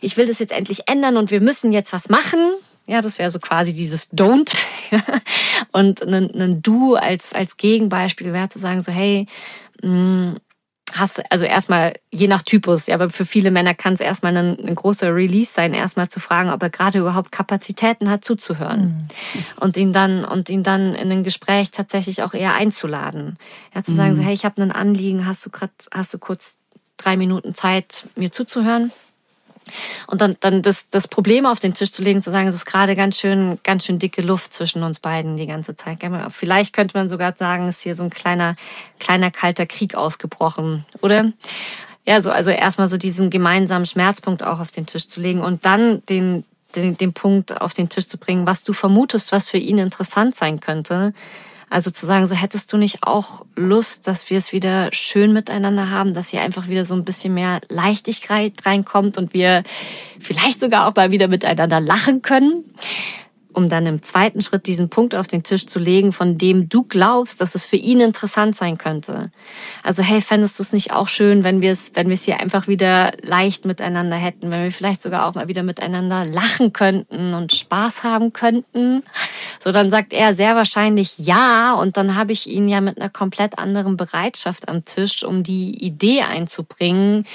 ich 0.00 0.16
will 0.16 0.26
das 0.26 0.38
jetzt 0.38 0.52
endlich 0.52 0.88
ändern 0.88 1.16
und 1.16 1.30
wir 1.30 1.40
müssen 1.40 1.72
jetzt 1.72 1.92
was 1.92 2.08
machen. 2.08 2.38
Ja, 2.86 3.02
das 3.02 3.18
wäre 3.18 3.30
so 3.30 3.38
quasi 3.38 3.72
dieses 3.72 4.12
Don't. 4.12 4.56
und 5.72 6.02
ein, 6.02 6.30
ein 6.34 6.62
Du 6.62 6.96
als, 6.96 7.32
als 7.32 7.56
Gegenbeispiel 7.56 8.32
wäre 8.32 8.48
zu 8.48 8.58
sagen 8.58 8.80
so, 8.80 8.90
hey, 8.90 9.26
mh, 9.82 9.90
mm, 9.90 10.36
hast 10.92 11.30
also 11.30 11.44
erstmal 11.44 11.94
je 12.10 12.28
nach 12.28 12.42
Typus, 12.42 12.86
ja, 12.86 12.94
aber 12.94 13.10
für 13.10 13.24
viele 13.24 13.50
Männer 13.50 13.74
kann 13.74 13.94
es 13.94 14.00
erstmal 14.00 14.36
ein, 14.36 14.58
ein, 14.58 14.74
großer 14.74 15.14
Release 15.14 15.52
sein, 15.52 15.74
erstmal 15.74 16.08
zu 16.08 16.20
fragen, 16.20 16.50
ob 16.50 16.62
er 16.62 16.70
gerade 16.70 16.98
überhaupt 16.98 17.32
Kapazitäten 17.32 18.10
hat 18.10 18.24
zuzuhören 18.24 18.80
mhm. 18.80 19.08
und 19.60 19.76
ihn 19.76 19.92
dann 19.92 20.24
und 20.24 20.48
ihn 20.48 20.62
dann 20.62 20.94
in 20.94 21.10
ein 21.10 21.22
Gespräch 21.22 21.70
tatsächlich 21.70 22.22
auch 22.22 22.34
eher 22.34 22.54
einzuladen, 22.54 23.38
ja, 23.74 23.82
zu 23.82 23.92
sagen 23.92 24.10
mhm. 24.10 24.14
so, 24.16 24.22
hey, 24.22 24.34
ich 24.34 24.44
habe 24.44 24.62
ein 24.62 24.72
Anliegen, 24.72 25.26
hast 25.26 25.44
du 25.46 25.50
grad, 25.50 25.70
hast 25.92 26.14
du 26.14 26.18
kurz 26.18 26.56
drei 26.96 27.16
Minuten 27.16 27.54
Zeit, 27.54 28.08
mir 28.16 28.32
zuzuhören? 28.32 28.92
Und 30.06 30.20
dann, 30.20 30.36
dann 30.40 30.62
das, 30.62 30.88
das 30.90 31.08
Problem 31.08 31.46
auf 31.46 31.60
den 31.60 31.74
Tisch 31.74 31.92
zu 31.92 32.02
legen, 32.02 32.22
zu 32.22 32.30
sagen, 32.30 32.48
es 32.48 32.54
ist 32.54 32.64
gerade 32.64 32.94
ganz 32.94 33.18
schön, 33.18 33.58
ganz 33.62 33.84
schön 33.84 33.98
dicke 33.98 34.22
Luft 34.22 34.52
zwischen 34.54 34.82
uns 34.82 35.00
beiden 35.00 35.36
die 35.36 35.46
ganze 35.46 35.76
Zeit. 35.76 35.98
Vielleicht 36.30 36.72
könnte 36.72 36.96
man 36.96 37.08
sogar 37.08 37.34
sagen, 37.38 37.68
es 37.68 37.76
ist 37.76 37.82
hier 37.82 37.94
so 37.94 38.04
ein 38.04 38.10
kleiner, 38.10 38.56
kleiner 38.98 39.30
kalter 39.30 39.66
Krieg 39.66 39.94
ausgebrochen, 39.94 40.84
oder? 41.02 41.32
Ja, 42.06 42.22
so, 42.22 42.30
also 42.30 42.50
erstmal 42.50 42.88
so 42.88 42.96
diesen 42.96 43.30
gemeinsamen 43.30 43.86
Schmerzpunkt 43.86 44.42
auch 44.42 44.58
auf 44.58 44.70
den 44.70 44.86
Tisch 44.86 45.06
zu 45.08 45.20
legen 45.20 45.40
und 45.40 45.64
dann 45.64 46.02
den, 46.06 46.44
den, 46.74 46.96
den 46.96 47.12
Punkt 47.12 47.60
auf 47.60 47.74
den 47.74 47.88
Tisch 47.88 48.08
zu 48.08 48.18
bringen, 48.18 48.46
was 48.46 48.64
du 48.64 48.72
vermutest, 48.72 49.32
was 49.32 49.48
für 49.48 49.58
ihn 49.58 49.78
interessant 49.78 50.34
sein 50.34 50.60
könnte 50.60 51.12
also 51.70 51.90
zu 51.90 52.04
sagen, 52.04 52.26
so 52.26 52.34
hättest 52.34 52.72
du 52.72 52.76
nicht 52.76 53.04
auch 53.04 53.46
Lust, 53.54 54.08
dass 54.08 54.28
wir 54.28 54.36
es 54.36 54.52
wieder 54.52 54.90
schön 54.92 55.32
miteinander 55.32 55.88
haben, 55.88 56.14
dass 56.14 56.28
hier 56.28 56.42
einfach 56.42 56.68
wieder 56.68 56.84
so 56.84 56.94
ein 56.94 57.04
bisschen 57.04 57.32
mehr 57.32 57.60
Leichtigkeit 57.68 58.54
reinkommt 58.66 59.16
und 59.16 59.32
wir 59.32 59.62
vielleicht 60.18 60.60
sogar 60.60 60.88
auch 60.88 60.96
mal 60.96 61.12
wieder 61.12 61.28
miteinander 61.28 61.80
lachen 61.80 62.22
können 62.22 62.64
um 63.52 63.68
dann 63.68 63.86
im 63.86 64.02
zweiten 64.02 64.42
Schritt 64.42 64.66
diesen 64.66 64.88
Punkt 64.88 65.14
auf 65.14 65.26
den 65.26 65.42
Tisch 65.42 65.66
zu 65.66 65.78
legen, 65.78 66.12
von 66.12 66.38
dem 66.38 66.68
du 66.68 66.84
glaubst, 66.84 67.40
dass 67.40 67.54
es 67.54 67.64
für 67.64 67.76
ihn 67.76 68.00
interessant 68.00 68.56
sein 68.56 68.78
könnte. 68.78 69.30
Also 69.82 70.02
hey, 70.02 70.20
fändest 70.20 70.58
du 70.58 70.62
es 70.62 70.72
nicht 70.72 70.92
auch 70.92 71.08
schön, 71.08 71.44
wenn 71.44 71.60
wir 71.60 71.72
es, 71.72 71.92
wenn 71.94 72.08
wir 72.08 72.14
es 72.14 72.24
hier 72.24 72.40
einfach 72.40 72.68
wieder 72.68 73.12
leicht 73.22 73.64
miteinander 73.64 74.16
hätten, 74.16 74.50
wenn 74.50 74.64
wir 74.64 74.72
vielleicht 74.72 75.02
sogar 75.02 75.26
auch 75.26 75.34
mal 75.34 75.48
wieder 75.48 75.62
miteinander 75.62 76.24
lachen 76.24 76.72
könnten 76.72 77.34
und 77.34 77.52
Spaß 77.52 78.02
haben 78.02 78.32
könnten? 78.32 79.02
So, 79.58 79.72
dann 79.72 79.90
sagt 79.90 80.12
er 80.12 80.34
sehr 80.34 80.56
wahrscheinlich 80.56 81.18
ja 81.18 81.74
und 81.74 81.96
dann 81.96 82.16
habe 82.16 82.32
ich 82.32 82.48
ihn 82.48 82.68
ja 82.68 82.80
mit 82.80 82.98
einer 82.98 83.10
komplett 83.10 83.58
anderen 83.58 83.96
Bereitschaft 83.96 84.68
am 84.68 84.84
Tisch, 84.84 85.24
um 85.24 85.42
die 85.42 85.84
Idee 85.84 86.22
einzubringen, 86.22 87.26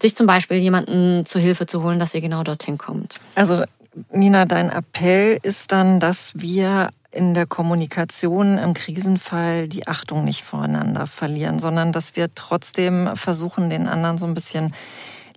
sich 0.00 0.16
zum 0.16 0.26
Beispiel 0.26 0.58
jemanden 0.58 1.26
zu 1.26 1.38
Hilfe 1.38 1.66
zu 1.66 1.82
holen, 1.82 1.98
dass 1.98 2.14
ihr 2.14 2.20
genau 2.20 2.42
dorthin 2.42 2.78
kommt. 2.78 3.16
Also 3.34 3.64
Nina, 4.10 4.44
dein 4.44 4.70
Appell 4.70 5.38
ist 5.42 5.72
dann, 5.72 6.00
dass 6.00 6.32
wir 6.36 6.90
in 7.10 7.34
der 7.34 7.46
Kommunikation 7.46 8.58
im 8.58 8.74
Krisenfall 8.74 9.66
die 9.66 9.88
Achtung 9.88 10.24
nicht 10.24 10.42
voreinander 10.42 11.06
verlieren, 11.06 11.58
sondern 11.58 11.90
dass 11.90 12.16
wir 12.16 12.34
trotzdem 12.34 13.10
versuchen, 13.16 13.70
den 13.70 13.88
anderen 13.88 14.18
so 14.18 14.26
ein 14.26 14.34
bisschen 14.34 14.74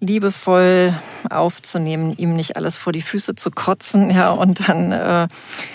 liebevoll 0.02 0.96
aufzunehmen, 1.30 2.14
ihm 2.18 2.36
nicht 2.36 2.58
alles 2.58 2.76
vor 2.76 2.92
die 2.92 3.04
Füße 3.04 3.36
zu 3.36 3.52
kotzen, 3.52 4.10
ja, 4.10 4.32
und 4.32 4.68
dann 4.68 4.92
äh, 4.92 5.28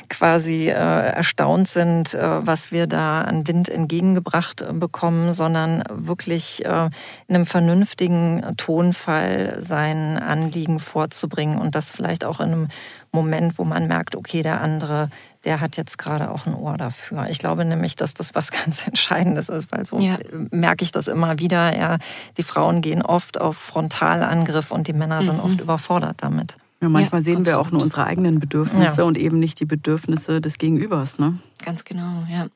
quasi 0.09 0.69
äh, 0.69 0.73
erstaunt 0.73 1.69
sind, 1.69 2.13
äh, 2.13 2.45
was 2.45 2.73
wir 2.73 2.89
da 2.89 3.23
an 3.23 3.47
Wind 3.47 3.69
entgegengebracht 3.69 4.63
äh, 4.63 4.73
bekommen, 4.73 5.33
sondern 5.33 5.85
wirklich 5.91 6.65
äh, 6.65 6.91
in 7.29 7.37
einem 7.37 7.47
vernünftigen 7.47 8.57
Tonfall 8.57 9.59
sein 9.61 10.19
Anliegen 10.19 10.81
vorzubringen 10.81 11.59
und 11.59 11.77
das 11.77 11.93
vielleicht 11.93 12.25
auch 12.25 12.41
in 12.41 12.47
einem 12.47 12.69
Moment, 13.17 13.59
wo 13.59 13.65
man 13.65 13.87
merkt, 13.87 14.15
okay, 14.15 14.43
der 14.43 14.61
andere, 14.61 15.09
der 15.45 15.61
hat 15.61 15.77
jetzt 15.77 15.97
gerade 15.97 16.31
auch 16.31 16.47
ein 16.47 16.55
Ohr 16.55 16.77
dafür. 16.77 17.27
Ich 17.29 17.39
glaube 17.39 17.65
nämlich, 17.65 17.97
dass 17.97 18.15
das 18.15 18.35
was 18.35 18.51
ganz 18.65 18.87
Entscheidendes 18.87 19.49
ist, 19.49 19.73
weil 19.73 19.87
so 19.87 19.99
ja. 19.99 20.19
merke 20.51 20.85
ich 20.85 20.93
das 20.93 21.09
immer 21.09 21.39
wieder. 21.39 21.77
Ja, 21.77 21.99
die 22.37 22.43
Frauen 22.43 22.83
gehen 22.83 23.03
oft 23.03 23.41
auf 23.41 23.57
Frontalangriff 23.57 24.71
und 24.71 24.87
die 24.87 24.93
Männer 24.93 25.23
sind 25.23 25.39
mhm. 25.39 25.45
oft 25.45 25.61
überfordert 25.61 26.17
damit. 26.19 26.57
Ja, 26.81 26.91
manchmal 26.91 27.23
ja, 27.23 27.25
sehen 27.25 27.37
absolut. 27.39 27.47
wir 27.47 27.59
auch 27.59 27.71
nur 27.71 27.83
unsere 27.83 28.05
eigenen 28.05 28.39
Bedürfnisse 28.39 29.01
ja. 29.01 29.05
und 29.05 29.17
eben 29.17 29.39
nicht 29.39 29.61
die 29.61 29.65
Bedürfnisse 29.65 30.43
des 30.43 30.59
Gegenübers, 30.59 31.19
ne? 31.19 31.39
Ganz 31.65 31.85
genau, 31.85 32.27
ja. 32.31 32.49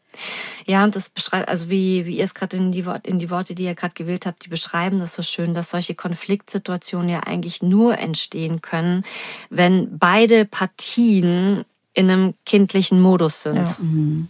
Ja, 0.66 0.85
und 0.85 0.94
das 0.94 1.09
beschreibt, 1.09 1.48
also 1.48 1.70
wie, 1.70 2.04
wie 2.04 2.18
ihr 2.18 2.24
es 2.24 2.35
gerade 2.35 2.59
in 2.59 2.70
die, 2.70 2.85
in 3.04 3.18
die 3.18 3.30
Worte, 3.30 3.54
die 3.54 3.64
ihr 3.64 3.74
gerade 3.74 3.94
gewählt 3.94 4.26
habt, 4.26 4.44
die 4.44 4.50
beschreiben 4.50 4.98
das 4.98 5.14
so 5.14 5.22
schön, 5.22 5.54
dass 5.54 5.70
solche 5.70 5.94
Konfliktsituationen 5.94 7.09
ja 7.09 7.20
eigentlich 7.20 7.62
nur 7.62 7.96
entstehen 7.96 8.61
können, 8.61 9.04
wenn 9.48 9.98
beide 9.98 10.44
Partien 10.44 11.64
in 11.92 12.09
einem 12.09 12.35
kindlichen 12.46 13.00
Modus 13.00 13.42
sind. 13.42 13.57
Ja. 13.57 13.76
Mhm. 13.81 14.29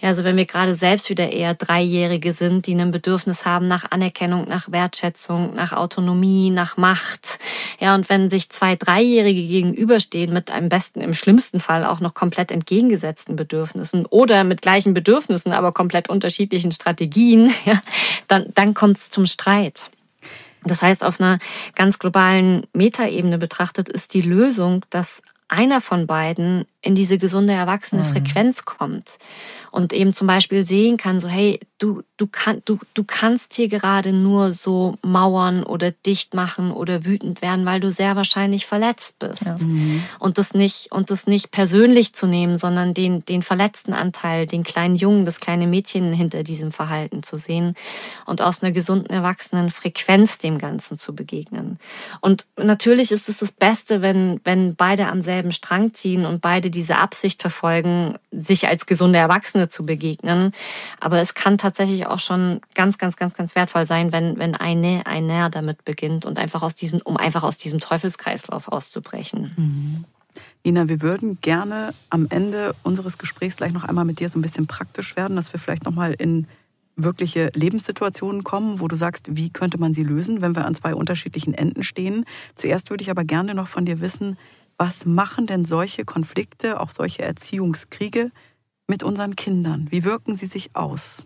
also 0.00 0.22
wenn 0.22 0.36
wir 0.36 0.46
gerade 0.46 0.76
selbst 0.76 1.10
wieder 1.10 1.32
eher 1.32 1.54
Dreijährige 1.54 2.32
sind, 2.32 2.66
die 2.66 2.74
ein 2.74 2.92
Bedürfnis 2.92 3.44
haben 3.44 3.66
nach 3.66 3.90
Anerkennung, 3.90 4.46
nach 4.48 4.70
Wertschätzung, 4.70 5.54
nach 5.54 5.72
Autonomie, 5.72 6.50
nach 6.50 6.76
Macht. 6.76 7.40
Ja, 7.80 7.96
und 7.96 8.08
wenn 8.08 8.30
sich 8.30 8.48
zwei 8.50 8.76
Dreijährige 8.76 9.42
gegenüberstehen 9.42 10.32
mit 10.32 10.52
einem 10.52 10.68
besten, 10.68 11.00
im 11.00 11.14
schlimmsten 11.14 11.58
Fall 11.58 11.84
auch 11.84 11.98
noch 11.98 12.14
komplett 12.14 12.52
entgegengesetzten 12.52 13.34
Bedürfnissen 13.34 14.06
oder 14.06 14.44
mit 14.44 14.62
gleichen 14.62 14.94
Bedürfnissen, 14.94 15.52
aber 15.52 15.72
komplett 15.72 16.08
unterschiedlichen 16.08 16.70
Strategien, 16.70 17.52
ja, 17.64 17.80
dann, 18.28 18.46
dann 18.54 18.72
kommt 18.72 18.98
es 18.98 19.10
zum 19.10 19.26
Streit. 19.26 19.90
Das 20.62 20.82
heißt, 20.82 21.04
auf 21.04 21.20
einer 21.20 21.38
ganz 21.74 21.98
globalen 21.98 22.66
Metaebene 22.72 23.38
betrachtet 23.38 23.88
ist 23.88 24.14
die 24.14 24.20
Lösung, 24.20 24.84
dass 24.90 25.22
einer 25.50 25.80
von 25.80 26.06
beiden 26.06 26.64
in 26.80 26.94
diese 26.94 27.18
gesunde 27.18 27.52
erwachsene 27.52 28.02
mhm. 28.02 28.06
Frequenz 28.06 28.64
kommt 28.64 29.18
und 29.70 29.92
eben 29.92 30.12
zum 30.12 30.26
Beispiel 30.26 30.64
sehen 30.64 30.96
kann, 30.96 31.20
so 31.20 31.28
hey, 31.28 31.60
du, 31.78 32.02
du, 32.16 32.26
kann, 32.26 32.62
du, 32.64 32.78
du 32.94 33.04
kannst 33.04 33.54
hier 33.54 33.68
gerade 33.68 34.12
nur 34.12 34.52
so 34.52 34.96
mauern 35.02 35.62
oder 35.62 35.90
dicht 35.90 36.34
machen 36.34 36.70
oder 36.70 37.04
wütend 37.04 37.42
werden, 37.42 37.64
weil 37.64 37.80
du 37.80 37.90
sehr 37.90 38.16
wahrscheinlich 38.16 38.66
verletzt 38.66 39.18
bist. 39.18 39.46
Ja. 39.46 39.56
Mhm. 39.58 40.02
Und 40.18 40.38
das 40.38 40.54
nicht, 40.54 40.92
und 40.92 41.10
das 41.10 41.26
nicht 41.26 41.50
persönlich 41.50 42.14
zu 42.14 42.26
nehmen, 42.26 42.56
sondern 42.56 42.94
den, 42.94 43.24
den 43.24 43.42
verletzten 43.42 43.92
Anteil, 43.92 44.46
den 44.46 44.64
kleinen 44.64 44.94
Jungen, 44.94 45.24
das 45.24 45.40
kleine 45.40 45.66
Mädchen 45.66 46.12
hinter 46.12 46.42
diesem 46.42 46.70
Verhalten 46.70 47.22
zu 47.22 47.36
sehen 47.36 47.74
und 48.26 48.42
aus 48.42 48.62
einer 48.62 48.72
gesunden, 48.72 49.10
erwachsenen 49.10 49.70
Frequenz 49.70 50.38
dem 50.38 50.58
Ganzen 50.58 50.98
zu 50.98 51.14
begegnen. 51.14 51.78
Und 52.20 52.46
natürlich 52.56 53.12
ist 53.12 53.28
es 53.28 53.38
das 53.38 53.52
Beste, 53.52 54.02
wenn, 54.02 54.40
wenn 54.44 54.74
beide 54.76 55.08
am 55.08 55.20
selben 55.20 55.52
Strang 55.52 55.94
ziehen 55.94 56.26
und 56.26 56.40
beide 56.40 56.70
diese 56.70 56.96
Absicht 56.98 57.40
verfolgen, 57.40 58.18
sich 58.30 58.68
als 58.68 58.86
gesunde 58.86 59.18
Erwachsene 59.18 59.59
zu 59.68 59.84
begegnen. 59.84 60.52
Aber 61.00 61.20
es 61.20 61.34
kann 61.34 61.58
tatsächlich 61.58 62.06
auch 62.06 62.20
schon 62.20 62.60
ganz, 62.74 62.98
ganz, 62.98 63.16
ganz, 63.16 63.34
ganz 63.34 63.54
wertvoll 63.54 63.86
sein, 63.86 64.12
wenn, 64.12 64.38
wenn 64.38 64.54
eine, 64.54 65.06
ein 65.06 65.26
Näher 65.26 65.50
damit 65.50 65.84
beginnt 65.84 66.26
und 66.26 66.38
einfach 66.38 66.62
aus 66.62 66.76
diesem, 66.76 67.00
um 67.02 67.16
einfach 67.16 67.42
aus 67.42 67.58
diesem 67.58 67.80
Teufelskreislauf 67.80 68.68
auszubrechen. 68.68 69.52
Mhm. 69.56 70.04
Ina, 70.62 70.88
wir 70.88 71.00
würden 71.00 71.38
gerne 71.40 71.94
am 72.10 72.26
Ende 72.28 72.74
unseres 72.82 73.18
Gesprächs 73.18 73.56
gleich 73.56 73.72
noch 73.72 73.84
einmal 73.84 74.04
mit 74.04 74.20
dir 74.20 74.28
so 74.28 74.38
ein 74.38 74.42
bisschen 74.42 74.66
praktisch 74.66 75.16
werden, 75.16 75.36
dass 75.36 75.52
wir 75.52 75.60
vielleicht 75.60 75.84
noch 75.84 75.94
mal 75.94 76.12
in 76.12 76.46
wirkliche 76.96 77.50
Lebenssituationen 77.54 78.44
kommen, 78.44 78.80
wo 78.80 78.88
du 78.88 78.96
sagst, 78.96 79.34
wie 79.34 79.50
könnte 79.50 79.78
man 79.78 79.94
sie 79.94 80.02
lösen, 80.02 80.42
wenn 80.42 80.54
wir 80.54 80.66
an 80.66 80.74
zwei 80.74 80.94
unterschiedlichen 80.94 81.54
Enden 81.54 81.82
stehen. 81.82 82.24
Zuerst 82.54 82.90
würde 82.90 83.02
ich 83.02 83.10
aber 83.10 83.24
gerne 83.24 83.54
noch 83.54 83.68
von 83.68 83.86
dir 83.86 84.00
wissen, 84.00 84.36
was 84.76 85.04
machen 85.04 85.46
denn 85.46 85.64
solche 85.64 86.04
Konflikte, 86.04 86.80
auch 86.80 86.90
solche 86.90 87.22
Erziehungskriege 87.22 88.30
mit 88.90 89.02
unseren 89.02 89.36
Kindern? 89.36 89.86
Wie 89.90 90.04
wirken 90.04 90.36
sie 90.36 90.46
sich 90.46 90.76
aus? 90.76 91.24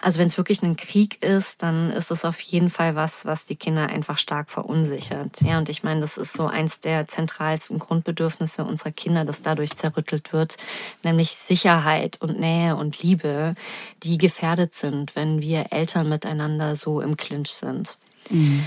Also 0.00 0.18
wenn 0.18 0.26
es 0.26 0.38
wirklich 0.38 0.62
ein 0.62 0.76
Krieg 0.76 1.22
ist, 1.22 1.62
dann 1.62 1.90
ist 1.90 2.10
es 2.10 2.24
auf 2.24 2.40
jeden 2.40 2.70
Fall 2.70 2.96
was, 2.96 3.26
was 3.26 3.44
die 3.44 3.56
Kinder 3.56 3.86
einfach 3.86 4.18
stark 4.18 4.50
verunsichert. 4.50 5.42
Ja, 5.42 5.58
und 5.58 5.68
ich 5.68 5.82
meine, 5.82 6.00
das 6.00 6.16
ist 6.16 6.32
so 6.32 6.46
eins 6.46 6.80
der 6.80 7.06
zentralsten 7.06 7.78
Grundbedürfnisse 7.78 8.64
unserer 8.64 8.90
Kinder, 8.90 9.26
das 9.26 9.42
dadurch 9.42 9.76
zerrüttelt 9.76 10.32
wird, 10.32 10.56
nämlich 11.04 11.32
Sicherheit 11.32 12.16
und 12.22 12.40
Nähe 12.40 12.74
und 12.76 13.02
Liebe, 13.02 13.54
die 14.02 14.16
gefährdet 14.16 14.74
sind, 14.74 15.14
wenn 15.14 15.42
wir 15.42 15.66
Eltern 15.72 16.08
miteinander 16.08 16.74
so 16.74 17.02
im 17.02 17.18
Clinch 17.18 17.50
sind. 17.50 17.98
Mhm. 18.30 18.66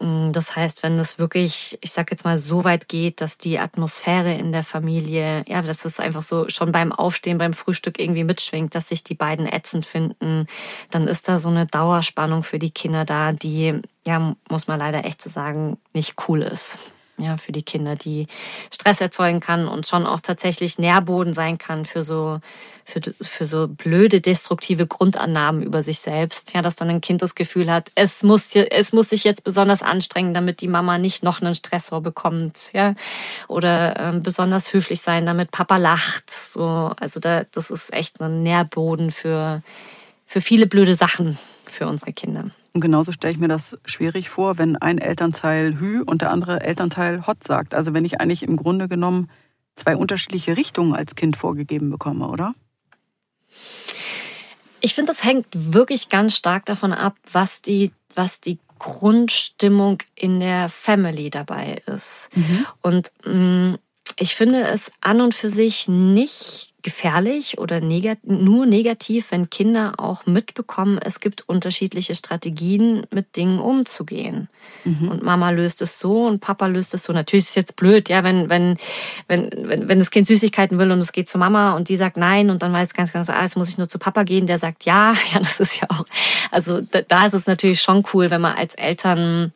Mm, 0.00 0.32
das 0.32 0.54
heißt, 0.54 0.82
wenn 0.82 0.98
es 0.98 1.18
wirklich, 1.18 1.78
ich 1.80 1.92
sag 1.92 2.10
jetzt 2.10 2.24
mal, 2.24 2.36
so 2.36 2.64
weit 2.64 2.88
geht, 2.88 3.20
dass 3.20 3.38
die 3.38 3.58
Atmosphäre 3.58 4.34
in 4.34 4.52
der 4.52 4.62
Familie, 4.62 5.44
ja, 5.48 5.62
dass 5.62 5.84
es 5.84 6.00
einfach 6.00 6.22
so 6.22 6.48
schon 6.48 6.72
beim 6.72 6.92
Aufstehen, 6.92 7.38
beim 7.38 7.54
Frühstück 7.54 7.98
irgendwie 7.98 8.24
mitschwingt, 8.24 8.74
dass 8.74 8.88
sich 8.88 9.04
die 9.04 9.14
beiden 9.14 9.46
ätzend 9.46 9.86
finden, 9.86 10.46
dann 10.90 11.08
ist 11.08 11.28
da 11.28 11.38
so 11.38 11.48
eine 11.48 11.66
Dauerspannung 11.66 12.42
für 12.42 12.58
die 12.58 12.70
Kinder 12.70 13.04
da, 13.04 13.32
die, 13.32 13.80
ja, 14.06 14.36
muss 14.48 14.68
man 14.68 14.78
leider 14.78 15.04
echt 15.04 15.22
so 15.22 15.30
sagen, 15.30 15.78
nicht 15.92 16.16
cool 16.28 16.42
ist 16.42 16.78
ja, 17.18 17.36
für 17.36 17.52
die 17.52 17.62
Kinder, 17.62 17.96
die 17.96 18.26
Stress 18.72 19.00
erzeugen 19.00 19.40
kann 19.40 19.68
und 19.68 19.86
schon 19.86 20.06
auch 20.06 20.20
tatsächlich 20.20 20.78
Nährboden 20.78 21.34
sein 21.34 21.58
kann 21.58 21.84
für 21.84 22.02
so, 22.02 22.40
für, 22.84 23.00
für 23.20 23.44
so 23.44 23.68
blöde, 23.68 24.20
destruktive 24.20 24.86
Grundannahmen 24.86 25.62
über 25.62 25.82
sich 25.82 25.98
selbst. 25.98 26.54
Ja, 26.54 26.62
dass 26.62 26.76
dann 26.76 26.88
ein 26.88 27.00
Kind 27.00 27.22
das 27.22 27.34
Gefühl 27.34 27.70
hat, 27.70 27.90
es 27.94 28.22
muss, 28.22 28.54
es 28.54 28.92
muss 28.92 29.10
sich 29.10 29.24
jetzt 29.24 29.44
besonders 29.44 29.82
anstrengen, 29.82 30.32
damit 30.32 30.60
die 30.60 30.68
Mama 30.68 30.98
nicht 30.98 31.22
noch 31.22 31.42
einen 31.42 31.54
Stressor 31.54 32.00
bekommt, 32.00 32.72
ja. 32.72 32.94
Oder 33.48 33.98
ähm, 33.98 34.22
besonders 34.22 34.72
höflich 34.72 35.00
sein, 35.00 35.26
damit 35.26 35.50
Papa 35.50 35.76
lacht. 35.76 36.30
So, 36.30 36.92
also 36.98 37.20
da, 37.20 37.44
das 37.52 37.70
ist 37.70 37.92
echt 37.92 38.20
ein 38.20 38.42
Nährboden 38.42 39.10
für, 39.10 39.62
für 40.26 40.40
viele 40.40 40.66
blöde 40.66 40.94
Sachen 40.94 41.38
für 41.66 41.86
unsere 41.86 42.12
Kinder. 42.12 42.50
Und 42.72 42.80
genauso 42.80 43.12
stelle 43.12 43.32
ich 43.32 43.40
mir 43.40 43.48
das 43.48 43.78
schwierig 43.84 44.28
vor, 44.28 44.58
wenn 44.58 44.76
ein 44.76 44.98
Elternteil 44.98 45.78
Hü 45.78 46.02
und 46.02 46.22
der 46.22 46.30
andere 46.30 46.60
Elternteil 46.60 47.26
Hot 47.26 47.42
sagt. 47.42 47.74
Also 47.74 47.94
wenn 47.94 48.04
ich 48.04 48.20
eigentlich 48.20 48.42
im 48.42 48.56
Grunde 48.56 48.88
genommen 48.88 49.30
zwei 49.74 49.96
unterschiedliche 49.96 50.56
Richtungen 50.56 50.94
als 50.94 51.14
Kind 51.14 51.36
vorgegeben 51.36 51.90
bekomme, 51.90 52.28
oder? 52.28 52.54
Ich 54.80 54.94
finde, 54.94 55.12
das 55.12 55.24
hängt 55.24 55.46
wirklich 55.52 56.08
ganz 56.08 56.36
stark 56.36 56.66
davon 56.66 56.92
ab, 56.92 57.16
was 57.32 57.62
die, 57.62 57.92
was 58.14 58.40
die 58.40 58.58
Grundstimmung 58.78 59.98
in 60.14 60.40
der 60.40 60.68
Family 60.68 61.30
dabei 61.30 61.82
ist. 61.86 62.28
Mhm. 62.34 62.66
Und 62.82 63.12
mh, 63.24 63.32
mm, 63.34 63.78
ich 64.20 64.34
finde 64.34 64.66
es 64.66 64.90
an 65.00 65.20
und 65.20 65.34
für 65.34 65.50
sich 65.50 65.88
nicht 65.88 66.67
gefährlich 66.82 67.58
oder 67.58 67.80
negat 67.80 68.18
nur 68.22 68.64
negativ, 68.64 69.32
wenn 69.32 69.50
Kinder 69.50 69.94
auch 69.98 70.26
mitbekommen, 70.26 70.98
es 70.98 71.18
gibt 71.18 71.48
unterschiedliche 71.48 72.14
Strategien, 72.14 73.04
mit 73.10 73.34
Dingen 73.34 73.58
umzugehen. 73.58 74.48
Mhm. 74.84 75.08
Und 75.08 75.22
Mama 75.24 75.50
löst 75.50 75.82
es 75.82 75.98
so 75.98 76.26
und 76.26 76.40
Papa 76.40 76.66
löst 76.66 76.94
es 76.94 77.02
so. 77.02 77.12
Natürlich 77.12 77.44
ist 77.44 77.50
es 77.50 77.54
jetzt 77.56 77.76
blöd, 77.76 78.08
ja, 78.08 78.22
wenn, 78.22 78.48
wenn, 78.48 78.76
wenn, 79.26 79.50
wenn, 79.56 79.88
wenn 79.88 79.98
das 79.98 80.12
Kind 80.12 80.28
Süßigkeiten 80.28 80.78
will 80.78 80.92
und 80.92 81.00
es 81.00 81.12
geht 81.12 81.28
zu 81.28 81.36
Mama 81.36 81.74
und 81.74 81.88
die 81.88 81.96
sagt 81.96 82.16
nein 82.16 82.48
und 82.48 82.62
dann 82.62 82.72
weiß 82.72 82.88
es 82.88 82.94
ganz 82.94 83.12
genau 83.12 83.24
so, 83.24 83.32
ah, 83.32 83.42
jetzt 83.42 83.56
muss 83.56 83.70
ich 83.70 83.78
nur 83.78 83.88
zu 83.88 83.98
Papa 83.98 84.22
gehen, 84.22 84.46
der 84.46 84.58
sagt 84.58 84.84
ja. 84.84 85.14
Ja, 85.32 85.40
das 85.40 85.60
ist 85.60 85.80
ja 85.80 85.88
auch, 85.90 86.04
also 86.50 86.80
da, 86.80 87.02
da 87.02 87.26
ist 87.26 87.34
es 87.34 87.46
natürlich 87.46 87.82
schon 87.82 88.04
cool, 88.12 88.30
wenn 88.30 88.40
man 88.40 88.54
als 88.54 88.74
Eltern 88.74 89.52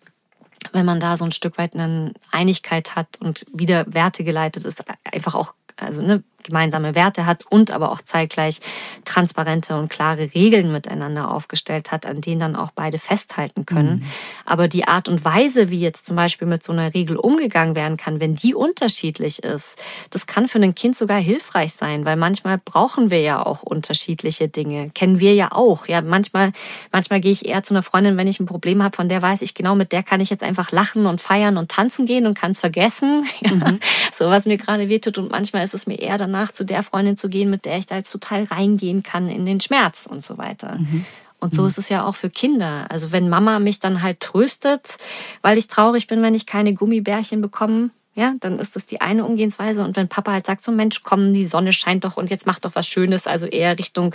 wenn 0.72 0.86
man 0.86 1.00
da 1.00 1.16
so 1.16 1.24
ein 1.24 1.32
Stück 1.32 1.58
weit 1.58 1.74
eine 1.74 2.12
Einigkeit 2.30 2.94
hat 2.94 3.08
und 3.20 3.44
wieder 3.52 3.84
Werte 3.92 4.22
geleitet 4.22 4.64
ist, 4.64 4.84
einfach 5.04 5.34
auch 5.34 5.54
also 5.76 6.02
ne, 6.02 6.22
gemeinsame 6.44 6.94
Werte 6.94 7.26
hat 7.26 7.44
und 7.48 7.70
aber 7.70 7.92
auch 7.92 8.00
zeitgleich 8.02 8.60
transparente 9.04 9.76
und 9.76 9.90
klare 9.90 10.34
Regeln 10.34 10.72
miteinander 10.72 11.30
aufgestellt 11.30 11.92
hat, 11.92 12.06
an 12.06 12.20
denen 12.20 12.40
dann 12.40 12.56
auch 12.56 12.70
beide 12.74 12.98
festhalten 12.98 13.66
können. 13.66 14.00
Mhm. 14.00 14.04
Aber 14.44 14.68
die 14.68 14.86
Art 14.86 15.08
und 15.08 15.24
Weise, 15.24 15.70
wie 15.70 15.80
jetzt 15.80 16.06
zum 16.06 16.16
Beispiel 16.16 16.48
mit 16.48 16.64
so 16.64 16.72
einer 16.72 16.94
Regel 16.94 17.16
umgegangen 17.16 17.74
werden 17.74 17.96
kann, 17.96 18.20
wenn 18.20 18.34
die 18.34 18.54
unterschiedlich 18.54 19.42
ist, 19.42 19.78
das 20.10 20.26
kann 20.26 20.48
für 20.48 20.58
ein 20.58 20.74
Kind 20.74 20.96
sogar 20.96 21.18
hilfreich 21.18 21.72
sein, 21.74 22.04
weil 22.04 22.16
manchmal 22.16 22.58
brauchen 22.58 23.10
wir 23.10 23.20
ja 23.20 23.44
auch 23.44 23.62
unterschiedliche 23.62 24.48
Dinge. 24.48 24.90
Kennen 24.90 25.20
wir 25.20 25.34
ja 25.34 25.52
auch. 25.52 25.86
Ja, 25.88 26.00
manchmal, 26.02 26.52
manchmal 26.90 27.20
gehe 27.20 27.32
ich 27.32 27.46
eher 27.46 27.62
zu 27.62 27.74
einer 27.74 27.82
Freundin, 27.82 28.16
wenn 28.16 28.26
ich 28.26 28.40
ein 28.40 28.46
Problem 28.46 28.82
habe, 28.82 28.96
von 28.96 29.08
der 29.08 29.22
weiß 29.22 29.42
ich 29.42 29.54
genau, 29.54 29.74
mit 29.74 29.92
der 29.92 30.02
kann 30.02 30.20
ich 30.20 30.30
jetzt 30.30 30.42
einfach 30.42 30.72
lachen 30.72 31.06
und 31.06 31.20
feiern 31.20 31.56
und 31.56 31.70
tanzen 31.70 32.06
gehen 32.06 32.26
und 32.26 32.34
kann 32.34 32.52
es 32.52 32.60
vergessen. 32.60 33.24
Mhm. 33.52 33.80
so 34.12 34.30
was 34.30 34.46
mir 34.46 34.56
gerade 34.56 34.88
wehtut. 34.88 35.18
Und 35.18 35.30
manchmal 35.30 35.64
ist 35.64 35.74
es 35.74 35.86
mir 35.86 35.98
eher 35.98 36.16
dann 36.16 36.30
danach 36.32 36.52
zu 36.52 36.64
der 36.64 36.82
Freundin 36.82 37.16
zu 37.16 37.28
gehen, 37.28 37.50
mit 37.50 37.64
der 37.64 37.78
ich 37.78 37.86
da 37.86 37.96
jetzt 37.96 38.10
total 38.10 38.44
reingehen 38.44 39.02
kann 39.02 39.28
in 39.28 39.46
den 39.46 39.60
Schmerz 39.60 40.06
und 40.10 40.24
so 40.24 40.38
weiter. 40.38 40.78
Mhm. 40.78 41.04
Und 41.38 41.54
so 41.54 41.62
mhm. 41.62 41.68
ist 41.68 41.78
es 41.78 41.88
ja 41.88 42.04
auch 42.04 42.14
für 42.14 42.30
Kinder. 42.30 42.86
Also 42.88 43.12
wenn 43.12 43.28
Mama 43.28 43.58
mich 43.58 43.80
dann 43.80 44.02
halt 44.02 44.20
tröstet, 44.20 44.96
weil 45.42 45.58
ich 45.58 45.68
traurig 45.68 46.06
bin, 46.06 46.22
wenn 46.22 46.34
ich 46.34 46.46
keine 46.46 46.72
Gummibärchen 46.72 47.40
bekomme, 47.40 47.90
ja, 48.14 48.34
dann 48.40 48.58
ist 48.58 48.76
das 48.76 48.84
die 48.84 49.00
eine 49.00 49.24
Umgehensweise. 49.24 49.82
Und 49.82 49.96
wenn 49.96 50.06
Papa 50.06 50.32
halt 50.32 50.46
sagt, 50.46 50.62
so 50.62 50.70
Mensch, 50.70 51.02
komm, 51.02 51.32
die 51.32 51.46
Sonne 51.46 51.72
scheint 51.72 52.04
doch 52.04 52.18
und 52.18 52.28
jetzt 52.28 52.46
mach 52.46 52.58
doch 52.58 52.72
was 52.74 52.86
Schönes, 52.86 53.26
also 53.26 53.46
eher 53.46 53.78
Richtung 53.78 54.14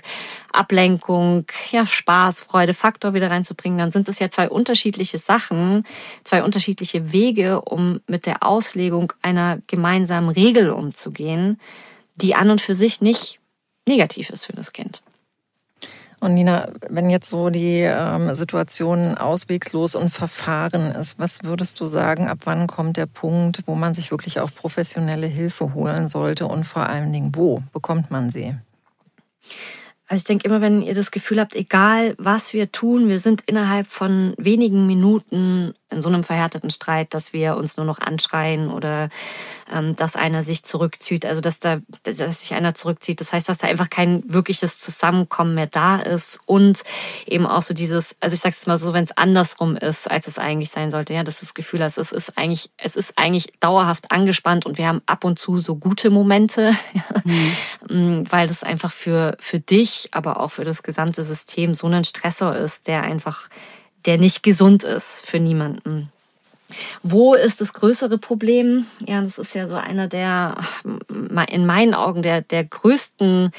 Ablenkung, 0.53 1.45
ja, 1.71 1.85
Spaß, 1.85 2.41
Freude, 2.41 2.75
Faktor 2.75 3.15
wieder 3.15 3.31
reinzubringen, 3.31 3.79
dann 3.79 3.91
sind 3.91 4.07
das 4.07 4.19
ja 4.19 4.29
zwei 4.29 4.49
unterschiedliche 4.49 5.17
Sachen, 5.17 5.83
zwei 6.23 6.43
unterschiedliche 6.43 7.11
Wege, 7.11 7.61
um 7.61 8.01
mit 8.05 8.27
der 8.27 8.43
Auslegung 8.43 9.13
einer 9.23 9.59
gemeinsamen 9.65 10.29
Regel 10.29 10.69
umzugehen 10.69 11.59
die 12.17 12.35
an 12.35 12.49
und 12.49 12.61
für 12.61 12.75
sich 12.75 13.01
nicht 13.01 13.39
negativ 13.87 14.29
ist 14.29 14.45
für 14.45 14.53
das 14.53 14.73
Kind. 14.73 15.01
Und 16.19 16.33
Nina, 16.33 16.69
wenn 16.89 17.11
jetzt 17.11 17.29
so 17.29 17.51
die 17.51 17.81
ähm, 17.81 18.33
Situation 18.33 19.17
auswegslos 19.17 19.95
und 19.95 20.09
verfahren 20.09 20.91
ist, 20.91 21.19
was 21.19 21.43
würdest 21.43 21.79
du 21.79 21.85
sagen, 21.85 22.27
ab 22.27 22.39
wann 22.45 22.65
kommt 22.65 22.97
der 22.97 23.05
Punkt, 23.05 23.61
wo 23.67 23.75
man 23.75 23.93
sich 23.93 24.09
wirklich 24.09 24.39
auch 24.39 24.51
professionelle 24.51 25.27
Hilfe 25.27 25.75
holen 25.75 26.07
sollte 26.07 26.47
und 26.47 26.63
vor 26.63 26.89
allen 26.89 27.13
Dingen, 27.13 27.35
wo 27.35 27.61
bekommt 27.71 28.09
man 28.09 28.31
sie? 28.31 28.55
Also 30.07 30.21
ich 30.21 30.23
denke 30.23 30.47
immer, 30.47 30.61
wenn 30.61 30.81
ihr 30.81 30.95
das 30.95 31.11
Gefühl 31.11 31.39
habt, 31.39 31.55
egal 31.55 32.15
was 32.17 32.53
wir 32.53 32.71
tun, 32.71 33.09
wir 33.09 33.19
sind 33.19 33.43
innerhalb 33.45 33.87
von 33.87 34.33
wenigen 34.37 34.87
Minuten 34.87 35.73
in 35.89 36.01
so 36.01 36.09
einem 36.09 36.23
verhärteten 36.23 36.69
Streit, 36.69 37.13
dass 37.13 37.31
wir 37.31 37.55
uns 37.55 37.77
nur 37.77 37.85
noch 37.85 37.99
anschreien 37.99 38.69
oder 38.69 39.09
ähm, 39.71 39.95
dass 39.95 40.15
einer 40.15 40.43
sich 40.43 40.63
zurückzieht, 40.63 41.25
also 41.25 41.39
dass 41.39 41.59
da 41.59 41.79
dass 42.03 42.41
sich 42.41 42.53
einer 42.53 42.75
zurückzieht. 42.75 43.21
Das 43.21 43.31
heißt, 43.31 43.47
dass 43.47 43.57
da 43.57 43.67
einfach 43.67 43.89
kein 43.89 44.23
wirkliches 44.27 44.79
Zusammenkommen 44.79 45.55
mehr 45.55 45.67
da 45.67 45.97
ist 45.97 46.39
und 46.45 46.83
eben 47.25 47.45
auch 47.45 47.61
so 47.61 47.73
dieses, 47.73 48.15
also 48.19 48.33
ich 48.33 48.41
sag's 48.41 48.67
mal 48.67 48.77
so, 48.77 48.93
wenn 48.93 49.05
es 49.05 49.15
andersrum 49.15 49.77
ist, 49.77 50.09
als 50.09 50.27
es 50.27 50.37
eigentlich 50.37 50.71
sein 50.71 50.91
sollte, 50.91 51.13
ja, 51.13 51.23
dass 51.23 51.39
du 51.39 51.45
das 51.45 51.53
Gefühl 51.53 51.81
hast, 51.83 51.97
es 51.97 52.11
ist 52.11 52.37
eigentlich, 52.37 52.69
es 52.77 52.95
ist 52.95 53.13
eigentlich 53.17 53.53
dauerhaft 53.59 54.11
angespannt 54.11 54.65
und 54.65 54.77
wir 54.77 54.87
haben 54.87 55.01
ab 55.05 55.23
und 55.23 55.39
zu 55.39 55.59
so 55.59 55.75
gute 55.75 56.09
Momente, 56.09 56.73
mhm. 57.87 58.25
weil 58.29 58.47
das 58.47 58.63
einfach 58.63 58.91
für 58.91 59.37
für 59.39 59.59
dich, 59.59 60.09
aber 60.11 60.39
auch 60.39 60.51
für 60.51 60.65
das 60.65 60.83
gesamte 60.83 61.23
System 61.23 61.73
so 61.73 61.87
ein 61.87 62.03
Stressor 62.03 62.55
ist, 62.55 62.87
der 62.87 63.03
einfach 63.03 63.49
der 64.07 64.17
nicht 64.17 64.41
gesund 64.41 64.83
ist 64.83 65.23
für 65.25 65.39
niemanden. 65.39 66.11
Wo 67.01 67.33
ist 67.33 67.61
das 67.61 67.73
größere 67.73 68.17
Problem? 68.17 68.85
Ja, 69.05 69.21
das 69.21 69.37
ist 69.37 69.55
ja 69.55 69.67
so 69.67 69.75
einer 69.75 70.07
der, 70.07 70.57
in 71.49 71.65
meinen 71.65 71.93
Augen, 71.93 72.21
der, 72.21 72.41
der 72.41 72.65
größten, 72.65 73.51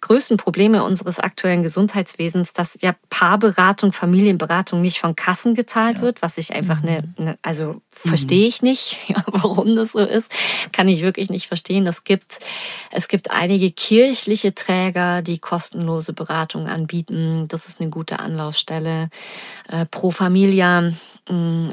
größten 0.00 0.36
Probleme 0.36 0.84
unseres 0.84 1.18
aktuellen 1.18 1.64
Gesundheitswesens, 1.64 2.52
dass 2.52 2.78
ja 2.80 2.94
Paarberatung, 3.10 3.92
Familienberatung 3.92 4.80
nicht 4.80 5.00
von 5.00 5.16
Kassen 5.16 5.56
gezahlt 5.56 5.96
ja. 5.96 6.02
wird, 6.02 6.22
was 6.22 6.38
ich 6.38 6.54
einfach 6.54 6.82
eine, 6.82 7.02
mhm. 7.02 7.14
eine 7.18 7.38
also 7.42 7.74
mhm. 7.74 7.80
verstehe 8.08 8.46
ich 8.46 8.62
nicht, 8.62 8.96
ja, 9.08 9.16
warum 9.26 9.74
das 9.74 9.92
so 9.92 10.00
ist, 10.00 10.30
kann 10.72 10.86
ich 10.86 11.02
wirklich 11.02 11.30
nicht 11.30 11.48
verstehen. 11.48 11.86
Es 11.88 12.04
gibt, 12.04 12.38
es 12.92 13.08
gibt 13.08 13.32
einige 13.32 13.72
kirchliche 13.72 14.54
Träger, 14.54 15.22
die 15.22 15.38
kostenlose 15.38 16.12
Beratung 16.12 16.68
anbieten. 16.68 17.48
Das 17.48 17.66
ist 17.66 17.80
eine 17.80 17.90
gute 17.90 18.20
Anlaufstelle. 18.20 19.10
Äh, 19.68 19.86
Pro 19.86 20.12
Familia 20.12 20.92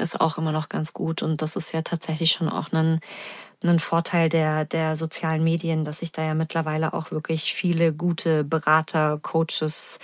ist 0.00 0.20
auch 0.20 0.38
immer 0.38 0.52
noch 0.52 0.68
ganz 0.68 0.92
gut. 0.92 1.22
Und 1.22 1.42
das 1.42 1.56
ist 1.56 1.72
ja 1.72 1.82
tatsächlich 1.82 2.32
schon 2.32 2.48
auch 2.48 2.72
ein, 2.72 3.00
ein 3.62 3.78
Vorteil 3.78 4.28
der, 4.28 4.64
der 4.64 4.94
sozialen 4.94 5.42
Medien, 5.44 5.84
dass 5.84 6.00
sich 6.00 6.12
da 6.12 6.22
ja 6.22 6.34
mittlerweile 6.34 6.94
auch 6.94 7.10
wirklich 7.10 7.54
viele 7.54 7.92
gute 7.92 8.44
Berater, 8.44 9.18
Coaches 9.20 9.98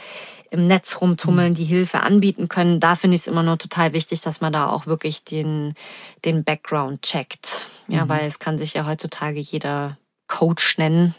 im 0.51 0.65
Netz 0.65 1.01
rumtummeln, 1.01 1.53
mhm. 1.53 1.57
die 1.57 1.65
Hilfe 1.65 2.01
anbieten 2.01 2.49
können. 2.49 2.81
Da 2.81 2.95
finde 2.95 3.17
ich 3.17 3.23
es 3.23 3.27
immer 3.27 3.43
nur 3.43 3.59
total 3.59 3.93
wichtig, 3.93 4.21
dass 4.21 4.41
man 4.41 4.53
da 4.53 4.69
auch 4.69 4.87
wirklich 4.87 5.25
den, 5.25 5.75
den 6.25 6.45
Background 6.45 7.03
checkt. 7.03 7.67
Ja, 7.89 8.05
mhm. 8.05 8.09
weil 8.09 8.27
es 8.27 8.39
kann 8.39 8.59
sich 8.59 8.75
ja 8.75 8.87
heutzutage 8.87 9.41
jeder 9.41 9.97
Coach 10.29 10.79
nennen, 10.79 11.15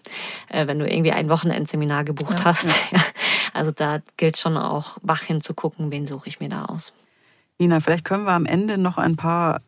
äh, 0.49 0.67
wenn 0.67 0.79
du 0.79 0.87
irgendwie 0.87 1.11
ein 1.11 1.29
Wochenendseminar 1.29 2.03
gebucht 2.03 2.39
ja, 2.39 2.45
hast. 2.45 2.67
Ja. 2.91 2.99
Also 3.53 3.71
da 3.71 4.01
gilt 4.17 4.37
schon 4.37 4.55
auch 4.55 4.97
wach 5.01 5.23
hinzugucken, 5.23 5.89
wen 5.89 6.05
suche 6.05 6.29
ich 6.29 6.39
mir 6.39 6.49
da 6.49 6.65
aus. 6.65 6.93
Nina, 7.59 7.79
vielleicht 7.79 8.05
können 8.05 8.25
wir 8.25 8.33
am 8.33 8.45
Ende 8.45 8.77
noch 8.77 8.97
ein 8.97 9.15
paar 9.15 9.61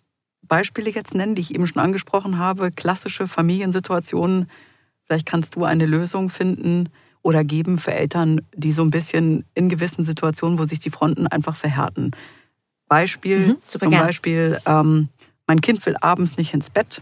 Beispiele 0.43 0.89
jetzt 0.89 1.13
nennen, 1.13 1.35
die 1.35 1.41
ich 1.41 1.55
eben 1.55 1.67
schon 1.67 1.81
angesprochen 1.81 2.37
habe. 2.37 2.71
Klassische 2.71 3.27
Familiensituationen. 3.27 4.49
Vielleicht 5.05 5.25
kannst 5.25 5.55
du 5.55 5.63
eine 5.63 5.85
Lösung 5.85 6.29
finden 6.29 6.89
oder 7.21 7.43
geben 7.43 7.77
für 7.77 7.93
Eltern, 7.93 8.41
die 8.55 8.71
so 8.71 8.81
ein 8.81 8.91
bisschen 8.91 9.43
in 9.53 9.69
gewissen 9.69 10.03
Situationen, 10.03 10.59
wo 10.59 10.65
sich 10.65 10.79
die 10.79 10.89
Fronten 10.89 11.27
einfach 11.27 11.55
verhärten. 11.55 12.11
Beispiel, 12.87 13.39
mhm, 13.39 13.57
zum 13.65 13.91
gern. 13.91 14.05
Beispiel, 14.05 14.59
ähm, 14.65 15.09
mein 15.47 15.61
Kind 15.61 15.85
will 15.85 15.95
abends 16.01 16.37
nicht 16.37 16.53
ins 16.53 16.69
Bett. 16.69 17.01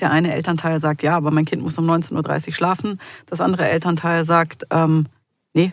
Der 0.00 0.10
eine 0.10 0.34
Elternteil 0.34 0.80
sagt, 0.80 1.02
ja, 1.02 1.16
aber 1.16 1.30
mein 1.30 1.44
Kind 1.44 1.62
muss 1.62 1.78
um 1.78 1.88
19.30 1.88 2.48
Uhr 2.48 2.52
schlafen. 2.52 3.00
Das 3.26 3.40
andere 3.40 3.68
Elternteil 3.68 4.24
sagt, 4.24 4.66
ähm, 4.70 5.06
nee, 5.52 5.72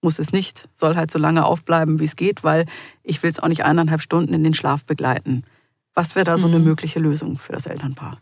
muss 0.00 0.18
es 0.18 0.32
nicht, 0.32 0.68
soll 0.74 0.96
halt 0.96 1.10
so 1.10 1.18
lange 1.18 1.44
aufbleiben, 1.44 1.98
wie 1.98 2.04
es 2.04 2.16
geht, 2.16 2.44
weil 2.44 2.66
ich 3.02 3.22
will 3.22 3.30
es 3.30 3.40
auch 3.40 3.48
nicht 3.48 3.64
eineinhalb 3.64 4.00
Stunden 4.02 4.32
in 4.32 4.44
den 4.44 4.54
Schlaf 4.54 4.84
begleiten. 4.84 5.44
Was 5.94 6.14
wäre 6.14 6.24
da 6.24 6.38
so 6.38 6.46
eine 6.46 6.58
mhm. 6.58 6.64
mögliche 6.64 7.00
Lösung 7.00 7.38
für 7.38 7.52
das 7.52 7.66
Elternpaar? 7.66 8.20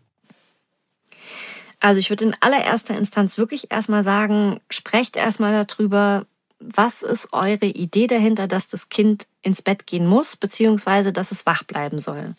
Also 1.81 2.01
ich 2.01 2.09
würde 2.09 2.25
in 2.25 2.37
allererster 2.41 2.97
Instanz 2.97 3.37
wirklich 3.37 3.71
erstmal 3.71 4.03
sagen, 4.03 4.61
sprecht 4.71 5.17
erstmal 5.17 5.65
darüber, 5.67 6.27
was 6.59 7.03
ist 7.03 7.33
eure 7.33 7.67
Idee 7.67 8.07
dahinter, 8.07 8.49
dass 8.49 8.69
das 8.69 8.89
Kind 8.89 9.27
ins 9.43 9.63
Bett 9.63 9.87
gehen 9.87 10.07
muss, 10.07 10.37
beziehungsweise 10.37 11.13
dass 11.13 11.31
es 11.31 11.47
wach 11.47 11.63
bleiben 11.63 11.99
soll. 11.99 12.35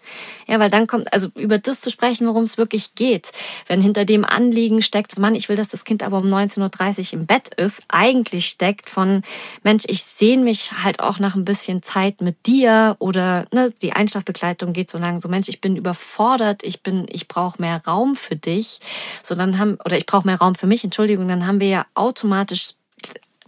Ja, 0.47 0.59
weil 0.59 0.69
dann 0.69 0.87
kommt, 0.87 1.13
also 1.13 1.29
über 1.35 1.57
das 1.57 1.79
zu 1.79 1.89
sprechen, 1.89 2.27
worum 2.27 2.43
es 2.43 2.57
wirklich 2.57 2.95
geht. 2.95 3.31
Wenn 3.67 3.79
hinter 3.79 4.03
dem 4.03 4.25
Anliegen 4.25 4.81
steckt, 4.81 5.17
Mann, 5.17 5.35
ich 5.35 5.47
will, 5.47 5.55
dass 5.55 5.69
das 5.69 5.85
Kind 5.85 6.03
aber 6.03 6.17
um 6.17 6.25
19.30 6.25 7.13
Uhr 7.13 7.19
im 7.19 7.25
Bett 7.25 7.53
ist, 7.55 7.81
eigentlich 7.87 8.47
steckt 8.47 8.89
von, 8.89 9.21
Mensch, 9.63 9.85
ich 9.87 10.03
sehne 10.03 10.43
mich 10.43 10.71
halt 10.83 10.99
auch 10.99 11.19
nach 11.19 11.35
ein 11.35 11.45
bisschen 11.45 11.81
Zeit 11.81 12.21
mit 12.21 12.45
dir 12.45 12.97
oder 12.99 13.45
ne, 13.53 13.71
die 13.81 13.93
Einschlafbegleitung 13.93 14.73
geht 14.73 14.89
so 14.89 14.97
lang, 14.97 15.21
so 15.21 15.29
Mensch, 15.29 15.47
ich 15.47 15.61
bin 15.61 15.77
überfordert, 15.77 16.63
ich 16.63 16.83
bin, 16.83 17.05
ich 17.09 17.27
brauche 17.27 17.61
mehr 17.61 17.81
Raum 17.85 18.15
für 18.15 18.35
dich. 18.35 18.79
So 19.23 19.35
dann 19.35 19.59
haben, 19.59 19.77
oder 19.85 19.97
ich 19.97 20.07
brauche 20.07 20.27
mehr 20.27 20.39
Raum 20.39 20.55
für 20.55 20.67
mich, 20.67 20.83
Entschuldigung, 20.83 21.27
dann 21.27 21.47
haben 21.47 21.61
wir 21.61 21.69
ja 21.69 21.85
automatisch 21.93 22.73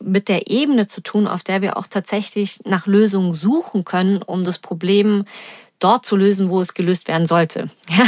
mit 0.01 0.29
der 0.29 0.49
Ebene 0.49 0.87
zu 0.87 1.01
tun, 1.01 1.27
auf 1.27 1.43
der 1.43 1.61
wir 1.61 1.77
auch 1.77 1.87
tatsächlich 1.87 2.59
nach 2.65 2.87
Lösungen 2.87 3.33
suchen 3.33 3.85
können, 3.85 4.21
um 4.21 4.43
das 4.43 4.59
Problem 4.59 5.25
dort 5.79 6.05
zu 6.05 6.15
lösen, 6.15 6.49
wo 6.49 6.61
es 6.61 6.73
gelöst 6.73 7.07
werden 7.07 7.25
sollte. 7.25 7.69
Ja, 7.89 8.05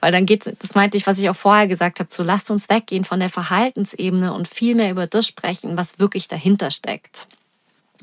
weil 0.00 0.12
dann 0.12 0.26
geht, 0.26 0.52
das 0.58 0.74
meinte 0.74 0.96
ich, 0.96 1.06
was 1.06 1.18
ich 1.18 1.30
auch 1.30 1.36
vorher 1.36 1.68
gesagt 1.68 2.00
habe, 2.00 2.10
so 2.12 2.22
lasst 2.24 2.50
uns 2.50 2.68
weggehen 2.68 3.04
von 3.04 3.20
der 3.20 3.30
Verhaltensebene 3.30 4.34
und 4.34 4.48
viel 4.48 4.74
mehr 4.74 4.90
über 4.90 5.06
das 5.06 5.26
sprechen, 5.26 5.76
was 5.76 6.00
wirklich 6.00 6.26
dahinter 6.26 6.70
steckt. 6.70 7.28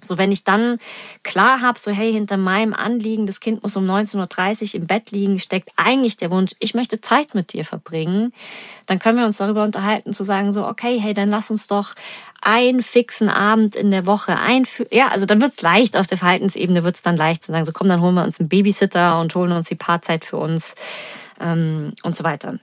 So, 0.06 0.18
wenn 0.18 0.32
ich 0.32 0.43
dann 0.43 0.78
klar 1.24 1.62
habe, 1.62 1.80
so 1.80 1.91
hey, 1.91 2.12
hinter 2.12 2.38
meinem 2.38 2.74
Anliegen, 2.74 3.26
das 3.26 3.39
Kind 3.39 3.64
muss 3.64 3.76
um 3.76 3.89
19.30 3.89 4.74
Uhr 4.74 4.82
im 4.82 4.88
Bett 4.88 5.12
liegen, 5.12 5.39
steckt 5.39 5.72
eigentlich 5.76 6.18
der 6.18 6.32
Wunsch, 6.32 6.54
ich 6.60 6.74
möchte 6.74 7.02
Zeit 7.02 7.36
mit 7.36 7.54
dir 7.54 7.66
verbringen, 7.66 8.34
dann 8.86 9.00
können 9.00 9.18
wir 9.18 9.26
uns 9.26 9.38
darüber 9.38 9.64
unterhalten, 9.64 10.14
zu 10.14 10.24
sagen, 10.24 10.52
so, 10.52 10.68
okay, 10.68 11.00
hey, 11.00 11.14
dann 11.14 11.30
lass 11.30 11.52
uns 11.52 11.68
doch 11.68 11.95
einen 12.41 12.82
fixen 12.82 13.30
Abend 13.30 13.76
in 13.76 13.91
der 13.91 14.06
Woche 14.06 14.38
einführen. 14.38 14.89
Ja, 14.91 15.10
also 15.10 15.26
dann 15.26 15.41
wird's 15.41 15.62
leicht, 15.62 15.97
auf 15.97 16.08
der 16.08 16.18
Verhaltensebene 16.18 16.84
wird's 16.84 17.02
dann 17.02 17.18
leicht 17.18 17.43
zu 17.43 17.52
sagen, 17.52 17.66
so 17.66 17.72
komm, 17.72 17.89
dann 17.89 18.02
holen 18.02 18.16
wir 18.16 18.24
uns 18.24 18.39
einen 18.39 18.50
Babysitter 18.50 19.20
und 19.20 19.36
holen 19.36 19.52
uns 19.52 19.68
die 19.68 19.76
Paarzeit 19.76 20.26
für 20.26 20.38
uns 20.38 20.76
ähm, 21.39 21.93
und 22.04 22.16
so 22.16 22.24
weiter. 22.24 22.60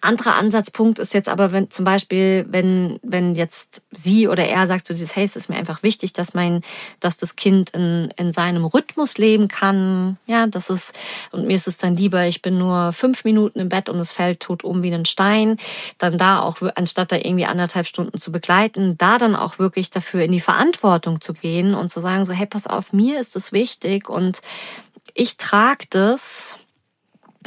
Anderer 0.00 0.34
Ansatzpunkt 0.34 0.98
ist 0.98 1.14
jetzt 1.14 1.28
aber, 1.28 1.52
wenn 1.52 1.70
zum 1.70 1.84
Beispiel, 1.84 2.46
wenn, 2.48 2.98
wenn 3.02 3.34
jetzt 3.34 3.84
sie 3.90 4.28
oder 4.28 4.44
er 4.44 4.66
sagt, 4.66 4.86
so 4.86 4.94
dieses, 4.94 5.16
hey, 5.16 5.24
es 5.24 5.36
ist 5.36 5.48
mir 5.48 5.56
einfach 5.56 5.82
wichtig, 5.82 6.12
dass 6.12 6.34
mein, 6.34 6.62
dass 7.00 7.16
das 7.16 7.36
Kind 7.36 7.70
in, 7.70 8.12
in 8.16 8.32
seinem 8.32 8.64
Rhythmus 8.64 9.18
leben 9.18 9.48
kann. 9.48 10.18
Ja, 10.26 10.46
das 10.46 10.70
ist, 10.70 10.92
und 11.32 11.46
mir 11.46 11.56
ist 11.56 11.68
es 11.68 11.78
dann 11.78 11.94
lieber, 11.94 12.26
ich 12.26 12.42
bin 12.42 12.58
nur 12.58 12.92
fünf 12.92 13.24
Minuten 13.24 13.60
im 13.60 13.68
Bett 13.68 13.88
und 13.88 13.98
es 13.98 14.12
fällt 14.12 14.40
tot 14.40 14.64
um 14.64 14.82
wie 14.82 14.92
ein 14.92 15.04
Stein. 15.04 15.56
Dann 15.98 16.18
da 16.18 16.40
auch, 16.40 16.56
anstatt 16.74 17.12
da 17.12 17.16
irgendwie 17.16 17.46
anderthalb 17.46 17.86
Stunden 17.86 18.20
zu 18.20 18.32
begleiten, 18.32 18.96
da 18.98 19.18
dann 19.18 19.36
auch 19.36 19.58
wirklich 19.58 19.90
dafür 19.90 20.22
in 20.22 20.32
die 20.32 20.40
Verantwortung 20.40 21.20
zu 21.20 21.32
gehen 21.32 21.74
und 21.74 21.90
zu 21.90 22.00
sagen, 22.00 22.24
so, 22.24 22.32
hey, 22.32 22.46
pass 22.46 22.66
auf, 22.66 22.92
mir 22.92 23.20
ist 23.20 23.36
es 23.36 23.52
wichtig 23.52 24.08
und 24.08 24.40
ich 25.14 25.36
trage 25.36 25.86
das 25.90 26.58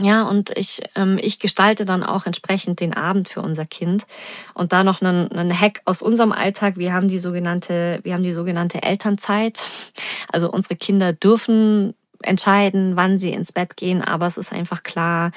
ja, 0.02 0.24
und 0.24 0.52
ich, 0.58 0.82
ähm, 0.96 1.20
ich 1.22 1.40
gestalte 1.40 1.86
dann 1.86 2.04
auch 2.04 2.26
entsprechend 2.26 2.80
den 2.80 2.94
Abend 2.94 3.30
für 3.30 3.42
unser 3.42 3.66
Kind. 3.66 4.06
Und 4.54 4.74
da 4.74 4.84
noch 4.84 5.02
einen, 5.02 5.32
einen 5.32 5.58
Hack 5.58 5.82
aus 5.86 6.02
unserem 6.02 6.32
Alltag. 6.32 6.78
Wir 6.78 6.94
haben 6.94 7.08
die 7.08 7.20
sogenannte, 7.20 8.00
wir 8.04 8.14
haben 8.14 8.24
die 8.24 8.34
sogenannte 8.34 8.84
Elternzeit. 8.84 9.68
Also 10.32 10.52
unsere 10.52 10.76
Kinder 10.76 11.14
dürfen 11.14 11.94
entscheiden, 12.22 12.96
wann 12.96 13.18
sie 13.18 13.32
ins 13.32 13.52
Bett 13.52 13.78
gehen, 13.78 14.02
aber 14.02 14.28
es 14.28 14.38
ist 14.38 14.52
einfach 14.52 14.84
klar, 14.84 15.32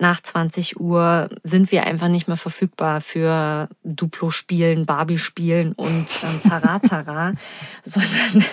nach 0.00 0.22
20 0.22 0.80
Uhr 0.80 1.28
sind 1.42 1.72
wir 1.72 1.84
einfach 1.84 2.08
nicht 2.08 2.28
mehr 2.28 2.36
verfügbar 2.36 3.00
für 3.00 3.68
Duplo-Spielen, 3.84 4.86
Barbie-Spielen 4.86 5.72
und 5.72 6.06
ähm, 6.22 6.40
Taratara, 6.48 7.32
sondern 7.84 8.44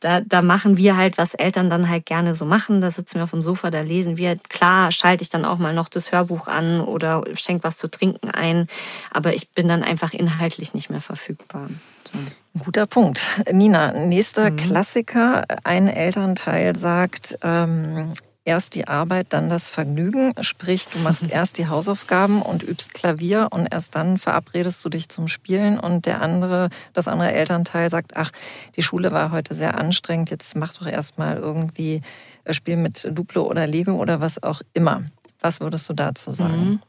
da, 0.00 0.20
da 0.20 0.42
machen 0.42 0.76
wir 0.76 0.96
halt, 0.96 1.18
was 1.18 1.34
Eltern 1.34 1.70
dann 1.70 1.88
halt 1.88 2.06
gerne 2.06 2.34
so 2.34 2.44
machen. 2.44 2.80
Da 2.80 2.90
sitzen 2.90 3.16
wir 3.16 3.24
auf 3.24 3.30
dem 3.30 3.42
Sofa, 3.42 3.70
da 3.70 3.80
lesen 3.80 4.16
wir. 4.16 4.36
Klar 4.48 4.92
schalte 4.92 5.22
ich 5.22 5.30
dann 5.30 5.44
auch 5.44 5.58
mal 5.58 5.74
noch 5.74 5.88
das 5.88 6.12
Hörbuch 6.12 6.48
an 6.48 6.80
oder 6.80 7.24
schenke 7.34 7.64
was 7.64 7.76
zu 7.76 7.88
trinken 7.88 8.30
ein, 8.30 8.66
aber 9.10 9.34
ich 9.34 9.50
bin 9.50 9.68
dann 9.68 9.82
einfach 9.82 10.12
inhaltlich 10.12 10.74
nicht 10.74 10.90
mehr 10.90 11.00
verfügbar. 11.00 11.68
So. 12.12 12.18
Guter 12.58 12.86
Punkt. 12.86 13.24
Nina, 13.50 13.92
nächster 13.92 14.50
mhm. 14.50 14.56
Klassiker. 14.56 15.44
Ein 15.64 15.88
Elternteil 15.88 16.76
sagt, 16.76 17.38
ähm, 17.42 18.12
erst 18.44 18.74
die 18.74 18.88
Arbeit, 18.88 19.28
dann 19.30 19.48
das 19.48 19.70
Vergnügen. 19.70 20.32
Sprich, 20.40 20.88
du 20.88 20.98
machst 20.98 21.22
erst 21.30 21.58
die 21.58 21.68
Hausaufgaben 21.68 22.42
und 22.42 22.62
übst 22.62 22.94
Klavier 22.94 23.48
und 23.50 23.66
erst 23.72 23.94
dann 23.94 24.18
verabredest 24.18 24.84
du 24.84 24.88
dich 24.88 25.08
zum 25.08 25.28
Spielen 25.28 25.78
und 25.78 26.06
der 26.06 26.20
andere, 26.22 26.68
das 26.92 27.08
andere 27.08 27.32
Elternteil 27.32 27.90
sagt, 27.90 28.16
ach, 28.16 28.32
die 28.76 28.82
Schule 28.82 29.12
war 29.12 29.30
heute 29.30 29.54
sehr 29.54 29.78
anstrengend, 29.78 30.30
jetzt 30.30 30.56
mach 30.56 30.74
doch 30.74 30.86
erst 30.86 31.18
mal 31.18 31.36
irgendwie 31.36 32.00
äh, 32.44 32.52
Spiel 32.52 32.76
mit 32.76 33.08
Duplo 33.12 33.42
oder 33.42 33.66
Lego 33.66 33.92
oder 33.92 34.20
was 34.20 34.42
auch 34.42 34.62
immer. 34.74 35.04
Was 35.40 35.60
würdest 35.60 35.88
du 35.88 35.92
dazu 35.92 36.30
sagen? 36.30 36.70
Mhm. 36.70 36.82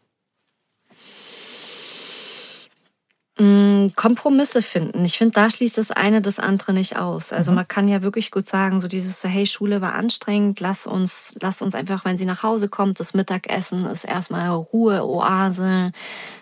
Kompromisse 3.35 4.61
finden. 4.61 5.03
Ich 5.05 5.17
finde, 5.17 5.33
da 5.33 5.49
schließt 5.49 5.79
das 5.79 5.89
eine 5.89 6.21
das 6.21 6.37
andere 6.37 6.71
nicht 6.71 6.97
aus. 6.97 7.33
Also 7.33 7.51
mhm. 7.51 7.55
man 7.55 7.67
kann 7.67 7.87
ja 7.87 8.03
wirklich 8.03 8.29
gut 8.29 8.47
sagen, 8.47 8.79
so 8.79 8.87
dieses, 8.87 9.23
hey, 9.23 9.47
Schule 9.47 9.81
war 9.81 9.95
anstrengend, 9.95 10.59
lass 10.59 10.85
uns, 10.85 11.33
lass 11.41 11.63
uns 11.63 11.73
einfach, 11.73 12.05
wenn 12.05 12.17
sie 12.17 12.25
nach 12.25 12.43
Hause 12.43 12.69
kommt, 12.69 12.99
das 12.99 13.15
Mittagessen 13.15 13.85
ist 13.85 14.03
erstmal 14.03 14.49
Ruhe, 14.49 15.03
Oase, 15.03 15.93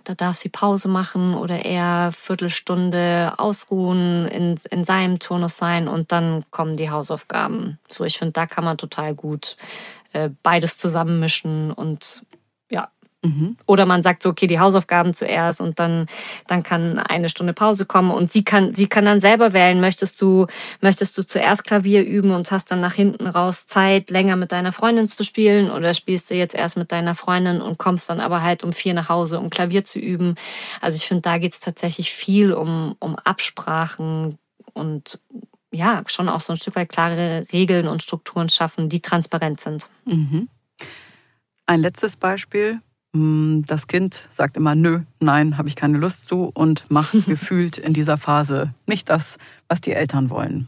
da 0.03 0.15
darf 0.15 0.35
sie 0.35 0.49
Pause 0.49 0.89
machen 0.89 1.33
oder 1.33 1.63
eher 1.63 2.11
Viertelstunde 2.11 3.35
ausruhen, 3.37 4.27
in, 4.27 4.59
in 4.69 4.83
seinem 4.83 5.19
Turnus 5.19 5.55
sein 5.55 5.87
und 5.87 6.11
dann 6.11 6.43
kommen 6.51 6.75
die 6.75 6.89
Hausaufgaben. 6.89 7.79
So, 7.89 8.03
ich 8.03 8.17
finde, 8.17 8.33
da 8.33 8.47
kann 8.47 8.65
man 8.65 8.77
total 8.77 9.15
gut 9.15 9.55
äh, 10.11 10.29
beides 10.43 10.77
zusammenmischen 10.77 11.71
und 11.71 12.23
ja, 12.69 12.89
Mhm. 13.23 13.55
Oder 13.67 13.85
man 13.85 14.01
sagt 14.01 14.23
so, 14.23 14.29
okay, 14.29 14.47
die 14.47 14.59
Hausaufgaben 14.59 15.13
zuerst 15.13 15.61
und 15.61 15.77
dann, 15.77 16.07
dann 16.47 16.63
kann 16.63 16.97
eine 16.97 17.29
Stunde 17.29 17.53
Pause 17.53 17.85
kommen 17.85 18.09
und 18.09 18.31
sie 18.31 18.43
kann, 18.43 18.73
sie 18.73 18.87
kann 18.87 19.05
dann 19.05 19.21
selber 19.21 19.53
wählen, 19.53 19.79
möchtest 19.79 20.19
du, 20.21 20.47
möchtest 20.81 21.17
du 21.17 21.23
zuerst 21.23 21.63
Klavier 21.63 22.03
üben 22.03 22.31
und 22.31 22.49
hast 22.49 22.71
dann 22.71 22.81
nach 22.81 22.95
hinten 22.95 23.27
raus 23.27 23.67
Zeit, 23.67 24.09
länger 24.09 24.37
mit 24.37 24.51
deiner 24.51 24.71
Freundin 24.71 25.07
zu 25.07 25.23
spielen 25.23 25.69
oder 25.69 25.93
spielst 25.93 26.31
du 26.31 26.35
jetzt 26.35 26.55
erst 26.55 26.77
mit 26.77 26.91
deiner 26.91 27.13
Freundin 27.13 27.61
und 27.61 27.77
kommst 27.77 28.09
dann 28.09 28.19
aber 28.19 28.41
halt 28.41 28.63
um 28.63 28.73
vier 28.73 28.95
nach 28.95 29.09
Hause, 29.09 29.39
um 29.39 29.51
Klavier 29.51 29.85
zu 29.85 29.99
üben. 29.99 30.35
Also 30.81 30.95
ich 30.95 31.07
finde, 31.07 31.21
da 31.21 31.37
geht 31.37 31.53
es 31.53 31.59
tatsächlich 31.59 32.11
viel 32.11 32.53
um, 32.53 32.95
um 32.99 33.15
Absprachen 33.17 34.39
und 34.73 35.19
ja, 35.71 36.03
schon 36.07 36.27
auch 36.27 36.41
so 36.41 36.53
ein 36.53 36.57
Stück 36.57 36.75
weit 36.75 36.89
klare 36.89 37.45
Regeln 37.53 37.87
und 37.87 38.01
Strukturen 38.01 38.49
schaffen, 38.49 38.89
die 38.89 38.99
transparent 38.99 39.61
sind. 39.61 39.89
Mhm. 40.05 40.49
Ein 41.67 41.81
letztes 41.81 42.17
Beispiel. 42.17 42.81
Hm, 43.13 43.63
das 43.67 43.87
Kind 43.87 44.27
sagt 44.29 44.55
immer, 44.57 44.75
nö, 44.75 45.01
nein, 45.19 45.57
habe 45.57 45.67
ich 45.67 45.75
keine 45.75 45.97
Lust 45.97 46.25
zu 46.25 46.51
und 46.53 46.89
macht 46.89 47.13
gefühlt 47.25 47.77
in 47.77 47.93
dieser 47.93 48.17
Phase 48.17 48.73
nicht 48.87 49.09
das, 49.09 49.37
was 49.67 49.81
die 49.81 49.91
Eltern 49.91 50.29
wollen. 50.29 50.67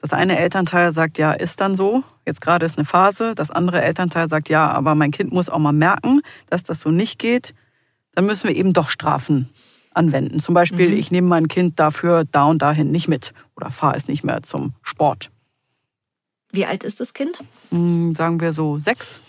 Das 0.00 0.14
eine 0.14 0.38
Elternteil 0.38 0.92
sagt, 0.92 1.18
ja, 1.18 1.32
ist 1.32 1.60
dann 1.60 1.76
so, 1.76 2.02
jetzt 2.24 2.40
gerade 2.40 2.64
ist 2.64 2.78
eine 2.78 2.86
Phase. 2.86 3.34
Das 3.34 3.50
andere 3.50 3.82
Elternteil 3.82 4.28
sagt, 4.28 4.48
ja, 4.48 4.70
aber 4.70 4.94
mein 4.94 5.10
Kind 5.10 5.30
muss 5.30 5.50
auch 5.50 5.58
mal 5.58 5.72
merken, 5.72 6.22
dass 6.48 6.62
das 6.62 6.80
so 6.80 6.90
nicht 6.90 7.18
geht. 7.18 7.54
Dann 8.14 8.24
müssen 8.24 8.48
wir 8.48 8.56
eben 8.56 8.72
doch 8.72 8.88
Strafen 8.88 9.50
anwenden. 9.92 10.40
Zum 10.40 10.54
Beispiel, 10.54 10.88
mhm. 10.88 10.96
ich 10.96 11.10
nehme 11.10 11.28
mein 11.28 11.48
Kind 11.48 11.78
dafür 11.78 12.24
da 12.24 12.44
und 12.44 12.62
dahin 12.62 12.90
nicht 12.90 13.08
mit 13.08 13.34
oder 13.56 13.70
fahre 13.70 13.96
es 13.96 14.08
nicht 14.08 14.24
mehr 14.24 14.42
zum 14.42 14.72
Sport. 14.82 15.30
Wie 16.50 16.64
alt 16.64 16.82
ist 16.82 17.00
das 17.00 17.12
Kind? 17.12 17.44
Hm, 17.70 18.14
sagen 18.14 18.40
wir 18.40 18.52
so 18.52 18.78
sechs. 18.78 19.20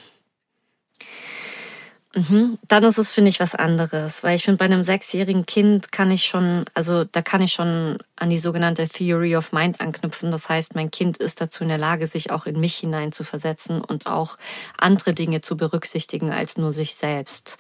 Mhm. 2.14 2.58
Dann 2.68 2.84
ist 2.84 2.98
es, 2.98 3.12
finde 3.12 3.30
ich, 3.30 3.40
was 3.40 3.56
anderes, 3.56 4.22
weil 4.24 4.36
ich 4.36 4.44
finde, 4.44 4.58
bei 4.58 4.66
einem 4.66 4.84
sechsjährigen 4.84 5.46
Kind 5.46 5.92
kann 5.94 6.12
ich 6.12 6.26
schon, 6.26 6.66
also 6.74 7.06
da 7.06 7.22
kann 7.22 7.42
ich 7.42 7.54
schon 7.54 8.00
an 8.18 8.30
die 8.30 8.38
sogenannte 8.38 8.88
Theory 8.88 9.38
of 9.38 9.54
Mind 9.54 9.80
anknüpfen. 9.80 10.30
Das 10.32 10.50
heißt, 10.50 10.76
mein 10.76 10.92
Kind 10.92 11.18
ist 11.18 11.40
dazu 11.40 11.64
in 11.64 11.70
der 11.70 11.78
Lage, 11.78 12.08
sich 12.08 12.32
auch 12.32 12.46
in 12.46 12.60
mich 12.60 12.76
hinein 12.76 13.14
zu 13.14 13.24
versetzen 13.24 13.82
und 13.82 14.08
auch 14.08 14.38
andere 14.78 15.14
Dinge 15.14 15.42
zu 15.42 15.56
berücksichtigen 15.56 16.32
als 16.32 16.58
nur 16.58 16.74
sich 16.74 16.96
selbst. 16.96 17.58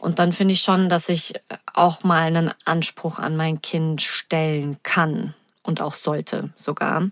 Und 0.00 0.18
dann 0.18 0.32
finde 0.32 0.54
ich 0.54 0.62
schon, 0.62 0.88
dass 0.88 1.08
ich 1.08 1.34
auch 1.72 2.02
mal 2.02 2.26
einen 2.26 2.52
Anspruch 2.64 3.18
an 3.18 3.36
mein 3.36 3.62
Kind 3.62 4.02
stellen 4.02 4.78
kann 4.82 5.34
und 5.62 5.80
auch 5.80 5.94
sollte 5.94 6.50
sogar. 6.56 7.08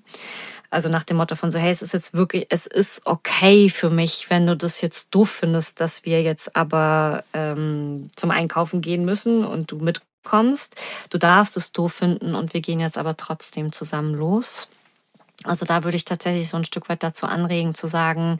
Also 0.74 0.88
nach 0.88 1.04
dem 1.04 1.18
Motto 1.18 1.36
von 1.36 1.52
so, 1.52 1.58
hey, 1.60 1.70
es 1.70 1.82
ist 1.82 1.94
jetzt 1.94 2.14
wirklich, 2.14 2.46
es 2.50 2.66
ist 2.66 3.06
okay 3.06 3.70
für 3.70 3.90
mich, 3.90 4.28
wenn 4.28 4.44
du 4.44 4.56
das 4.56 4.80
jetzt 4.80 5.14
doof 5.14 5.30
findest, 5.30 5.80
dass 5.80 6.04
wir 6.04 6.20
jetzt 6.20 6.56
aber 6.56 7.22
ähm, 7.32 8.10
zum 8.16 8.32
Einkaufen 8.32 8.80
gehen 8.80 9.04
müssen 9.04 9.44
und 9.44 9.70
du 9.70 9.76
mitkommst. 9.76 10.74
Du 11.10 11.18
darfst 11.18 11.56
es 11.56 11.70
doof 11.70 11.92
finden 11.92 12.34
und 12.34 12.54
wir 12.54 12.60
gehen 12.60 12.80
jetzt 12.80 12.98
aber 12.98 13.16
trotzdem 13.16 13.70
zusammen 13.70 14.14
los. 14.14 14.66
Also 15.44 15.64
da 15.64 15.84
würde 15.84 15.96
ich 15.96 16.04
tatsächlich 16.04 16.48
so 16.48 16.56
ein 16.56 16.64
Stück 16.64 16.88
weit 16.88 17.04
dazu 17.04 17.26
anregen, 17.26 17.76
zu 17.76 17.86
sagen, 17.86 18.38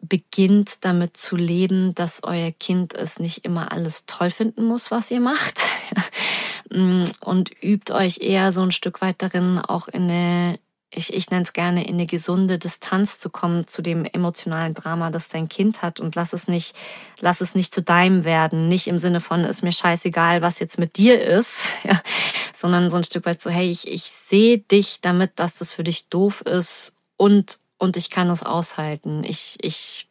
beginnt 0.00 0.84
damit 0.84 1.16
zu 1.16 1.34
leben, 1.34 1.92
dass 1.96 2.22
euer 2.22 2.52
Kind 2.52 2.94
es 2.94 3.18
nicht 3.18 3.44
immer 3.44 3.72
alles 3.72 4.06
toll 4.06 4.30
finden 4.30 4.64
muss, 4.64 4.92
was 4.92 5.10
ihr 5.10 5.20
macht. 5.20 5.60
Und 7.20 7.50
übt 7.60 7.92
euch 7.92 8.20
eher 8.20 8.52
so 8.52 8.62
ein 8.62 8.72
Stück 8.72 9.02
weit 9.02 9.16
darin, 9.22 9.58
auch 9.58 9.88
in 9.88 10.04
eine 10.04 10.58
ich, 10.94 11.12
ich 11.14 11.30
nenne 11.30 11.44
es 11.44 11.54
gerne, 11.54 11.86
in 11.86 11.94
eine 11.94 12.06
gesunde 12.06 12.58
Distanz 12.58 13.18
zu 13.18 13.30
kommen 13.30 13.66
zu 13.66 13.80
dem 13.80 14.04
emotionalen 14.04 14.74
Drama, 14.74 15.10
das 15.10 15.28
dein 15.28 15.48
Kind 15.48 15.80
hat 15.80 16.00
und 16.00 16.14
lass 16.14 16.34
es 16.34 16.48
nicht, 16.48 16.76
lass 17.20 17.40
es 17.40 17.54
nicht 17.54 17.74
zu 17.74 17.82
deinem 17.82 18.24
werden. 18.24 18.68
Nicht 18.68 18.86
im 18.86 18.98
Sinne 18.98 19.20
von, 19.20 19.44
ist 19.44 19.62
mir 19.62 19.72
scheißegal, 19.72 20.42
was 20.42 20.58
jetzt 20.58 20.78
mit 20.78 20.98
dir 20.98 21.20
ist, 21.20 21.70
ja, 21.84 21.98
sondern 22.54 22.90
so 22.90 22.96
ein 22.96 23.04
Stück 23.04 23.24
weit 23.24 23.40
so, 23.40 23.50
hey, 23.50 23.70
ich, 23.70 23.88
ich 23.88 24.02
sehe 24.02 24.58
dich 24.58 25.00
damit, 25.00 25.32
dass 25.36 25.54
das 25.54 25.72
für 25.72 25.84
dich 25.84 26.08
doof 26.08 26.42
ist 26.42 26.94
und, 27.16 27.58
und 27.78 27.96
ich 27.96 28.10
kann 28.10 28.28
es 28.28 28.42
aushalten. 28.42 29.24
Ich, 29.24 29.56
ich 29.62 30.08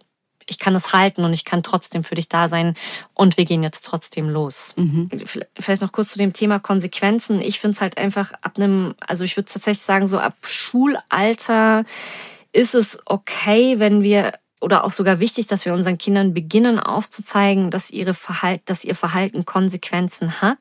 ich 0.52 0.60
kann 0.60 0.76
es 0.76 0.94
halten 0.94 1.24
und 1.24 1.34
ich 1.34 1.46
kann 1.46 1.64
trotzdem 1.64 2.04
für 2.04 2.16
dich 2.16 2.30
da 2.30 2.50
sein 2.50 2.76
und 3.14 3.38
wir 3.38 3.46
gehen 3.46 3.64
jetzt 3.64 3.86
trotzdem 3.86 4.30
los. 4.30 4.74
Mhm. 4.76 5.10
Vielleicht 5.58 5.82
noch 5.82 5.94
kurz 5.94 6.10
zu 6.12 6.20
dem 6.20 6.34
Thema 6.34 6.60
Konsequenzen. 6.60 7.42
Ich 7.42 7.60
finde 7.60 7.76
es 7.76 7.82
halt 7.82 7.98
einfach 7.98 8.34
ab 8.42 8.58
einem, 8.58 8.94
also 9.00 9.24
ich 9.24 9.38
würde 9.38 9.52
tatsächlich 9.52 9.84
sagen, 9.84 10.08
so 10.08 10.20
ab 10.20 10.36
Schulalter 10.42 11.86
ist 12.52 12.76
es 12.76 13.00
okay, 13.06 13.80
wenn 13.80 14.04
wir 14.04 14.34
oder 14.60 14.84
auch 14.84 14.92
sogar 14.92 15.20
wichtig, 15.20 15.48
dass 15.48 15.66
wir 15.66 15.74
unseren 15.74 15.98
Kindern 15.98 16.36
beginnen 16.36 16.80
aufzuzeigen, 16.80 17.72
dass, 17.72 17.90
ihre 17.90 18.14
Verhalten, 18.14 18.64
dass 18.66 18.84
ihr 18.84 18.94
Verhalten 18.94 19.44
Konsequenzen 19.44 20.40
hat. 20.40 20.60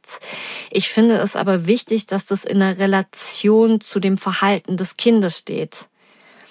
Ich 0.70 0.88
finde 0.88 1.16
es 1.18 1.36
aber 1.36 1.66
wichtig, 1.66 2.06
dass 2.06 2.24
das 2.24 2.46
in 2.46 2.62
einer 2.62 2.78
Relation 2.78 3.82
zu 3.82 4.00
dem 4.00 4.16
Verhalten 4.16 4.78
des 4.78 4.96
Kindes 4.96 5.36
steht. 5.36 5.89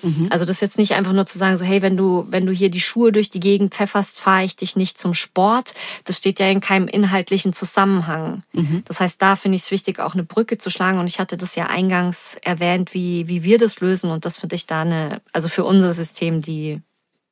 Mhm. 0.02 0.28
Also 0.30 0.46
das 0.46 0.58
ist 0.58 0.62
jetzt 0.62 0.78
nicht 0.78 0.94
einfach 0.94 1.14
nur 1.14 1.26
zu 1.26 1.38
sagen, 1.38 1.58
so 1.58 1.66
hey, 1.66 1.82
wenn 1.82 1.98
du, 1.98 2.26
wenn 2.30 2.46
du 2.46 2.52
hier 2.52 2.70
die 2.70 2.80
Schuhe 2.80 3.12
durch 3.12 3.30
die 3.30 3.40
Gegend 3.40 3.74
pfefferst, 3.74 4.20
fahre 4.20 4.44
ich 4.44 4.56
dich 4.56 4.76
nicht 4.76 4.98
zum 4.98 5.14
Sport. 5.14 5.74
Das 6.06 6.18
steht 6.18 6.40
ja 6.40 6.50
in 6.50 6.62
keinem 6.62 6.88
inhaltlichen 6.88 7.54
Zusammenhang. 7.54 8.44
Mhm. 8.54 8.84
Das 8.86 9.00
heißt, 9.00 9.22
da 9.22 9.36
finde 9.36 9.56
ich 9.58 9.64
es 9.64 9.72
wichtig, 9.72 10.00
auch 10.00 10.14
eine 10.14 10.24
Brücke 10.24 10.58
zu 10.58 10.70
schlagen. 10.70 11.00
Und 11.00 11.08
ich 11.08 11.20
hatte 11.20 11.38
das 11.38 11.56
ja 11.56 11.68
eingangs 11.68 12.38
erwähnt, 12.42 12.94
wie, 12.94 13.28
wie 13.28 13.44
wir 13.44 13.58
das 13.58 13.80
lösen. 13.80 14.12
Und 14.12 14.26
das 14.26 14.38
finde 14.38 14.56
ich 14.56 14.68
da 14.68 14.82
eine, 14.82 15.22
also 15.34 15.50
für 15.50 15.66
unser 15.66 15.94
System 15.94 16.42
die 16.42 16.82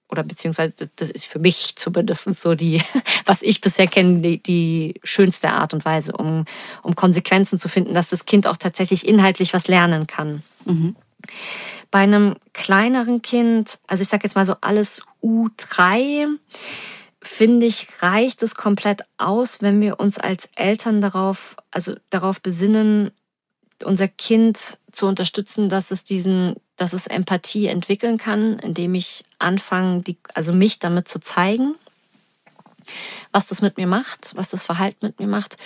oder 0.10 0.24
beziehungsweise 0.24 0.74
das 0.96 1.10
ist 1.10 1.26
für 1.26 1.40
mich 1.40 1.76
zumindest 1.76 2.42
so 2.42 2.56
die, 2.56 2.82
was 3.26 3.42
ich 3.42 3.62
bisher 3.62 3.88
kenne, 3.88 4.22
die, 4.22 4.42
die 4.42 5.00
schönste 5.04 5.50
Art 5.50 5.74
und 5.74 5.84
Weise, 5.86 6.14
um, 6.14 6.46
um 6.82 6.96
Konsequenzen 6.96 7.60
zu 7.60 7.68
finden, 7.68 7.94
dass 7.94 8.10
das 8.10 8.26
Kind 8.26 8.48
auch 8.48 8.58
tatsächlich 8.58 9.08
inhaltlich 9.08 9.54
was 9.54 9.68
lernen 9.68 10.08
kann. 10.08 10.44
Mhm. 10.66 10.96
Bei 11.92 12.00
einem 12.00 12.36
kleineren 12.54 13.22
Kind, 13.22 13.80
also 13.88 14.02
ich 14.02 14.10
sage 14.10 14.24
jetzt 14.24 14.36
mal 14.36 14.46
so 14.46 14.56
alles 14.62 15.02
U3, 15.24 16.28
finde 17.22 17.66
ich, 17.66 17.88
reicht 18.02 18.44
es 18.44 18.56
komplett 18.56 19.02
aus, 19.18 19.62
wenn 19.62 19.82
wir 19.82 20.00
uns 20.00 20.18
als 20.18 20.50
Eltern 20.56 21.02
darauf, 21.02 21.56
also 21.72 21.96
darauf 22.10 22.42
besinnen, 22.42 23.12
unser 23.84 24.08
Kind 24.08 24.78
zu 24.92 25.06
unterstützen, 25.08 25.70
dass 25.70 25.92
es 25.92 26.04
diesen, 26.04 26.56
dass 26.78 26.94
es 26.94 27.08
Empathie 27.08 27.68
entwickeln 27.68 28.18
kann, 28.18 28.60
indem 28.60 28.96
ich 28.96 29.24
anfange, 29.40 30.02
die, 30.02 30.18
also 30.34 30.54
mich 30.54 30.80
damit 30.80 31.08
zu 31.08 31.20
zeigen, 31.20 31.76
was 33.32 33.48
das 33.48 33.62
mit 33.62 33.78
mir 33.78 33.88
macht, 33.88 34.36
was 34.36 34.50
das 34.50 34.64
Verhalten 34.64 35.06
mit 35.06 35.20
mir 35.20 35.28
macht. 35.28 35.58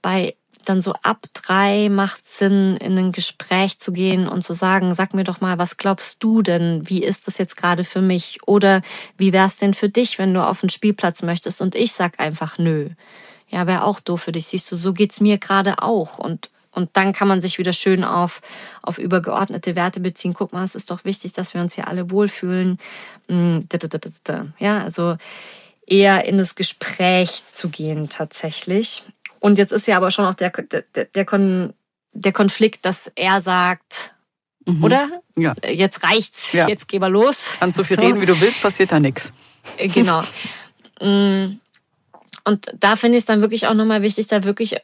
Bei 0.00 0.34
dann 0.64 0.80
so 0.82 0.94
ab 1.02 1.26
drei 1.32 1.88
macht 1.88 2.26
Sinn, 2.28 2.76
in 2.76 2.98
ein 2.98 3.12
Gespräch 3.12 3.78
zu 3.78 3.92
gehen 3.92 4.28
und 4.28 4.42
zu 4.42 4.54
sagen, 4.54 4.94
sag 4.94 5.14
mir 5.14 5.24
doch 5.24 5.40
mal, 5.40 5.58
was 5.58 5.76
glaubst 5.76 6.22
du 6.22 6.42
denn? 6.42 6.88
Wie 6.88 7.02
ist 7.02 7.26
das 7.26 7.38
jetzt 7.38 7.56
gerade 7.56 7.84
für 7.84 8.02
mich? 8.02 8.40
Oder 8.46 8.82
wie 9.16 9.32
wär's 9.32 9.56
denn 9.56 9.74
für 9.74 9.88
dich, 9.88 10.18
wenn 10.18 10.34
du 10.34 10.44
auf 10.44 10.60
den 10.60 10.70
Spielplatz 10.70 11.22
möchtest? 11.22 11.62
Und 11.62 11.74
ich 11.74 11.92
sag 11.92 12.20
einfach 12.20 12.58
nö. 12.58 12.90
Ja, 13.48 13.66
wäre 13.66 13.84
auch 13.84 14.00
doof 14.00 14.22
für 14.22 14.32
dich. 14.32 14.46
Siehst 14.46 14.70
du, 14.70 14.76
so 14.76 14.92
geht's 14.92 15.20
mir 15.20 15.38
gerade 15.38 15.82
auch. 15.82 16.18
Und 16.18 16.50
und 16.70 16.90
dann 16.92 17.12
kann 17.12 17.26
man 17.26 17.40
sich 17.40 17.58
wieder 17.58 17.72
schön 17.72 18.04
auf, 18.04 18.40
auf 18.82 18.98
übergeordnete 18.98 19.74
Werte 19.74 19.98
beziehen. 19.98 20.32
Guck 20.32 20.52
mal, 20.52 20.62
es 20.62 20.76
ist 20.76 20.92
doch 20.92 21.04
wichtig, 21.04 21.32
dass 21.32 21.52
wir 21.52 21.60
uns 21.60 21.74
hier 21.74 21.88
alle 21.88 22.12
wohlfühlen. 22.12 22.78
Mm, 23.26 23.60
ja, 24.60 24.82
also 24.82 25.16
eher 25.88 26.24
in 26.24 26.38
das 26.38 26.54
Gespräch 26.54 27.42
zu 27.52 27.68
gehen 27.68 28.08
tatsächlich. 28.08 29.02
Und 29.40 29.58
jetzt 29.58 29.72
ist 29.72 29.86
ja 29.86 29.96
aber 29.96 30.10
schon 30.10 30.24
auch 30.24 30.34
der, 30.34 30.50
der, 30.50 31.04
der, 31.04 31.24
Kon, 31.24 31.74
der 32.12 32.32
Konflikt, 32.32 32.84
dass 32.84 33.10
er 33.14 33.42
sagt, 33.42 34.14
mhm. 34.66 34.84
oder? 34.84 35.08
Ja. 35.36 35.54
Jetzt 35.64 36.02
reicht's, 36.02 36.52
ja. 36.52 36.68
jetzt 36.68 36.88
geh 36.88 36.98
mal 36.98 37.10
los. 37.10 37.56
Kannst 37.58 37.76
so 37.76 37.84
viel 37.84 37.96
so. 37.96 38.02
reden, 38.02 38.20
wie 38.20 38.26
du 38.26 38.40
willst, 38.40 38.60
passiert 38.60 38.92
da 38.92 39.00
nichts. 39.00 39.32
Äh, 39.76 39.88
genau. 39.88 40.22
Mm. 41.00 41.60
Und 42.44 42.66
da 42.80 42.96
finde 42.96 43.18
ich 43.18 43.22
es 43.22 43.26
dann 43.26 43.42
wirklich 43.42 43.66
auch 43.66 43.74
nochmal 43.74 44.02
wichtig, 44.02 44.26
da 44.26 44.42
wirklich 44.44 44.76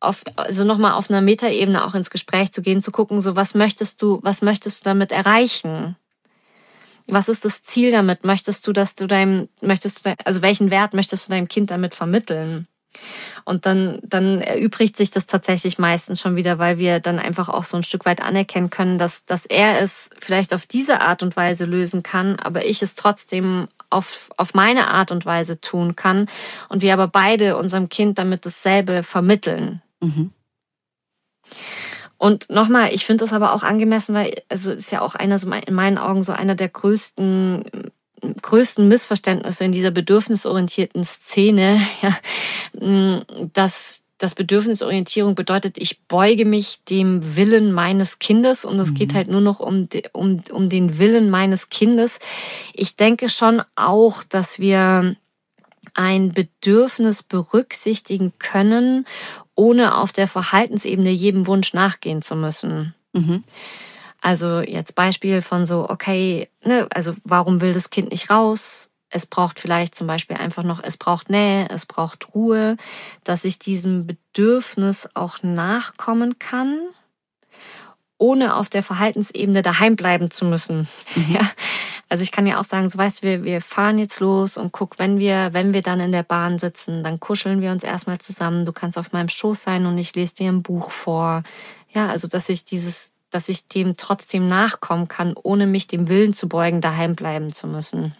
auf, 0.00 0.22
also 0.36 0.64
nochmal 0.64 0.92
auf 0.92 1.10
einer 1.10 1.20
Metaebene 1.20 1.84
auch 1.84 1.94
ins 1.94 2.10
Gespräch 2.10 2.52
zu 2.52 2.62
gehen, 2.62 2.80
zu 2.80 2.90
gucken, 2.90 3.20
so 3.20 3.36
was 3.36 3.54
möchtest 3.54 4.00
du, 4.00 4.20
was 4.22 4.40
möchtest 4.40 4.80
du 4.80 4.84
damit 4.84 5.12
erreichen? 5.12 5.96
Was 7.06 7.28
ist 7.28 7.44
das 7.44 7.62
Ziel 7.62 7.90
damit? 7.90 8.24
Möchtest 8.24 8.66
du, 8.66 8.72
dass 8.72 8.94
du 8.94 9.06
deinem, 9.06 9.48
möchtest 9.60 10.06
du, 10.06 10.14
also 10.24 10.42
welchen 10.42 10.70
Wert 10.70 10.94
möchtest 10.94 11.26
du 11.26 11.32
deinem 11.32 11.48
Kind 11.48 11.70
damit 11.70 11.94
vermitteln? 11.94 12.66
Und 13.44 13.66
dann, 13.66 13.98
dann 14.02 14.40
erübrigt 14.40 14.96
sich 14.96 15.10
das 15.10 15.26
tatsächlich 15.26 15.78
meistens 15.78 16.20
schon 16.20 16.36
wieder, 16.36 16.58
weil 16.58 16.78
wir 16.78 17.00
dann 17.00 17.18
einfach 17.18 17.48
auch 17.48 17.64
so 17.64 17.76
ein 17.76 17.82
Stück 17.82 18.04
weit 18.04 18.20
anerkennen 18.20 18.70
können, 18.70 18.98
dass, 18.98 19.24
dass 19.24 19.46
er 19.46 19.80
es 19.80 20.10
vielleicht 20.18 20.52
auf 20.54 20.66
diese 20.66 21.00
Art 21.00 21.22
und 21.22 21.36
Weise 21.36 21.64
lösen 21.64 22.02
kann, 22.02 22.38
aber 22.38 22.64
ich 22.64 22.82
es 22.82 22.94
trotzdem 22.94 23.68
auf, 23.88 24.30
auf 24.36 24.54
meine 24.54 24.88
Art 24.88 25.10
und 25.10 25.26
Weise 25.26 25.60
tun 25.60 25.96
kann. 25.96 26.26
Und 26.68 26.82
wir 26.82 26.92
aber 26.92 27.08
beide 27.08 27.56
unserem 27.56 27.88
Kind 27.88 28.18
damit 28.18 28.46
dasselbe 28.46 29.02
vermitteln. 29.02 29.82
Mhm. 30.00 30.32
Und 32.18 32.50
nochmal, 32.50 32.92
ich 32.92 33.06
finde 33.06 33.24
das 33.24 33.32
aber 33.32 33.54
auch 33.54 33.62
angemessen, 33.62 34.14
weil, 34.14 34.42
also 34.48 34.72
ist 34.72 34.92
ja 34.92 35.00
auch 35.00 35.14
einer, 35.14 35.38
so 35.38 35.50
in 35.50 35.74
meinen 35.74 35.96
Augen, 35.96 36.22
so 36.22 36.32
einer 36.32 36.54
der 36.54 36.68
größten 36.68 37.90
größten 38.42 38.88
Missverständnisse 38.88 39.64
in 39.64 39.72
dieser 39.72 39.90
bedürfnisorientierten 39.90 41.04
Szene, 41.04 41.80
ja, 42.02 43.22
dass 43.52 44.04
das 44.18 44.34
Bedürfnisorientierung 44.34 45.34
bedeutet, 45.34 45.78
ich 45.78 46.02
beuge 46.02 46.44
mich 46.44 46.84
dem 46.84 47.36
Willen 47.36 47.72
meines 47.72 48.18
Kindes 48.18 48.66
und 48.66 48.78
es 48.78 48.90
mhm. 48.90 48.94
geht 48.94 49.14
halt 49.14 49.28
nur 49.28 49.40
noch 49.40 49.60
um, 49.60 49.88
um, 50.12 50.42
um 50.52 50.68
den 50.68 50.98
Willen 50.98 51.30
meines 51.30 51.70
Kindes. 51.70 52.18
Ich 52.74 52.96
denke 52.96 53.30
schon 53.30 53.62
auch, 53.76 54.22
dass 54.22 54.58
wir 54.58 55.16
ein 55.94 56.32
Bedürfnis 56.32 57.22
berücksichtigen 57.22 58.32
können, 58.38 59.06
ohne 59.54 59.96
auf 59.96 60.12
der 60.12 60.28
Verhaltensebene 60.28 61.10
jedem 61.10 61.46
Wunsch 61.46 61.72
nachgehen 61.72 62.20
zu 62.20 62.36
müssen. 62.36 62.94
Mhm. 63.12 63.42
Also 64.20 64.60
jetzt 64.60 64.94
Beispiel 64.94 65.40
von 65.40 65.66
so, 65.66 65.88
okay, 65.88 66.48
ne, 66.64 66.86
also 66.92 67.14
warum 67.24 67.60
will 67.60 67.72
das 67.72 67.90
Kind 67.90 68.10
nicht 68.10 68.30
raus? 68.30 68.90
Es 69.08 69.26
braucht 69.26 69.58
vielleicht 69.58 69.94
zum 69.94 70.06
Beispiel 70.06 70.36
einfach 70.36 70.62
noch, 70.62 70.82
es 70.82 70.96
braucht 70.96 71.30
Nähe, 71.30 71.68
es 71.68 71.84
braucht 71.84 72.34
Ruhe, 72.34 72.76
dass 73.24 73.44
ich 73.44 73.58
diesem 73.58 74.06
Bedürfnis 74.06 75.08
auch 75.14 75.42
nachkommen 75.42 76.38
kann, 76.38 76.80
ohne 78.18 78.54
auf 78.54 78.68
der 78.68 78.82
Verhaltensebene 78.84 79.62
daheim 79.62 79.96
bleiben 79.96 80.30
zu 80.30 80.44
müssen. 80.44 80.86
Mhm. 81.16 81.34
Ja, 81.34 81.50
also 82.10 82.24
ich 82.24 82.32
kann 82.32 82.46
ja 82.46 82.58
auch 82.58 82.64
sagen, 82.64 82.88
so 82.88 82.98
weißt 82.98 83.22
du, 83.22 83.26
wir, 83.26 83.44
wir 83.44 83.60
fahren 83.60 83.98
jetzt 83.98 84.18
los 84.18 84.56
und 84.56 84.72
guck, 84.72 84.98
wenn 84.98 85.20
wir, 85.20 85.50
wenn 85.52 85.72
wir 85.72 85.80
dann 85.80 86.00
in 86.00 86.10
der 86.10 86.24
Bahn 86.24 86.58
sitzen, 86.58 87.04
dann 87.04 87.20
kuscheln 87.20 87.60
wir 87.60 87.70
uns 87.70 87.84
erstmal 87.84 88.18
zusammen. 88.18 88.66
Du 88.66 88.72
kannst 88.72 88.98
auf 88.98 89.12
meinem 89.12 89.28
Schoß 89.28 89.62
sein 89.62 89.86
und 89.86 89.96
ich 89.96 90.16
lese 90.16 90.34
dir 90.34 90.50
ein 90.50 90.62
Buch 90.62 90.90
vor. 90.90 91.44
Ja, 91.92 92.08
also 92.08 92.26
dass 92.26 92.48
ich 92.48 92.64
dieses, 92.64 93.12
dass 93.30 93.48
ich 93.48 93.68
dem 93.68 93.96
trotzdem 93.96 94.46
nachkommen 94.46 95.08
kann, 95.08 95.34
ohne 95.40 95.66
mich 95.66 95.86
dem 95.86 96.08
Willen 96.08 96.34
zu 96.34 96.48
beugen, 96.48 96.80
daheim 96.80 97.14
bleiben 97.14 97.52
zu 97.52 97.66
müssen. 97.66 98.14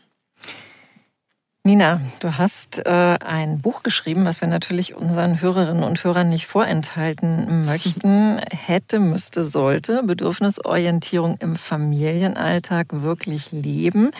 Nina, 1.62 2.00
du 2.20 2.38
hast 2.38 2.78
äh, 2.86 3.18
ein 3.22 3.60
Buch 3.60 3.82
geschrieben, 3.82 4.24
was 4.24 4.40
wir 4.40 4.48
natürlich 4.48 4.94
unseren 4.94 5.42
Hörerinnen 5.42 5.82
und 5.82 6.02
Hörern 6.02 6.30
nicht 6.30 6.46
vorenthalten 6.46 7.66
möchten. 7.66 8.38
Hätte, 8.50 8.98
müsste, 8.98 9.44
sollte 9.44 10.02
Bedürfnisorientierung 10.02 11.36
im 11.38 11.56
Familienalltag 11.56 13.02
wirklich 13.02 13.52
leben. 13.52 14.10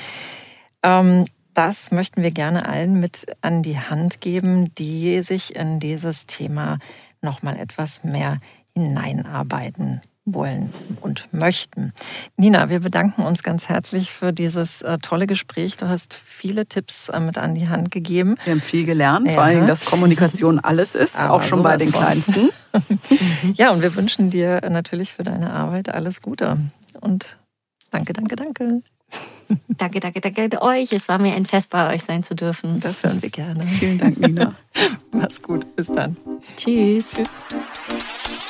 Ähm, 0.82 1.24
das 1.54 1.90
möchten 1.90 2.22
wir 2.22 2.30
gerne 2.30 2.68
allen 2.68 3.00
mit 3.00 3.24
an 3.40 3.62
die 3.62 3.78
Hand 3.78 4.20
geben, 4.20 4.74
die 4.74 5.20
sich 5.20 5.56
in 5.56 5.80
dieses 5.80 6.26
Thema 6.26 6.78
noch 7.22 7.42
mal 7.42 7.56
etwas 7.56 8.04
mehr 8.04 8.38
hineinarbeiten 8.74 10.02
wollen 10.24 10.72
und 11.00 11.28
möchten. 11.32 11.92
Nina, 12.36 12.68
wir 12.68 12.80
bedanken 12.80 13.22
uns 13.22 13.42
ganz 13.42 13.68
herzlich 13.68 14.10
für 14.10 14.32
dieses 14.32 14.82
äh, 14.82 14.98
tolle 14.98 15.26
Gespräch. 15.26 15.76
Du 15.76 15.88
hast 15.88 16.14
viele 16.14 16.66
Tipps 16.66 17.08
äh, 17.08 17.20
mit 17.20 17.38
an 17.38 17.54
die 17.54 17.68
Hand 17.68 17.90
gegeben. 17.90 18.36
Wir 18.44 18.52
haben 18.52 18.60
viel 18.60 18.84
gelernt, 18.84 19.26
ja. 19.26 19.34
vor 19.34 19.42
allen 19.44 19.56
Dingen, 19.56 19.66
dass 19.66 19.84
Kommunikation 19.84 20.58
alles 20.58 20.94
ist, 20.94 21.18
Aber 21.18 21.34
auch 21.34 21.42
schon 21.42 21.62
bei 21.62 21.76
den 21.76 21.90
von. 21.90 22.00
Kleinsten. 22.00 22.50
ja, 23.54 23.70
und 23.70 23.82
wir 23.82 23.94
wünschen 23.96 24.30
dir 24.30 24.60
natürlich 24.68 25.12
für 25.12 25.24
deine 25.24 25.52
Arbeit 25.52 25.88
alles 25.88 26.20
Gute. 26.20 26.58
Und 27.00 27.38
danke, 27.90 28.12
danke, 28.12 28.36
danke. 28.36 28.82
Danke, 29.68 29.98
danke, 29.98 30.20
danke 30.20 30.62
euch. 30.62 30.92
Es 30.92 31.08
war 31.08 31.18
mir 31.18 31.34
ein 31.34 31.46
Fest, 31.46 31.70
bei 31.70 31.92
euch 31.92 32.04
sein 32.04 32.22
zu 32.22 32.34
dürfen. 32.34 32.78
Das 32.78 33.02
hören 33.02 33.20
wir 33.20 33.30
gerne. 33.30 33.62
Vielen 33.64 33.98
Dank, 33.98 34.20
Nina. 34.20 34.54
Mach's 35.10 35.42
gut. 35.42 35.74
Bis 35.74 35.88
dann. 35.88 36.16
Tschüss. 36.56 37.06
Tschüss. 37.10 38.49